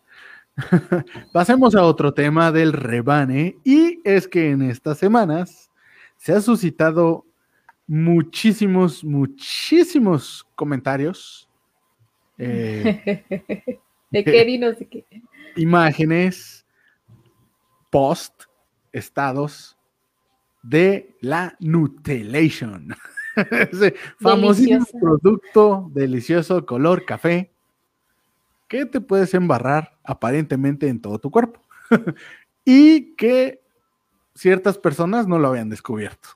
[1.33, 5.70] Pasemos a otro tema del rebane y es que en estas semanas
[6.21, 7.25] se ha suscitado
[7.87, 11.49] muchísimos, muchísimos comentarios.
[12.37, 13.25] Eh,
[14.11, 14.79] ¿De qué dinos?
[14.79, 15.07] ¿De qué?
[15.57, 16.67] Imágenes,
[17.89, 18.43] post,
[18.93, 19.79] estados
[20.63, 22.95] de la Nutelation.
[23.51, 27.51] Ese famosísimo producto delicioso color café
[28.69, 31.63] que te puedes embarrar aparentemente en todo tu cuerpo
[32.67, 33.63] y que
[34.35, 36.31] ciertas personas no lo habían descubierto.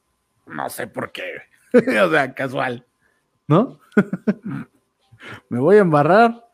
[0.47, 1.25] No sé por qué.
[1.73, 2.87] o sea, casual.
[3.49, 3.81] ¿No?
[5.49, 6.47] Me voy a embarrar.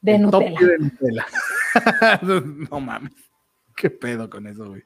[0.00, 0.60] De Nutella.
[0.60, 1.26] De Nutella.
[2.70, 3.12] no mames.
[3.74, 4.84] ¿Qué pedo con eso, güey?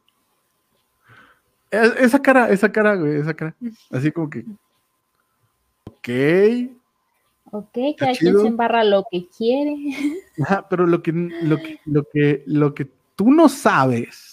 [1.70, 3.55] Esa cara, esa cara, güey, esa cara.
[3.90, 4.44] Así como que.
[5.85, 6.09] Ok.
[7.51, 9.77] Ok, cada quien se embarra lo que quiere.
[10.68, 14.26] pero lo que, lo que, lo que, lo que tú no sabes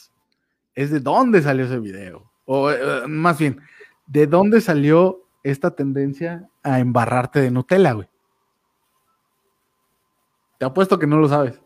[0.76, 2.32] es de dónde salió ese video.
[2.46, 3.62] O eh, más bien,
[4.08, 8.08] de dónde salió esta tendencia a embarrarte de Nutella, güey.
[10.58, 11.60] Te apuesto que no lo sabes.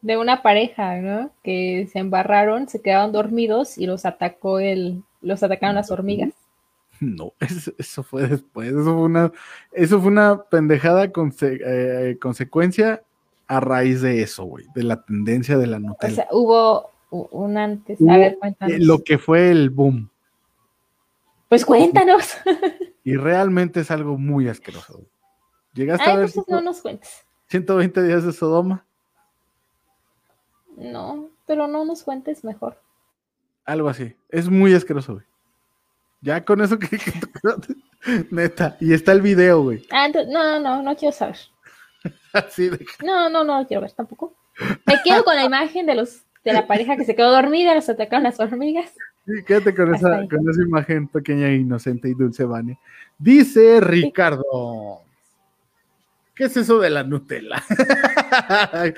[0.00, 1.32] De una pareja, ¿no?
[1.42, 6.32] Que se embarraron, se quedaron dormidos y los atacó el, los atacaron las hormigas.
[7.00, 8.68] No, eso, fue después.
[8.68, 9.32] Eso fue una,
[9.72, 11.10] eso fue una pendejada
[11.42, 13.02] eh, consecuencia
[13.46, 16.12] a raíz de eso, güey, de la tendencia de la Nutella.
[16.12, 17.98] O sea, hubo un antes.
[18.08, 18.78] a ver, cuéntanos.
[18.80, 20.10] Lo que fue el boom.
[21.48, 22.36] Pues cuéntanos.
[23.04, 25.02] Y realmente es algo muy asqueroso.
[25.74, 26.30] ¿Llegaste a ver?
[26.32, 27.26] Pues no nos cuentes.
[27.48, 28.86] 120 días de Sodoma.
[30.76, 32.80] No, pero no nos cuentes mejor.
[33.64, 34.16] Algo así.
[34.30, 35.26] Es muy asqueroso, güey.
[36.22, 36.88] Ya con eso que,
[38.30, 38.76] neta.
[38.80, 39.86] Y está el video, güey.
[39.90, 41.36] Ah, no, no, no, no quiero saber.
[42.34, 42.84] Así de...
[43.04, 44.34] No, no, no quiero ver tampoco.
[44.86, 47.88] Me quedo con la imagen de los de la pareja que se quedó dormida, los
[47.88, 48.92] atacaron las hormigas.
[49.24, 52.78] Sí, quédate con esa, con esa imagen pequeña, inocente y dulce, Vane.
[53.18, 55.00] Dice Ricardo.
[56.34, 57.62] ¿Qué es eso de la Nutella?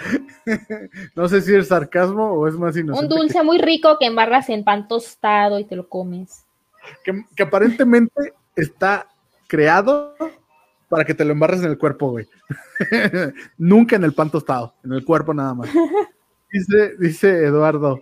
[1.15, 3.15] no sé si es sarcasmo o es más inocente.
[3.15, 6.45] Un dulce muy rico que embarras en pan tostado y te lo comes.
[7.05, 9.07] Que, aparentemente está
[9.47, 10.17] creado
[10.89, 12.29] para que te lo embarres en el cuerpo, güey.
[13.59, 15.69] Nunca en el pan tostado, en el cuerpo nada más.
[16.49, 18.01] Dice, dice Eduardo,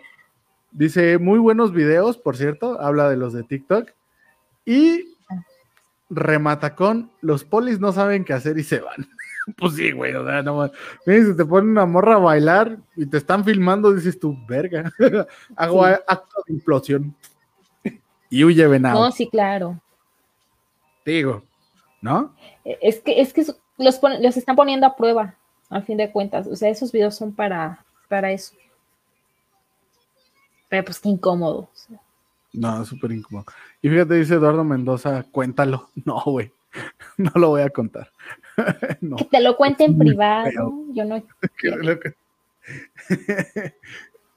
[0.71, 3.89] dice, muy buenos videos, por cierto, habla de los de TikTok.
[4.67, 5.17] Y
[6.11, 9.09] remata con, los polis no saben qué hacer y se van.
[9.57, 10.71] pues sí, güey, o sea, no
[11.07, 14.93] si te ponen una morra a bailar y te están filmando, dices tú, verga,
[15.57, 17.17] hago acto de implosión.
[18.31, 19.01] y huye venado.
[19.01, 19.81] No, sí, claro.
[21.05, 21.45] Digo,
[22.01, 22.35] ¿no?
[22.65, 23.45] Es que, es que
[23.79, 25.37] los, los están poniendo a prueba,
[25.71, 26.47] al fin de cuentas.
[26.47, 28.55] O sea, esos videos son para para eso.
[30.69, 31.71] Pero pues qué incómodo.
[32.53, 33.47] No, súper incómodo.
[33.83, 35.89] Y fíjate, dice Eduardo Mendoza, cuéntalo.
[36.05, 36.53] No, güey,
[37.17, 38.11] no lo voy a contar.
[39.19, 40.73] Que te lo cuente en privado.
[40.93, 41.21] Yo no.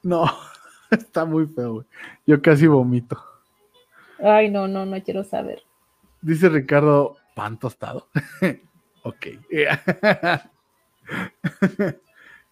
[0.02, 0.26] no,
[0.90, 1.86] está muy feo, güey.
[2.26, 3.16] Yo casi vomito.
[4.18, 5.62] Ay, no, no, no quiero saber.
[6.20, 8.08] Dice Ricardo, pan tostado.
[9.04, 9.26] ok.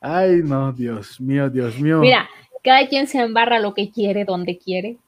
[0.00, 1.98] Ay, no, Dios mío, Dios mío.
[1.98, 2.28] Mira,
[2.62, 4.98] cada quien se embarra lo que quiere, donde quiere.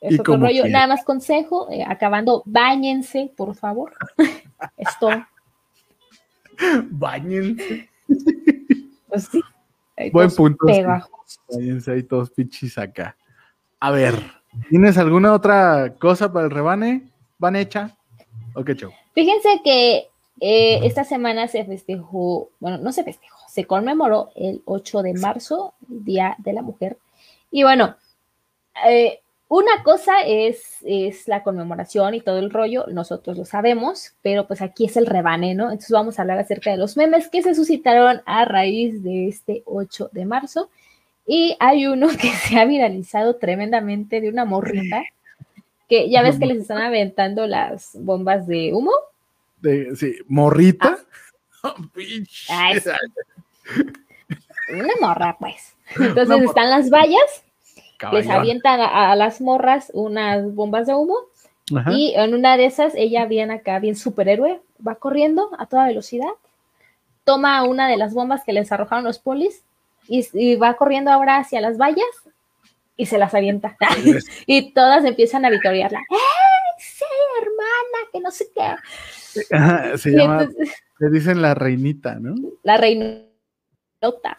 [0.00, 0.68] Es otro rollo.
[0.68, 3.94] Nada más consejo, eh, acabando, bañense, por favor.
[4.76, 5.08] Esto.
[6.88, 7.90] Báñense.
[9.08, 9.40] Pues sí.
[10.12, 10.66] Buen punto.
[11.48, 13.16] Váyanse ahí todos pichis acá.
[13.80, 14.14] A ver,
[14.70, 17.10] ¿tienes alguna otra cosa para el rebane?
[17.38, 17.97] ¿Van hecha?
[18.54, 18.92] ¿O qué show?
[19.14, 20.08] Fíjense que
[20.40, 25.74] eh, esta semana se festejó, bueno, no se festejó, se conmemoró el 8 de marzo,
[25.80, 26.98] Día de la Mujer.
[27.50, 27.96] Y bueno,
[28.86, 34.46] eh, una cosa es, es, la conmemoración y todo el rollo, nosotros lo sabemos, pero
[34.46, 35.64] pues aquí es el rebane, ¿no?
[35.64, 39.62] Entonces vamos a hablar acerca de los memes que se suscitaron a raíz de este
[39.64, 40.68] 8 de marzo.
[41.26, 45.02] Y hay uno que se ha viralizado tremendamente de una morrita,
[45.88, 48.92] que ya ves que les están aventando las bombas de humo.
[49.60, 50.98] De, sí, morrita.
[51.62, 51.74] Ah.
[54.72, 55.74] una morra, pues.
[55.98, 57.44] Entonces están las vallas
[58.12, 61.16] les avientan a, las morras unas bombas de humo
[61.90, 66.30] y en una de esas ella viene acá bien superhéroe, va corriendo a toda velocidad,
[67.24, 69.62] toma una de las bombas que les arrojaron los polis
[70.06, 72.06] y, va corriendo ahora hacia las vallas
[72.98, 73.78] y se las avienta.
[74.46, 76.00] y todas empiezan a victoriarla.
[76.00, 77.04] ¡Eh, sí,
[77.40, 78.10] hermana!
[78.12, 79.96] Que no sé qué.
[79.96, 80.46] se llama,
[80.98, 82.34] le dicen la reinita, ¿no?
[82.64, 84.36] La reinota.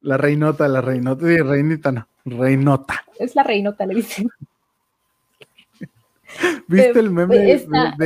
[0.00, 2.08] La reinota, la reinota, sí, reinita no.
[2.24, 3.04] Reinota.
[3.18, 4.28] Es la reinota, le dicen.
[6.68, 7.96] ¿Viste el meme de, la...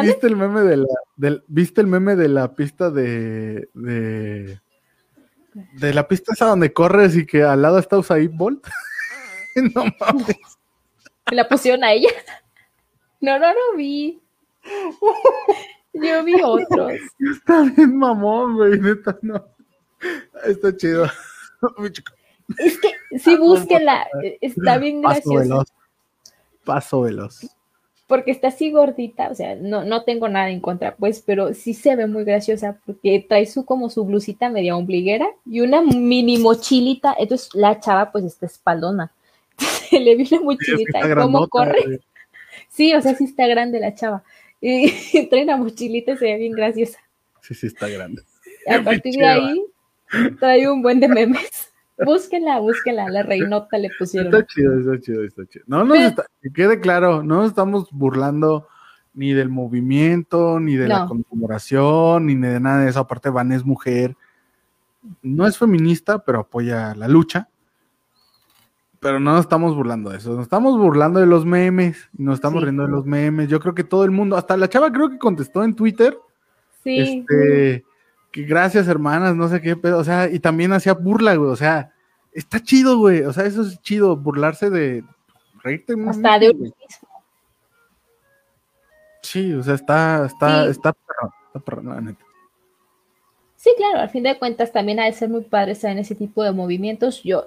[0.00, 0.86] ¿Viste el meme de la
[1.16, 3.68] del, ¿Viste el meme de la pista de,
[5.54, 8.66] de la pista esa donde corres y que al lado está Usain Bolt?
[9.74, 10.36] no mames.
[11.30, 12.10] ¿La pusieron a ella?
[13.20, 14.20] No, no lo vi.
[15.94, 16.92] Yo vi otros.
[17.18, 19.46] Está bien mamón, güey, neta, no.
[20.44, 21.06] Está chido.
[22.58, 24.06] Es que sí, búsquenla,
[24.40, 25.64] está bien graciosa.
[26.64, 27.46] Paso veloz.
[28.12, 31.72] Porque está así gordita, o sea, no, no tengo nada en contra, pues, pero sí
[31.72, 36.36] se ve muy graciosa porque trae su como su blusita media ombliguera y una mini
[36.36, 39.12] mochilita, entonces la chava pues está espaldona.
[39.56, 42.00] Se le vi la mochilita, cómo corre.
[42.68, 44.22] Sí, o sea, sí está grande la chava.
[44.60, 44.90] Y,
[45.30, 46.98] trae una mochilita y se ve bien graciosa.
[47.40, 48.20] Sí, sí está grande.
[48.68, 49.64] A partir de ahí,
[50.38, 51.71] Trae un buen de memes.
[52.04, 54.34] Búsquenla, búsquenla, la reinota le pusieron.
[54.34, 55.64] Está chido, está chido, está chido.
[55.68, 58.68] No nos está, que quede claro, no estamos burlando
[59.14, 63.00] ni del movimiento, ni de la conmemoración, ni de nada de eso.
[63.00, 64.16] Aparte, Van es mujer,
[65.22, 67.48] no es feminista, pero apoya la lucha.
[69.00, 72.62] Pero no nos estamos burlando de eso, nos estamos burlando de los memes, nos estamos
[72.62, 73.48] riendo de los memes.
[73.48, 76.16] Yo creo que todo el mundo, hasta la chava creo que contestó en Twitter.
[76.84, 77.24] Sí.
[77.28, 77.84] Este,
[78.30, 81.56] que gracias, hermanas, no sé qué, pero, o sea, y también hacía burla, güey, o
[81.56, 81.91] sea,
[82.32, 85.04] está chido, güey, o sea, eso es chido, burlarse de
[85.62, 85.94] reírte.
[86.08, 86.74] Hasta de un
[89.22, 92.24] Sí, o sea, está, está, está perro, está perro, la neta.
[93.56, 96.16] Sí, claro, al fin de cuentas también ha de ser muy padre estar en ese
[96.16, 97.22] tipo de movimientos.
[97.22, 97.46] Yo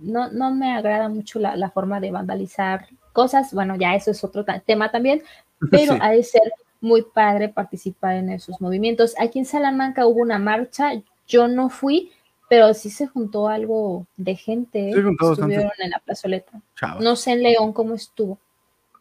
[0.00, 4.24] no, no me agrada mucho la, la forma de vandalizar cosas, bueno, ya eso es
[4.24, 5.22] otro tema también,
[5.70, 9.14] pero ha de ser muy padre participar en esos movimientos.
[9.18, 10.92] Aquí en Salamanca hubo una marcha,
[11.26, 12.12] yo no fui,
[12.48, 14.92] pero sí se juntó algo de gente.
[14.92, 16.60] Sí, Estuvieron en la plazoleta.
[17.00, 18.38] No sé en León cómo estuvo.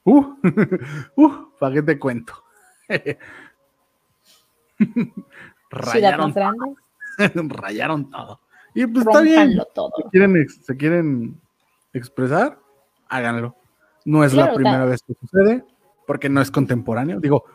[0.04, 0.26] Uh,
[1.16, 2.34] uh, ¿para qué te cuento?
[5.70, 6.76] Rayaron todo.
[7.48, 8.40] Rayaron todo.
[8.74, 9.62] Y pues está bien.
[9.74, 9.92] Todo.
[9.98, 11.40] ¿Se quieren, ¿Se quieren
[11.94, 12.60] expresar?
[13.08, 13.56] Háganlo.
[14.06, 15.64] No es la primera vez que sucede,
[16.06, 17.20] porque no es contemporáneo.
[17.20, 17.46] Digo,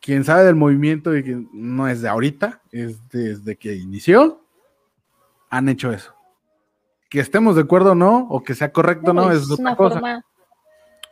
[0.00, 4.41] quien sabe del movimiento y que no es de ahorita, es desde que inició,
[5.52, 6.14] han hecho eso.
[7.10, 10.24] Que estemos de acuerdo o no, o que sea correcto o no, es, otra cosa.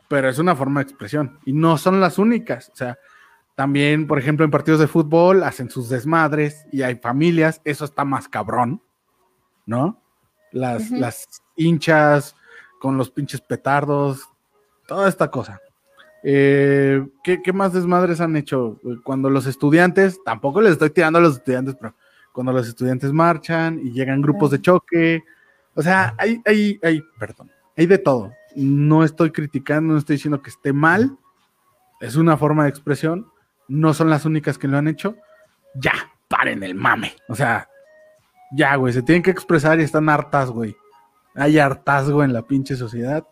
[0.09, 1.39] Pero es una forma de expresión.
[1.45, 2.69] Y no son las únicas.
[2.73, 2.97] O sea,
[3.55, 8.03] también, por ejemplo, en partidos de fútbol hacen sus desmadres y hay familias, eso está
[8.03, 8.81] más cabrón,
[9.67, 10.01] ¿no?
[10.51, 12.35] Las, las hinchas
[12.79, 14.27] con los pinches petardos,
[14.87, 15.61] toda esta cosa.
[16.23, 18.79] Eh, ¿qué, más desmadres han hecho?
[19.03, 21.93] Cuando los estudiantes, tampoco les estoy tirando a los estudiantes, pero
[22.33, 25.23] cuando los estudiantes marchan y llegan grupos de choque,
[25.75, 28.31] o sea, hay, hay, hay, perdón, hay de todo.
[28.55, 31.17] No estoy criticando, no estoy diciendo que esté mal,
[32.01, 33.27] es una forma de expresión,
[33.67, 35.15] no son las únicas que lo han hecho.
[35.75, 35.93] Ya,
[36.27, 37.13] paren el mame.
[37.29, 37.69] O sea,
[38.51, 40.75] ya, güey, se tienen que expresar y están hartas, güey.
[41.35, 43.25] Hay hartazgo en la pinche sociedad.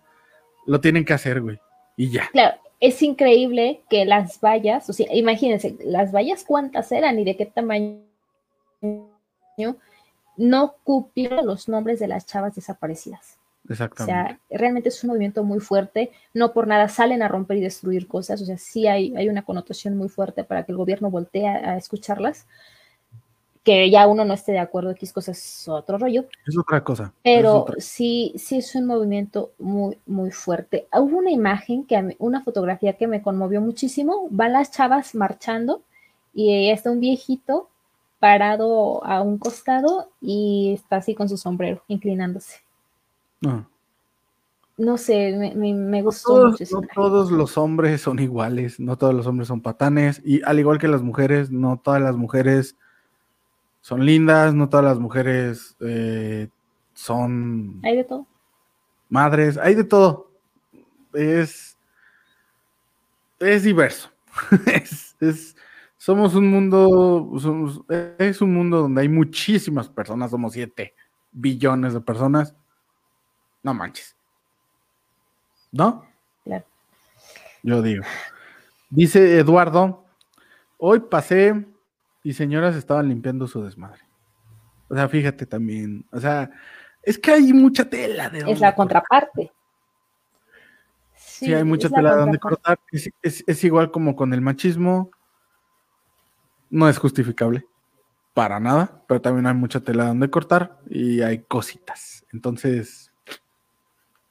[0.66, 1.60] Lo tienen que hacer, güey.
[1.98, 2.30] Y ya.
[2.32, 7.36] Claro, es increíble que las vallas, o sea, imagínense, las vallas cuántas eran y de
[7.36, 8.09] qué tamaño
[10.38, 13.38] no cupieron los nombres de las chavas desaparecidas.
[13.68, 14.14] Exactamente.
[14.14, 17.62] O sea, realmente es un movimiento muy fuerte, no por nada salen a romper y
[17.62, 21.12] destruir cosas, o sea, sí hay, hay una connotación muy fuerte para que el gobierno
[21.12, 22.48] voltee a, escucharlas,
[23.64, 26.26] que ya uno no esté de acuerdo, X cosas es otro rollo.
[26.48, 27.14] Es otra cosa.
[27.22, 30.88] Pero sí, sí es un movimiento muy, muy fuerte.
[30.94, 34.28] Hubo una imagen, que una fotografía que me conmovió muchísimo.
[34.32, 35.84] Van las chavas marchando
[36.34, 37.68] y está un viejito
[38.20, 42.58] parado a un costado y está así con su sombrero, inclinándose.
[43.42, 43.70] No.
[44.78, 46.64] No sé, me, gustó mucho.
[46.72, 50.80] No todos los hombres son iguales, no todos los hombres son patanes, y al igual
[50.80, 52.78] que las mujeres, no todas las mujeres
[53.82, 56.48] son lindas, no todas las mujeres eh,
[56.94, 57.82] son...
[57.84, 58.26] Hay de todo.
[59.10, 60.32] Madres, hay de todo.
[61.14, 61.78] Es...
[63.40, 64.10] Es diverso.
[65.20, 65.56] es,
[66.00, 67.30] somos un mundo,
[68.18, 70.96] es un mundo donde hay muchísimas personas, somos 7
[71.32, 72.56] billones de personas.
[73.62, 74.16] No manches.
[75.74, 76.06] ¿No?
[76.46, 76.66] Claro.
[77.64, 78.06] Yo digo.
[78.90, 80.06] Dice Eduardo,
[80.78, 81.68] hoy pasé
[82.24, 84.02] y señoras estaban limpiando su desmadre.
[84.88, 86.50] O sea, fíjate también, o sea,
[87.04, 88.50] es que hay mucha tela de...
[88.50, 89.52] Es la contraparte.
[91.14, 92.80] Sí, hay mucha tela de donde cortar.
[93.22, 95.12] Es, igual como con el machismo.
[96.70, 97.66] No es justificable.
[98.34, 99.04] Para nada.
[99.08, 100.80] Pero también hay mucha tela donde cortar.
[100.90, 102.26] Y hay cositas.
[102.32, 103.12] Entonces.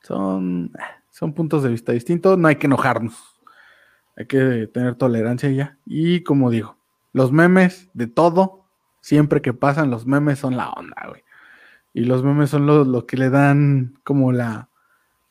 [0.03, 0.73] Son.
[1.19, 3.41] Son puntos de vista distintos, no hay que enojarnos.
[4.17, 5.77] Hay que tener tolerancia ya.
[5.85, 6.77] Y como digo,
[7.13, 8.67] los memes de todo,
[9.01, 11.25] siempre que pasan, los memes son la onda, güey.
[11.93, 14.69] Y los memes son lo, que le dan como la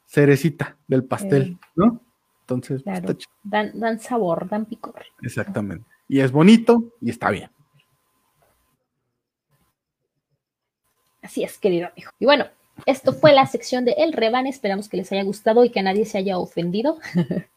[0.08, 2.02] cerecita del pastel, ¿no?
[2.42, 5.06] Entonces, pues, dan, dan sabor, dan picor.
[5.22, 5.86] Exactamente.
[6.08, 7.50] Y es bonito y está bien.
[11.22, 12.12] Así es, querido amigo.
[12.20, 12.46] Y bueno,
[12.86, 14.48] esto fue la sección de El Reban.
[14.48, 17.00] Esperamos que les haya gustado y que nadie se haya ofendido.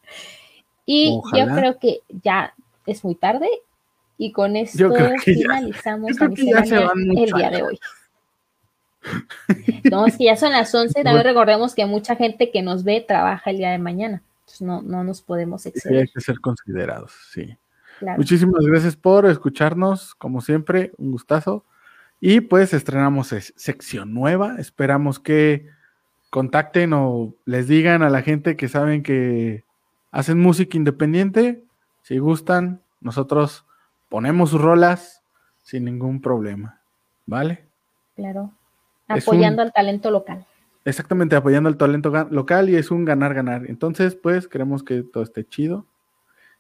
[0.86, 2.55] y yo creo que ya
[2.86, 3.48] es muy tarde
[4.18, 4.90] y con esto
[5.24, 6.27] finalizamos la
[7.16, 7.78] el día de hoy.
[9.90, 11.02] No, es que ya son las 11.
[11.02, 14.22] También recordemos que mucha gente que nos ve trabaja el día de mañana.
[14.40, 16.02] Entonces no, no nos podemos exceder.
[16.02, 17.56] hay que ser considerados, sí.
[18.16, 21.64] Muchísimas gracias por escucharnos, como siempre, un gustazo.
[22.20, 24.56] Y pues estrenamos sección nueva.
[24.59, 25.68] Esperamos que
[26.31, 29.64] contacten o les digan a la gente que saben que
[30.10, 31.64] hacen música independiente.
[32.02, 33.64] Si gustan, nosotros
[34.09, 35.22] ponemos sus rolas
[35.62, 36.81] sin ningún problema.
[37.27, 37.64] ¿Vale?
[38.16, 38.52] Claro.
[39.09, 40.47] Apoyando al talento local.
[40.85, 43.66] Exactamente, apoyando al talento local y es un ganar-ganar.
[43.66, 45.86] Entonces, pues queremos que todo esté chido.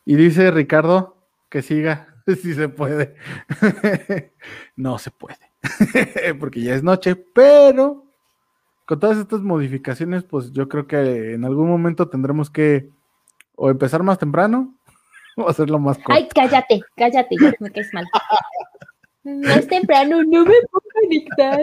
[0.04, 1.16] Y dice Ricardo
[1.50, 3.16] que siga, si se puede.
[4.76, 5.38] no se puede.
[6.40, 8.06] porque ya es noche, pero
[8.86, 12.88] con todas estas modificaciones, pues yo creo que en algún momento tendremos que
[13.56, 14.74] o empezar más temprano
[15.36, 16.14] o hacerlo más corto.
[16.14, 18.06] Ay, cállate, cállate, me caes mal.
[19.22, 21.60] Más temprano, no me puedo conectar.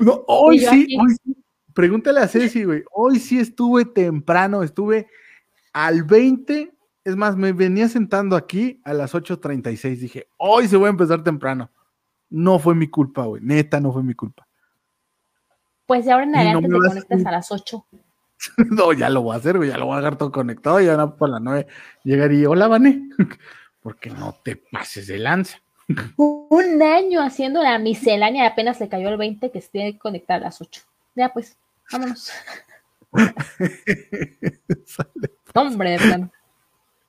[0.00, 1.36] no, hoy sí, hoy sí.
[1.72, 2.82] Pregúntale a Ceci, güey.
[2.90, 5.06] Hoy sí estuve temprano, estuve
[5.72, 6.72] al 20
[7.08, 9.96] es más, me venía sentando aquí a las 8.36.
[9.96, 11.70] Dije, hoy se voy a empezar temprano.
[12.28, 13.42] No fue mi culpa, güey.
[13.42, 14.46] Neta, no fue mi culpa.
[15.86, 17.86] Pues de ahora en adelante te conectas a las 8.
[18.70, 19.70] no, ya lo voy a hacer, güey.
[19.70, 20.82] Ya lo voy a dejar todo conectado.
[20.82, 21.66] Y ahora por la 9
[22.04, 23.08] llegaría, hola, Vané.
[23.80, 25.58] Porque no te pases de lanza.
[26.18, 30.42] Un año haciendo la miscelánea y apenas le cayó el 20 que esté conectada a
[30.42, 30.82] las 8.
[31.14, 31.56] Ya, pues,
[31.90, 32.30] vámonos.
[35.54, 36.30] Hombre, de plano.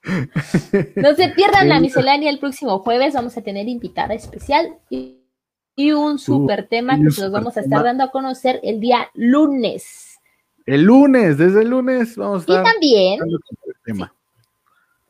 [0.04, 3.14] No se pierdan la miscelánea el próximo jueves.
[3.14, 5.18] Vamos a tener invitada especial y,
[5.78, 9.10] un uh, super tema que se los vamos a estar dando a conocer el día
[9.14, 10.20] lunes.
[10.66, 12.62] El lunes, desde el lunes vamos a estar.
[12.62, 13.20] Y también,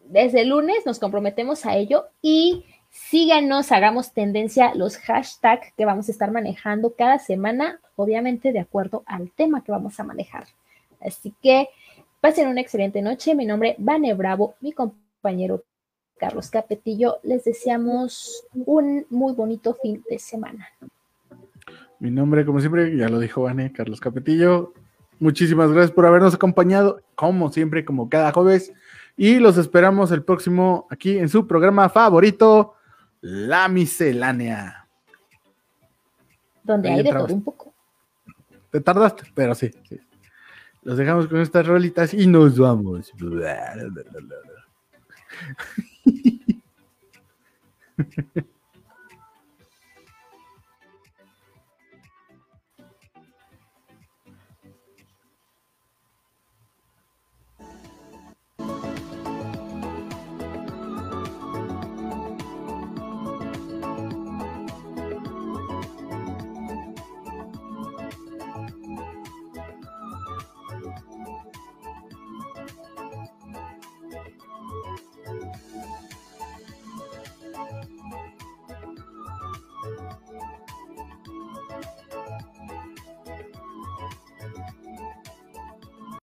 [0.06, 6.08] desde el lunes nos comprometemos a ello y síganos, hagamos tendencia los hashtags que vamos
[6.08, 10.46] a estar manejando cada semana, obviamente de acuerdo al tema que vamos a manejar.
[11.02, 11.70] Así que
[12.22, 13.34] Pasen una excelente noche.
[13.34, 15.64] Mi nombre es Vane Bravo, mi compañero
[16.18, 17.20] Carlos Capetillo.
[17.24, 20.68] Les deseamos un muy bonito fin de semana.
[22.00, 24.74] Mi nombre, como siempre, ya lo dijo Vane, Carlos Capetillo.
[25.20, 28.74] Muchísimas gracias por habernos acompañado, como siempre, como cada jueves.
[29.16, 32.76] Y los esperamos el próximo aquí en su programa favorito,
[33.22, 34.88] La Miscelánea.
[36.64, 37.74] Donde hay de todo un poco.
[38.72, 40.00] Te tardaste, pero sí, sí.
[40.84, 43.12] Los dejamos con estas rolitas y nos vamos.